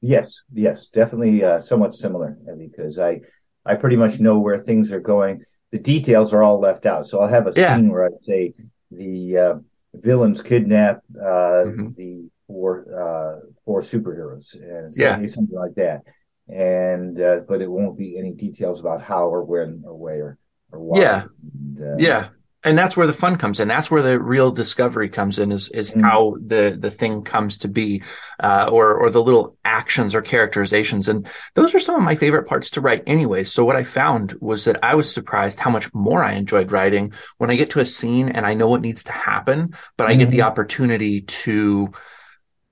Yes, 0.00 0.40
yes, 0.52 0.86
definitely 0.86 1.44
uh, 1.44 1.60
somewhat 1.60 1.94
similar 1.94 2.36
because 2.58 2.98
I 2.98 3.20
I 3.64 3.76
pretty 3.76 3.96
much 3.96 4.20
know 4.20 4.38
where 4.38 4.58
things 4.58 4.92
are 4.92 5.00
going. 5.00 5.44
The 5.70 5.78
details 5.78 6.32
are 6.32 6.42
all 6.42 6.60
left 6.60 6.86
out. 6.86 7.06
So 7.06 7.20
I'll 7.20 7.28
have 7.28 7.46
a 7.46 7.52
yeah. 7.54 7.76
scene 7.76 7.90
where 7.90 8.06
I 8.06 8.10
say 8.26 8.54
the 8.90 9.38
uh, 9.38 9.54
villains 9.94 10.42
kidnap 10.42 11.02
uh, 11.20 11.64
mm-hmm. 11.66 11.88
the 11.96 12.28
four 12.46 12.86
uh, 12.92 13.46
four 13.64 13.80
superheroes 13.80 14.54
and 14.54 14.92
yeah. 14.96 15.24
something 15.26 15.56
like 15.56 15.74
that. 15.76 16.02
And 16.48 17.20
uh, 17.20 17.40
but 17.48 17.62
it 17.62 17.70
won't 17.70 17.96
be 17.96 18.18
any 18.18 18.32
details 18.32 18.80
about 18.80 19.02
how 19.02 19.28
or 19.28 19.44
when 19.44 19.82
or 19.86 19.96
where 19.96 20.38
or 20.70 20.80
why. 20.80 21.00
Yeah, 21.00 21.22
and, 21.54 21.80
uh, 21.80 21.96
yeah 21.98 22.28
and 22.64 22.78
that's 22.78 22.96
where 22.96 23.06
the 23.06 23.12
fun 23.12 23.36
comes 23.36 23.58
in. 23.58 23.68
That's 23.68 23.90
where 23.90 24.02
the 24.02 24.20
real 24.20 24.52
discovery 24.52 25.08
comes 25.08 25.38
in. 25.38 25.50
Is 25.50 25.68
is 25.70 25.90
mm. 25.90 26.00
how 26.00 26.36
the 26.44 26.76
the 26.78 26.90
thing 26.90 27.22
comes 27.22 27.58
to 27.58 27.68
be, 27.68 28.02
uh, 28.42 28.68
or 28.70 28.94
or 28.94 29.10
the 29.10 29.22
little 29.22 29.56
actions 29.64 30.14
or 30.14 30.22
characterizations. 30.22 31.08
And 31.08 31.28
those 31.54 31.74
are 31.74 31.80
some 31.80 31.96
of 31.96 32.02
my 32.02 32.14
favorite 32.14 32.46
parts 32.46 32.70
to 32.70 32.80
write, 32.80 33.02
anyway. 33.06 33.44
So 33.44 33.64
what 33.64 33.76
I 33.76 33.82
found 33.82 34.34
was 34.40 34.64
that 34.64 34.78
I 34.82 34.94
was 34.94 35.12
surprised 35.12 35.58
how 35.58 35.70
much 35.70 35.92
more 35.92 36.22
I 36.22 36.34
enjoyed 36.34 36.70
writing 36.70 37.12
when 37.38 37.50
I 37.50 37.56
get 37.56 37.70
to 37.70 37.80
a 37.80 37.86
scene 37.86 38.28
and 38.28 38.46
I 38.46 38.54
know 38.54 38.68
what 38.68 38.80
needs 38.80 39.04
to 39.04 39.12
happen, 39.12 39.74
but 39.96 40.06
I 40.06 40.14
get 40.14 40.30
the 40.30 40.38
mm-hmm. 40.38 40.46
opportunity 40.46 41.22
to 41.22 41.92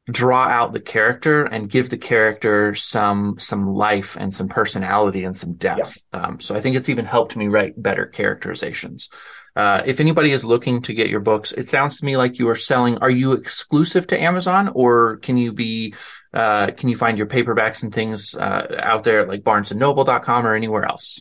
draw 0.06 0.46
out 0.46 0.72
the 0.72 0.80
character 0.80 1.44
and 1.44 1.70
give 1.70 1.90
the 1.90 1.98
character 1.98 2.74
some 2.74 3.36
some 3.38 3.68
life 3.68 4.16
and 4.18 4.34
some 4.34 4.48
personality 4.48 5.24
and 5.24 5.36
some 5.36 5.54
depth. 5.54 5.98
Yeah. 6.12 6.20
Um, 6.20 6.40
so 6.40 6.54
I 6.54 6.60
think 6.60 6.76
it's 6.76 6.88
even 6.88 7.04
helped 7.04 7.36
me 7.36 7.48
write 7.48 7.80
better 7.80 8.06
characterizations. 8.06 9.08
Uh, 9.56 9.82
if 9.84 10.00
anybody 10.00 10.30
is 10.30 10.44
looking 10.44 10.80
to 10.82 10.94
get 10.94 11.08
your 11.08 11.20
books, 11.20 11.52
it 11.52 11.68
sounds 11.68 11.98
to 11.98 12.04
me 12.04 12.16
like 12.16 12.38
you 12.38 12.48
are 12.48 12.56
selling. 12.56 12.98
Are 12.98 13.10
you 13.10 13.32
exclusive 13.32 14.06
to 14.08 14.20
Amazon, 14.20 14.70
or 14.74 15.16
can 15.18 15.36
you 15.36 15.52
be? 15.52 15.94
Uh, 16.32 16.70
can 16.76 16.88
you 16.88 16.96
find 16.96 17.18
your 17.18 17.26
paperbacks 17.26 17.82
and 17.82 17.92
things 17.92 18.36
uh, 18.36 18.68
out 18.78 19.02
there 19.02 19.26
like 19.26 19.42
BarnesandNoble.com 19.42 20.46
or 20.46 20.54
anywhere 20.54 20.84
else? 20.84 21.20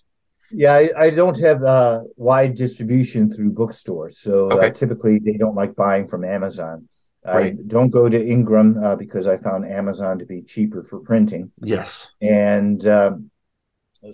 Yeah, 0.52 0.74
I, 0.74 0.90
I 0.98 1.10
don't 1.10 1.40
have 1.40 1.64
uh, 1.64 2.04
wide 2.16 2.56
distribution 2.56 3.32
through 3.32 3.52
bookstores, 3.52 4.20
so 4.20 4.52
uh, 4.52 4.56
okay. 4.56 4.72
typically 4.72 5.20
they 5.20 5.34
don't 5.34 5.56
like 5.56 5.76
buying 5.76 6.08
from 6.08 6.24
Amazon. 6.24 6.88
Right. 7.34 7.54
I 7.54 7.64
don't 7.68 7.90
go 7.90 8.10
to 8.10 8.28
Ingram 8.28 8.84
uh, 8.84 8.96
because 8.96 9.28
I 9.28 9.38
found 9.38 9.66
Amazon 9.66 10.20
to 10.20 10.26
be 10.26 10.42
cheaper 10.42 10.84
for 10.84 11.00
printing. 11.00 11.52
Yes, 11.62 12.12
and 12.22 12.86
um, 12.88 13.32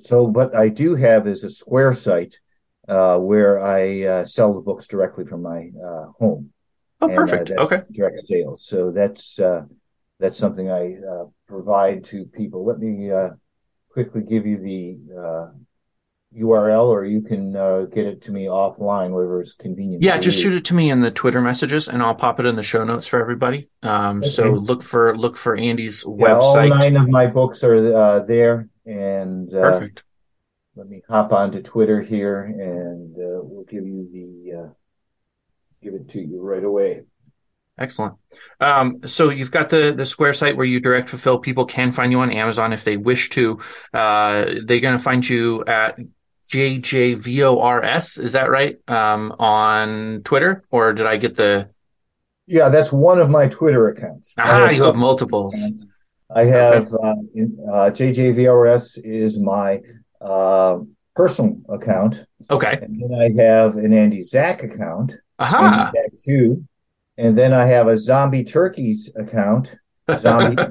so 0.01 0.23
what 0.23 0.55
I 0.55 0.69
do 0.69 0.95
have 0.95 1.27
is 1.27 1.43
a 1.43 1.49
Square 1.49 1.95
site 1.95 2.39
uh, 2.87 3.17
where 3.17 3.63
I 3.63 4.03
uh, 4.03 4.25
sell 4.25 4.53
the 4.53 4.61
books 4.61 4.87
directly 4.87 5.25
from 5.25 5.41
my 5.41 5.71
uh, 5.83 6.05
home. 6.19 6.51
Oh, 7.01 7.07
perfect. 7.07 7.49
And, 7.49 7.59
uh, 7.59 7.63
okay. 7.63 7.81
Direct 7.91 8.21
sales. 8.27 8.65
So 8.65 8.91
that's 8.91 9.39
uh, 9.39 9.63
that's 10.19 10.39
something 10.39 10.69
I 10.71 10.95
uh, 10.95 11.25
provide 11.47 12.03
to 12.05 12.25
people. 12.25 12.65
Let 12.65 12.79
me 12.79 13.11
quickly 13.89 14.21
give 14.21 14.45
you 14.45 14.57
the 14.57 15.51
URL, 16.37 16.87
or 16.87 17.05
you 17.05 17.21
can 17.21 17.51
get 17.89 18.05
it 18.05 18.23
to 18.23 18.31
me 18.31 18.45
offline, 18.45 19.11
whatever 19.11 19.41
is 19.41 19.53
convenient. 19.53 20.03
Yeah, 20.03 20.17
just 20.17 20.41
shoot 20.41 20.53
it 20.53 20.65
to 20.65 20.73
me 20.73 20.89
in 20.89 21.01
the 21.01 21.11
Twitter 21.11 21.41
messages, 21.41 21.87
and 21.87 22.01
I'll 22.01 22.15
pop 22.15 22.39
it 22.39 22.45
in 22.45 22.55
the 22.55 22.63
show 22.63 22.83
notes 22.83 23.07
for 23.07 23.19
everybody. 23.19 23.69
Um, 23.83 24.19
okay. 24.19 24.27
So 24.27 24.51
look 24.51 24.83
for 24.83 25.17
look 25.17 25.37
for 25.37 25.55
Andy's 25.55 26.03
yeah, 26.03 26.27
website. 26.27 26.71
All 26.71 26.79
nine 26.79 26.97
of 26.97 27.09
my 27.09 27.27
books 27.27 27.63
are 27.63 28.25
there, 28.25 28.69
and 28.85 29.49
perfect 29.49 30.03
let 30.75 30.89
me 30.89 31.01
hop 31.07 31.31
onto 31.31 31.61
Twitter 31.61 32.01
here 32.01 32.41
and 32.41 33.15
uh, 33.15 33.39
we'll 33.41 33.63
give 33.63 33.85
you 33.85 34.07
the 34.11 34.57
uh, 34.57 34.69
give 35.81 35.93
it 35.93 36.09
to 36.09 36.19
you 36.19 36.41
right 36.41 36.63
away. 36.63 37.03
Excellent. 37.77 38.15
Um, 38.61 39.01
so 39.05 39.29
you've 39.29 39.51
got 39.51 39.69
the 39.69 39.93
the 39.95 40.05
Square 40.05 40.33
site 40.33 40.55
where 40.55 40.65
you 40.65 40.79
direct 40.79 41.09
fulfill. 41.09 41.39
People 41.39 41.65
can 41.65 41.91
find 41.91 42.11
you 42.11 42.19
on 42.19 42.31
Amazon 42.31 42.73
if 42.73 42.83
they 42.83 42.97
wish 42.97 43.29
to. 43.31 43.59
Uh, 43.93 44.45
they're 44.65 44.79
going 44.79 44.97
to 44.97 45.03
find 45.03 45.27
you 45.27 45.63
at 45.65 45.97
JJVORS. 46.51 48.19
Is 48.19 48.31
that 48.33 48.49
right? 48.49 48.77
Um, 48.87 49.31
on 49.39 50.21
Twitter, 50.23 50.63
or 50.69 50.93
did 50.93 51.07
I 51.07 51.17
get 51.17 51.35
the? 51.35 51.69
Yeah, 52.47 52.69
that's 52.69 52.91
one 52.91 53.19
of 53.19 53.29
my 53.29 53.47
Twitter 53.47 53.87
accounts. 53.87 54.33
Ah, 54.37 54.67
have 54.67 54.73
you 54.73 54.83
have 54.83 54.95
multiples. 54.95 55.55
I 56.33 56.45
have 56.45 56.93
okay. 56.93 57.07
uh, 57.07 57.15
in, 57.33 57.57
uh, 57.67 57.91
JJVORS 57.91 58.99
is 59.03 59.39
my 59.39 59.81
uh, 60.21 60.79
personal 61.15 61.57
account. 61.69 62.25
Okay. 62.49 62.79
And 62.81 63.01
then 63.01 63.19
I 63.19 63.41
have 63.41 63.75
an 63.77 63.93
Andy 63.93 64.21
Zack 64.21 64.63
account. 64.63 65.15
Aha. 65.39 65.91
Uh-huh. 65.93 66.07
too. 66.23 66.65
And 67.17 67.37
then 67.37 67.53
I 67.53 67.65
have 67.65 67.87
a 67.87 67.97
Zombie 67.97 68.43
Turkeys 68.43 69.11
account. 69.15 69.75
Zombie 70.17 70.61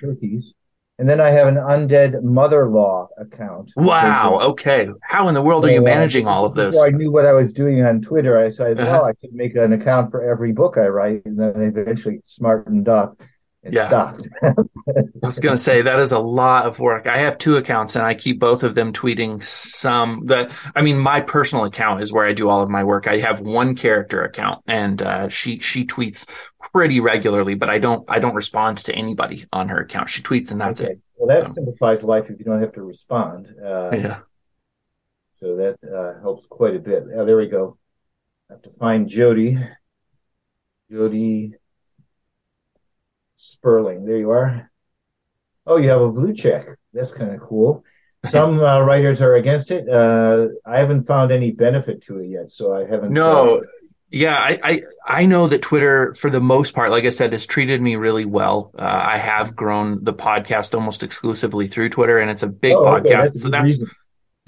Turkeys. 0.00 0.54
And 0.98 1.08
then 1.08 1.20
I 1.20 1.28
have 1.28 1.46
an 1.46 1.54
Undead 1.54 2.22
Mother-Law 2.24 3.10
account. 3.18 3.72
Wow. 3.76 4.40
Okay. 4.42 4.88
How 5.02 5.28
in 5.28 5.34
the 5.34 5.42
world 5.42 5.62
so, 5.62 5.68
are 5.68 5.72
you 5.72 5.80
managing 5.80 6.26
uh, 6.26 6.30
all 6.30 6.44
of 6.44 6.54
this? 6.54 6.76
I 6.82 6.90
knew 6.90 7.12
what 7.12 7.24
I 7.24 7.32
was 7.32 7.52
doing 7.52 7.84
on 7.84 8.00
Twitter, 8.00 8.36
I 8.36 8.50
said, 8.50 8.80
uh-huh. 8.80 8.90
well, 8.90 9.04
I 9.04 9.12
could 9.12 9.32
make 9.32 9.54
an 9.54 9.72
account 9.72 10.10
for 10.10 10.24
every 10.24 10.50
book 10.50 10.76
I 10.76 10.88
write. 10.88 11.24
And 11.24 11.38
then 11.38 11.54
I 11.56 11.66
eventually 11.66 12.20
smartened 12.26 12.88
up 12.88 13.16
and 13.64 13.74
yeah. 13.74 13.88
stopped. 13.88 14.28
I 14.42 14.54
was 15.22 15.38
going 15.38 15.56
to 15.56 15.62
say 15.62 15.82
that 15.82 15.98
is 15.98 16.12
a 16.12 16.18
lot 16.18 16.66
of 16.66 16.78
work. 16.78 17.06
I 17.06 17.18
have 17.18 17.38
two 17.38 17.56
accounts 17.56 17.96
and 17.96 18.04
I 18.04 18.14
keep 18.14 18.38
both 18.38 18.62
of 18.62 18.74
them 18.74 18.92
tweeting 18.92 19.42
some 19.42 20.26
that 20.26 20.50
I 20.74 20.82
mean 20.82 20.98
my 20.98 21.20
personal 21.20 21.64
account 21.64 22.02
is 22.02 22.12
where 22.12 22.26
I 22.26 22.32
do 22.32 22.48
all 22.48 22.62
of 22.62 22.70
my 22.70 22.84
work. 22.84 23.06
I 23.06 23.18
have 23.18 23.40
one 23.40 23.74
character 23.74 24.22
account 24.22 24.62
and 24.66 25.02
uh, 25.02 25.28
she 25.28 25.58
she 25.58 25.84
tweets 25.84 26.26
pretty 26.72 27.00
regularly, 27.00 27.54
but 27.54 27.68
I 27.68 27.78
don't 27.78 28.04
I 28.08 28.18
don't 28.18 28.34
respond 28.34 28.78
to 28.78 28.94
anybody 28.94 29.46
on 29.52 29.68
her 29.68 29.80
account. 29.80 30.10
She 30.10 30.22
tweets 30.22 30.50
and 30.52 30.60
that's 30.60 30.80
okay. 30.80 30.92
it. 30.92 31.00
Well, 31.16 31.28
that 31.28 31.52
simplifies 31.52 32.04
life 32.04 32.30
if 32.30 32.38
you 32.38 32.44
don't 32.44 32.60
have 32.60 32.72
to 32.74 32.82
respond. 32.82 33.52
Uh, 33.62 33.90
yeah. 33.92 34.18
So 35.32 35.56
that 35.56 35.78
uh, 35.84 36.20
helps 36.20 36.46
quite 36.46 36.76
a 36.76 36.80
bit. 36.80 37.04
Oh, 37.14 37.24
there 37.24 37.36
we 37.36 37.48
go. 37.48 37.76
I 38.48 38.54
have 38.54 38.62
to 38.62 38.70
find 38.78 39.08
Jody. 39.08 39.58
Jody 40.90 41.54
Sperling. 43.38 44.04
There 44.04 44.18
you 44.18 44.30
are. 44.30 44.70
Oh, 45.66 45.78
you 45.78 45.88
have 45.88 46.02
a 46.02 46.10
blue 46.10 46.34
check. 46.34 46.66
That's 46.92 47.14
kind 47.14 47.32
of 47.32 47.40
cool. 47.40 47.84
Some 48.26 48.58
uh, 48.58 48.80
writers 48.80 49.22
are 49.22 49.34
against 49.34 49.70
it. 49.70 49.88
Uh, 49.88 50.48
I 50.66 50.78
haven't 50.78 51.06
found 51.06 51.30
any 51.30 51.52
benefit 51.52 52.02
to 52.06 52.18
it 52.18 52.26
yet, 52.26 52.50
so 52.50 52.74
I 52.74 52.84
haven't. 52.84 53.12
No, 53.12 53.62
yeah, 54.10 54.36
I, 54.36 54.58
I, 54.62 54.82
I 55.06 55.26
know 55.26 55.46
that 55.48 55.62
Twitter, 55.62 56.14
for 56.14 56.30
the 56.30 56.40
most 56.40 56.74
part, 56.74 56.90
like 56.90 57.04
I 57.04 57.10
said, 57.10 57.32
has 57.32 57.46
treated 57.46 57.80
me 57.80 57.96
really 57.96 58.24
well. 58.24 58.72
Uh, 58.76 58.82
I 58.82 59.18
have 59.18 59.54
grown 59.54 60.02
the 60.02 60.14
podcast 60.14 60.74
almost 60.74 61.02
exclusively 61.04 61.68
through 61.68 61.90
Twitter, 61.90 62.18
and 62.18 62.30
it's 62.30 62.42
a 62.42 62.48
big 62.48 62.72
oh, 62.72 62.86
okay. 62.96 63.10
podcast. 63.10 63.22
That's 63.22 63.42
so 63.42 63.48
that's 63.50 63.64
reason. 63.64 63.90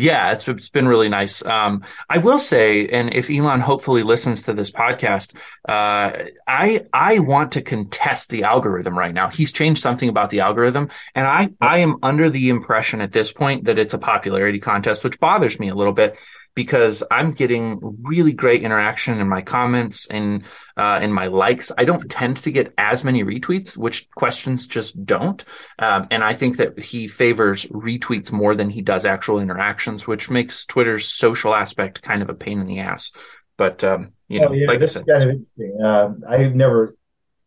Yeah, 0.00 0.32
it's 0.32 0.48
it's 0.48 0.70
been 0.70 0.88
really 0.88 1.10
nice. 1.10 1.44
Um, 1.44 1.84
I 2.08 2.16
will 2.16 2.38
say, 2.38 2.88
and 2.88 3.12
if 3.12 3.28
Elon 3.28 3.60
hopefully 3.60 4.02
listens 4.02 4.42
to 4.44 4.54
this 4.54 4.70
podcast, 4.70 5.34
uh, 5.68 6.30
I 6.46 6.86
I 6.90 7.18
want 7.18 7.52
to 7.52 7.60
contest 7.60 8.30
the 8.30 8.44
algorithm 8.44 8.98
right 8.98 9.12
now. 9.12 9.28
He's 9.28 9.52
changed 9.52 9.82
something 9.82 10.08
about 10.08 10.30
the 10.30 10.40
algorithm, 10.40 10.88
and 11.14 11.26
I 11.26 11.50
I 11.60 11.78
am 11.78 11.98
under 12.02 12.30
the 12.30 12.48
impression 12.48 13.02
at 13.02 13.12
this 13.12 13.30
point 13.30 13.64
that 13.64 13.78
it's 13.78 13.92
a 13.92 13.98
popularity 13.98 14.58
contest, 14.58 15.04
which 15.04 15.20
bothers 15.20 15.60
me 15.60 15.68
a 15.68 15.74
little 15.74 15.92
bit 15.92 16.16
because 16.54 17.02
I'm 17.10 17.32
getting 17.32 17.78
really 18.02 18.32
great 18.32 18.62
interaction 18.62 19.18
in 19.20 19.28
my 19.28 19.42
comments 19.42 20.06
and 20.06 20.44
uh, 20.76 20.98
in 21.02 21.12
my 21.12 21.28
likes. 21.28 21.70
I 21.78 21.84
don't 21.84 22.10
tend 22.10 22.38
to 22.38 22.50
get 22.50 22.74
as 22.76 23.04
many 23.04 23.22
retweets, 23.22 23.76
which 23.76 24.10
questions 24.10 24.66
just 24.66 25.04
don't. 25.04 25.44
Um, 25.78 26.08
and 26.10 26.24
I 26.24 26.34
think 26.34 26.56
that 26.56 26.78
he 26.78 27.06
favors 27.06 27.66
retweets 27.66 28.32
more 28.32 28.54
than 28.54 28.70
he 28.70 28.82
does 28.82 29.06
actual 29.06 29.38
interactions, 29.38 30.06
which 30.06 30.30
makes 30.30 30.64
Twitter's 30.64 31.06
social 31.06 31.54
aspect 31.54 32.02
kind 32.02 32.22
of 32.22 32.28
a 32.30 32.34
pain 32.34 32.60
in 32.60 32.66
the 32.66 32.80
ass. 32.80 33.12
But 33.56 33.84
um, 33.84 34.12
you 34.28 34.40
know, 34.40 34.48
oh, 34.48 34.52
yeah, 34.52 34.66
like 34.66 34.80
this 34.80 34.96
is 34.96 35.02
kind 35.02 35.22
of 35.22 35.30
interesting. 35.30 35.78
Uh, 35.82 36.14
I've 36.28 36.54
never 36.54 36.94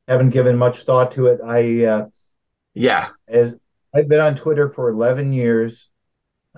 haven't 0.07 0.29
given 0.29 0.57
much 0.57 0.83
thought 0.83 1.13
to 1.13 1.27
it. 1.27 1.39
I 1.45 1.85
uh, 1.85 2.05
yeah, 2.73 3.09
as, 3.27 3.55
I've 3.93 4.07
been 4.07 4.19
on 4.19 4.35
Twitter 4.35 4.69
for 4.69 4.89
eleven 4.89 5.33
years, 5.33 5.89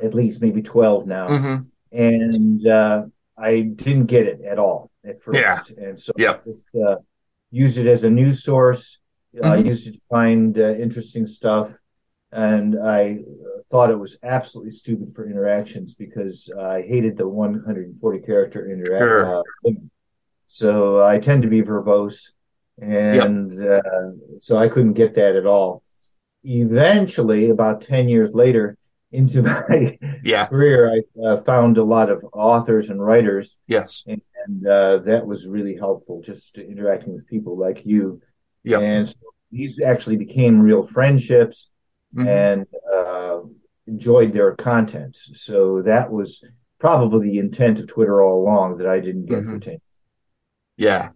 at 0.02 0.14
least 0.14 0.42
maybe 0.42 0.62
twelve 0.62 1.08
now. 1.08 1.30
Mm-hmm 1.30 1.64
and 1.96 2.68
uh, 2.68 3.06
I 3.38 3.62
didn't 3.62 4.08
get 4.08 4.28
it 4.28 4.42
at 4.42 4.60
all 4.60 4.92
at 5.06 5.22
first. 5.22 5.40
Yeah. 5.40 5.60
And 5.78 6.00
so 6.00 6.12
yep. 6.18 6.44
I 6.46 6.50
just 6.50 6.68
uh, 6.76 6.96
used 7.52 7.78
it 7.78 7.88
as 7.88 8.04
a 8.04 8.10
news 8.10 8.44
source. 8.44 9.00
Mm-hmm. 9.36 9.46
I 9.46 9.58
used 9.58 9.88
it 9.88 9.94
to 9.94 10.02
find 10.10 10.58
uh, 10.58 10.76
interesting 10.76 11.28
stuff. 11.28 11.72
And 12.32 12.78
I 12.82 13.20
uh, 13.20 13.62
thought 13.70 13.92
it 13.92 14.00
was 14.00 14.18
absolutely 14.24 14.72
stupid 14.72 15.16
for 15.16 15.30
interactions 15.30 15.94
because 15.94 16.52
I 16.60 16.82
hated 16.82 17.18
the 17.18 17.28
140 17.28 18.20
character 18.20 18.70
interaction. 18.70 18.98
Sure. 18.98 19.40
Uh, 19.40 19.72
so 20.48 21.02
I 21.02 21.20
tend 21.20 21.44
to 21.44 21.50
be 21.50 21.62
verbose. 21.62 22.32
And 22.82 23.54
yep. 23.54 23.86
Uh, 23.86 24.12
so 24.40 24.58
I 24.58 24.68
couldn't 24.68 24.94
get 24.94 25.16
that 25.16 25.36
at 25.36 25.46
all. 25.46 25.82
Eventually, 26.44 27.50
about 27.50 27.82
10 27.82 28.10
years 28.10 28.32
later, 28.34 28.78
into 29.16 29.42
my 29.42 29.98
yeah. 30.24 30.46
career, 30.48 30.92
I 30.94 31.26
uh, 31.26 31.44
found 31.44 31.78
a 31.78 31.84
lot 31.84 32.10
of 32.10 32.24
authors 32.34 32.90
and 32.90 33.02
writers. 33.02 33.58
Yes, 33.68 34.04
and, 34.06 34.22
and 34.46 34.68
uh, 34.68 34.98
that 35.00 35.26
was 35.26 35.48
really 35.48 35.76
helpful, 35.76 36.22
just 36.22 36.58
interacting 36.58 37.14
with 37.14 37.28
people 37.28 37.58
like 37.58 37.86
you. 37.86 38.22
Yeah, 38.64 38.80
and 38.80 39.08
so 39.08 39.16
these 39.52 39.82
actually 39.82 40.18
became 40.18 40.60
real 40.60 40.86
friendships, 40.86 41.70
mm-hmm. 42.16 42.28
and 42.28 42.66
uh, 42.94 43.40
enjoyed 43.88 44.34
their 44.34 44.56
content. 44.56 45.16
So 45.16 45.82
that 45.84 46.12
was 46.12 46.44
probably 46.80 47.32
the 47.32 47.40
intent 47.40 47.80
of 47.80 47.88
Twitter 47.88 48.22
all 48.22 48.42
along 48.42 48.78
that 48.78 48.88
I 48.88 49.00
didn't 49.00 49.26
get 49.26 49.40
mm-hmm. 49.40 49.54
for 49.54 49.60
ten. 49.60 49.78
Yeah, 50.78 51.10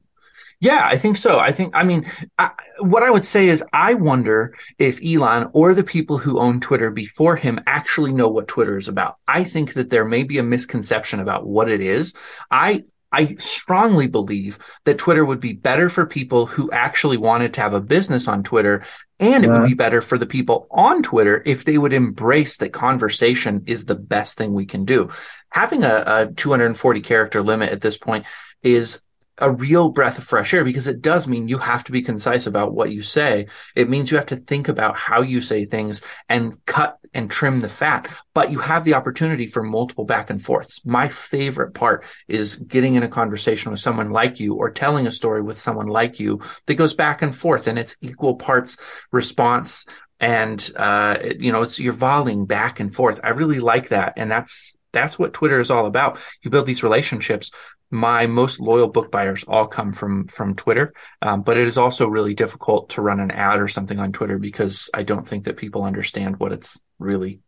yeah, 0.61 0.81
I 0.83 0.97
think 0.97 1.15
so. 1.15 1.39
I 1.39 1.53
think, 1.53 1.73
I 1.73 1.83
mean, 1.83 2.11
I, 2.37 2.51
what 2.79 3.01
I 3.01 3.09
would 3.09 3.25
say 3.25 3.47
is 3.47 3.63
I 3.71 3.93
wonder 3.93 4.55
if 4.77 4.99
Elon 5.03 5.49
or 5.53 5.73
the 5.73 5.85
people 5.85 6.17
who 6.17 6.37
own 6.37 6.59
Twitter 6.59 6.91
before 6.91 7.37
him 7.37 7.61
actually 7.65 8.11
know 8.11 8.27
what 8.27 8.49
Twitter 8.49 8.77
is 8.77 8.89
about. 8.89 9.15
I 9.25 9.45
think 9.45 9.73
that 9.73 9.89
there 9.89 10.03
may 10.03 10.23
be 10.23 10.37
a 10.37 10.43
misconception 10.43 11.21
about 11.21 11.47
what 11.47 11.69
it 11.69 11.79
is. 11.79 12.13
I, 12.51 12.83
I 13.09 13.35
strongly 13.35 14.07
believe 14.07 14.59
that 14.83 14.97
Twitter 14.97 15.23
would 15.23 15.39
be 15.39 15.53
better 15.53 15.89
for 15.89 16.05
people 16.05 16.45
who 16.45 16.69
actually 16.71 17.17
wanted 17.17 17.53
to 17.53 17.61
have 17.61 17.73
a 17.73 17.81
business 17.81 18.27
on 18.27 18.43
Twitter. 18.43 18.83
And 19.17 19.43
it 19.43 19.49
would 19.49 19.67
be 19.67 19.73
better 19.73 20.01
for 20.01 20.17
the 20.17 20.25
people 20.25 20.67
on 20.71 21.03
Twitter 21.03 21.41
if 21.45 21.65
they 21.65 21.77
would 21.77 21.91
embrace 21.91 22.57
that 22.57 22.71
conversation 22.71 23.63
is 23.65 23.85
the 23.85 23.95
best 23.95 24.37
thing 24.37 24.53
we 24.53 24.65
can 24.65 24.85
do. 24.85 25.09
Having 25.49 25.83
a, 25.83 26.03
a 26.05 26.27
240 26.33 27.01
character 27.01 27.43
limit 27.43 27.69
at 27.69 27.81
this 27.81 27.97
point 27.97 28.25
is 28.61 29.01
a 29.39 29.51
real 29.51 29.89
breath 29.89 30.17
of 30.17 30.23
fresh 30.23 30.53
air 30.53 30.63
because 30.63 30.87
it 30.87 31.01
does 31.01 31.27
mean 31.27 31.47
you 31.47 31.57
have 31.57 31.83
to 31.85 31.91
be 31.91 32.01
concise 32.01 32.45
about 32.45 32.73
what 32.73 32.91
you 32.91 33.01
say. 33.01 33.47
It 33.75 33.89
means 33.89 34.11
you 34.11 34.17
have 34.17 34.27
to 34.27 34.35
think 34.35 34.67
about 34.67 34.95
how 34.95 35.21
you 35.21 35.41
say 35.41 35.65
things 35.65 36.01
and 36.27 36.63
cut 36.65 36.97
and 37.13 37.29
trim 37.29 37.59
the 37.59 37.69
fat, 37.69 38.07
but 38.33 38.51
you 38.51 38.59
have 38.59 38.83
the 38.83 38.93
opportunity 38.93 39.47
for 39.47 39.63
multiple 39.63 40.05
back 40.05 40.29
and 40.29 40.43
forths. 40.43 40.85
My 40.85 41.07
favorite 41.09 41.73
part 41.73 42.05
is 42.27 42.57
getting 42.57 42.95
in 42.95 43.03
a 43.03 43.07
conversation 43.07 43.71
with 43.71 43.79
someone 43.79 44.11
like 44.11 44.39
you 44.39 44.55
or 44.55 44.69
telling 44.69 45.07
a 45.07 45.11
story 45.11 45.41
with 45.41 45.59
someone 45.59 45.87
like 45.87 46.19
you 46.19 46.41
that 46.67 46.75
goes 46.75 46.93
back 46.93 47.21
and 47.21 47.35
forth 47.35 47.67
and 47.67 47.79
it's 47.79 47.95
equal 48.01 48.35
parts 48.35 48.77
response 49.11 49.85
and 50.19 50.71
uh, 50.75 51.17
you 51.39 51.51
know 51.51 51.61
it's 51.61 51.79
you're 51.79 51.93
volleying 51.93 52.45
back 52.45 52.79
and 52.79 52.93
forth. 52.93 53.19
I 53.23 53.29
really 53.29 53.59
like 53.59 53.89
that, 53.89 54.13
and 54.17 54.29
that's 54.29 54.75
that's 54.91 55.17
what 55.17 55.33
Twitter 55.33 55.59
is 55.59 55.71
all 55.71 55.85
about. 55.85 56.19
You 56.41 56.51
build 56.51 56.65
these 56.65 56.83
relationships 56.83 57.51
my 57.91 58.27
most 58.27 58.59
loyal 58.59 58.87
book 58.87 59.11
buyers 59.11 59.43
all 59.47 59.67
come 59.67 59.93
from 59.93 60.27
from 60.27 60.55
Twitter, 60.55 60.93
um, 61.21 61.41
but 61.41 61.57
it 61.57 61.67
is 61.67 61.77
also 61.77 62.07
really 62.07 62.33
difficult 62.33 62.89
to 62.91 63.01
run 63.01 63.19
an 63.19 63.31
ad 63.31 63.59
or 63.59 63.67
something 63.67 63.99
on 63.99 64.11
Twitter 64.11 64.37
because 64.37 64.89
I 64.93 65.03
don't 65.03 65.27
think 65.27 65.45
that 65.45 65.57
people 65.57 65.83
understand 65.83 66.37
what 66.37 66.51
it's 66.51 66.79
really 66.99 67.41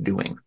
doing. 0.00 0.38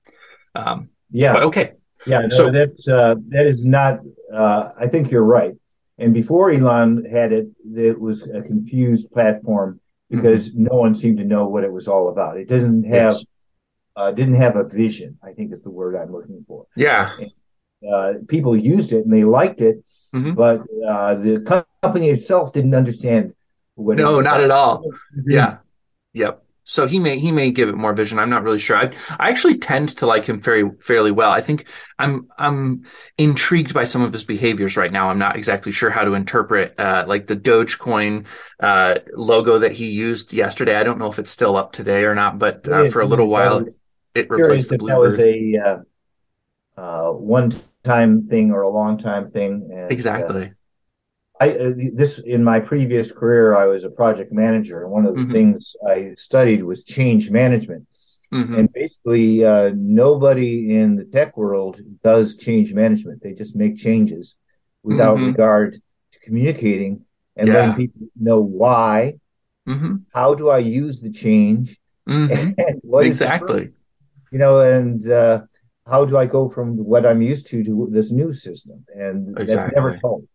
Um, 0.56 0.90
yeah. 1.12 1.38
Okay. 1.38 1.74
Yeah, 2.06 2.22
no, 2.22 2.30
so 2.30 2.52
that 2.52 2.72
uh, 2.88 3.16
that 3.30 3.46
is 3.46 3.66
not. 3.66 4.00
Uh, 4.34 4.70
I 4.80 4.88
think 4.88 5.12
you're 5.12 5.24
right. 5.24 5.54
And 5.98 6.14
before 6.14 6.50
Elon 6.50 7.06
had 7.06 7.32
it, 7.32 7.48
it 7.76 8.00
was 8.00 8.28
a 8.28 8.42
confused 8.42 9.12
platform 9.12 9.80
because 10.10 10.50
mm-hmm. 10.50 10.64
no 10.64 10.78
one 10.78 10.96
seemed 10.96 11.20
to 11.20 11.24
know 11.24 11.48
what 11.48 11.64
it 11.64 11.72
was 11.72 11.88
all 11.88 12.10
about. 12.10 12.38
It 12.38 12.48
didn't 12.48 12.86
have 12.86 13.14
yes. 13.14 13.26
uh, 13.96 14.12
didn't 14.12 14.36
have 14.36 14.56
a 14.56 14.64
vision. 14.64 15.20
I 15.24 15.34
think 15.34 15.54
is 15.54 15.62
the 15.62 15.70
word 15.70 15.96
I'm 15.96 16.12
looking 16.12 16.44
for. 16.48 16.66
Yeah. 16.76 17.12
And, 17.20 17.32
uh, 17.90 18.14
people 18.28 18.56
used 18.56 18.94
it 18.94 19.06
and 19.06 19.14
they 19.14 19.24
liked 19.24 19.62
it, 19.62 19.84
mm-hmm. 20.14 20.34
but 20.34 20.62
uh, 20.88 21.16
the 21.16 21.66
company 21.82 22.10
itself 22.10 22.54
didn't 22.54 22.76
understand 22.76 23.34
what. 23.76 23.98
No, 23.98 24.22
not 24.22 24.42
at 24.42 24.52
all. 24.52 24.84
Yeah. 25.26 25.58
Yep. 26.14 26.44
So 26.64 26.88
he 26.88 27.00
may 27.00 27.18
he 27.18 27.32
may 27.32 27.52
give 27.52 27.70
it 27.70 27.76
more 27.76 27.94
vision. 27.94 28.20
I'm 28.20 28.30
not 28.30 28.44
really 28.44 28.60
sure. 28.60 28.78
I 28.78 28.94
I 29.20 29.30
actually 29.30 29.58
tend 29.58 29.90
to 29.98 30.06
like 30.06 30.26
him 30.26 30.40
very 30.40 30.70
fairly 30.80 31.12
well. 31.12 31.32
I 31.32 31.42
think 31.42 31.66
I'm 31.98 32.30
I'm 32.38 32.86
intrigued 33.18 33.74
by 33.74 33.86
some 33.86 34.04
of 34.04 34.14
his 34.14 34.24
behaviors 34.24 34.78
right 34.78 34.92
now. 34.92 35.10
I'm 35.10 35.18
not 35.18 35.36
exactly 35.36 35.72
sure 35.72 35.90
how 35.90 36.04
to 36.04 36.14
interpret 36.14 36.80
uh, 36.80 37.06
like 37.08 37.26
the 37.26 37.36
Dogecoin 37.36 38.26
uh, 38.60 38.96
logo 39.14 39.58
that 39.60 39.72
he 39.72 39.88
used 39.88 40.34
yesterday. 40.34 40.76
I 40.76 40.84
don't 40.84 41.00
know 41.00 41.08
if 41.08 41.18
it's 41.18 41.32
still 41.32 41.58
up 41.58 41.74
today 41.74 42.04
or 42.04 42.14
not, 42.14 42.38
but 42.38 42.68
uh, 42.68 42.90
for 42.90 43.02
a 43.02 43.08
little 43.08 43.28
while 43.28 43.66
it 44.14 44.30
replaced 44.30 44.70
the 44.70 44.78
That 44.78 45.00
was 45.00 45.20
a 45.20 45.82
uh, 46.82 47.10
uh, 47.10 47.12
one 47.12 47.52
time 47.84 48.28
thing 48.28 48.52
or 48.52 48.62
a 48.62 48.70
long 48.70 48.98
time 48.98 49.30
thing. 49.32 49.70
And, 49.72 49.84
uh, 49.84 49.88
exactly. 49.88 50.52
I 51.40 51.50
uh, 51.52 51.74
this 51.94 52.20
in 52.20 52.44
my 52.44 52.60
previous 52.60 53.12
career, 53.12 53.56
I 53.56 53.66
was 53.66 53.84
a 53.84 53.90
project 53.90 54.32
manager, 54.32 54.84
and 54.84 54.92
one 54.92 55.06
of 55.06 55.16
the 55.16 55.22
mm-hmm. 55.22 55.34
things 55.34 55.76
I 55.88 56.14
studied 56.16 56.64
was 56.64 56.84
change 56.84 57.32
management. 57.32 57.88
Mm-hmm. 58.34 58.56
And 58.56 58.74
basically, 58.74 59.44
uh, 59.44 59.72
nobody 59.76 60.76
in 60.76 60.96
the 60.96 61.04
tech 61.04 61.36
world 61.36 61.82
does 62.04 62.38
change 62.38 62.74
management. 62.74 63.22
They 63.22 63.34
just 63.34 63.56
make 63.56 63.76
changes 63.76 64.36
without 64.84 65.18
mm-hmm. 65.18 65.28
regard 65.28 65.74
to 65.74 66.20
communicating 66.22 67.04
and 67.36 67.48
yeah. 67.48 67.54
letting 67.54 67.76
people 67.76 68.08
know 68.20 68.40
why. 68.40 69.16
Mm-hmm. 69.68 69.96
How 70.14 70.34
do 70.34 70.50
I 70.50 70.60
use 70.60 71.02
the 71.02 71.12
change? 71.12 71.78
Mm-hmm. 72.08 72.52
And 72.68 72.80
what 72.84 73.06
exactly? 73.06 73.72
you 74.32 74.40
know, 74.40 74.62
and 74.62 75.10
uh, 75.10 75.42
how 75.88 76.06
do 76.06 76.18
I 76.18 76.26
go 76.26 76.50
from 76.50 76.78
what 76.78 77.06
I'm 77.06 77.22
used 77.22 77.48
to 77.48 77.64
to 77.64 77.88
this 77.92 78.12
new 78.12 78.34
system? 78.34 78.86
And 78.96 79.38
exactly. 79.38 79.56
that's 79.56 79.76
never 79.76 79.98
told. 79.98 80.28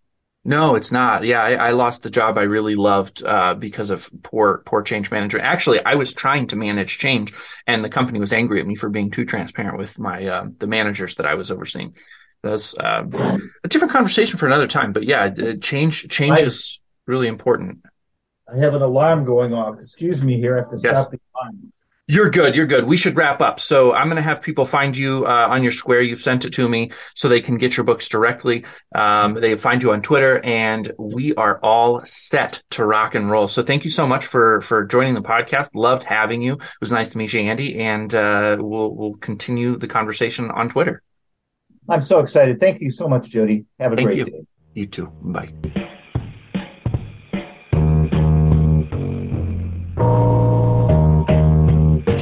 No, 0.45 0.77
it's 0.77 0.93
not. 0.93 1.25
Yeah, 1.25 1.43
I, 1.43 1.55
I, 1.55 1.71
lost 1.73 2.05
the 2.05 2.11
job 2.11 2.39
I 2.39 2.43
really 2.43 2.77
loved 2.77 3.25
uh, 3.25 3.55
because 3.55 3.91
of 3.91 4.09
poor 4.23 4.63
poor 4.65 4.81
change 4.81 5.11
management. 5.11 5.45
Actually, 5.45 5.85
I 5.85 5.97
was 5.97 6.13
trying 6.13 6.47
to 6.49 6.57
manage 6.57 6.99
change, 6.99 7.35
and 7.67 7.85
the 7.85 7.89
company 7.89 8.21
was 8.21 8.33
angry 8.33 8.61
at 8.61 8.67
me 8.67 8.77
for 8.77 8.89
being 8.89 9.11
too 9.11 9.25
transparent 9.25 9.77
with 9.77 9.99
my 9.99 10.25
uh, 10.25 10.47
the 10.59 10.69
managers 10.69 11.17
that 11.17 11.27
I 11.27 11.35
was 11.35 11.51
overseeing. 11.51 11.97
That's 12.45 12.77
uh, 12.79 13.03
a 13.65 13.69
different 13.69 13.93
conversation 13.93 14.39
for 14.39 14.47
another 14.47 14.69
time. 14.69 14.93
But 14.93 15.03
yeah, 15.03 15.31
change 15.61 16.09
change 16.11 16.39
I, 16.39 16.43
is 16.43 16.79
really 17.07 17.27
important. 17.27 17.81
I 18.49 18.59
have 18.59 18.75
an 18.75 18.83
alarm 18.83 19.25
going 19.25 19.53
off. 19.53 19.81
Excuse 19.81 20.23
me 20.23 20.37
here. 20.37 20.59
I 20.59 20.61
have 20.61 20.71
to 20.71 20.79
yes. 20.81 21.01
stop 21.01 21.11
the 21.11 21.19
alarm. 21.35 21.73
You're 22.09 22.31
good. 22.31 22.55
You're 22.55 22.67
good. 22.67 22.85
We 22.85 22.97
should 22.97 23.17
wrap 23.17 23.41
up. 23.41 23.59
So 23.59 23.93
I'm 23.93 24.07
going 24.07 24.17
to 24.17 24.23
have 24.23 24.41
people 24.41 24.65
find 24.65 24.97
you 24.97 25.27
uh, 25.27 25.49
on 25.51 25.65
your 25.65 25.73
square. 25.73 26.01
You've 26.03 26.23
sent 26.23 26.45
it 26.45 26.53
to 26.53 26.69
me 26.69 26.93
so 27.17 27.29
they 27.29 27.41
can 27.41 27.59
get 27.59 27.77
your 27.77 27.83
books 27.83 28.09
directly. 28.09 28.65
Um, 28.95 29.35
they 29.35 29.57
find 29.57 29.83
you 29.83 29.93
on 29.93 30.03
Twitter, 30.03 30.39
and 30.45 30.93
we 30.99 31.35
are 31.35 31.59
all 31.65 32.05
set 32.05 32.63
to 32.71 32.85
rock 32.85 33.17
and 33.17 33.29
roll. 33.29 33.49
So 33.49 33.65
thank 33.65 33.85
you 33.85 33.91
so 33.91 34.07
much 34.07 34.27
for 34.27 34.61
for 34.61 34.85
joining 34.85 35.15
the 35.15 35.21
podcast. 35.21 35.71
Loved 35.75 36.05
having 36.05 36.43
you. 36.43 36.55
It 36.55 36.81
was 36.81 36.93
nice 36.93 37.11
to 37.11 37.19
meet 37.19 37.33
you, 37.33 37.41
Andy, 37.41 37.81
and 37.81 38.15
uh, 38.15 38.57
we'll 38.61 38.95
we'll 38.95 39.15
continue 39.15 39.77
the 39.77 39.89
conversation 39.89 40.49
on 40.53 40.69
Twitter. 40.69 41.03
I'm 41.89 42.03
so 42.03 42.21
excited. 42.21 42.61
Thank 42.61 42.81
you 42.81 42.91
so 42.91 43.09
much, 43.09 43.31
Jody. 43.31 43.65
Have 43.81 43.93
a 43.93 43.97
thank 43.97 44.09
great 44.09 44.19
you. 44.19 44.25
day. 44.27 44.47
You 44.75 44.87
too. 44.87 45.07
Bye. 45.23 45.53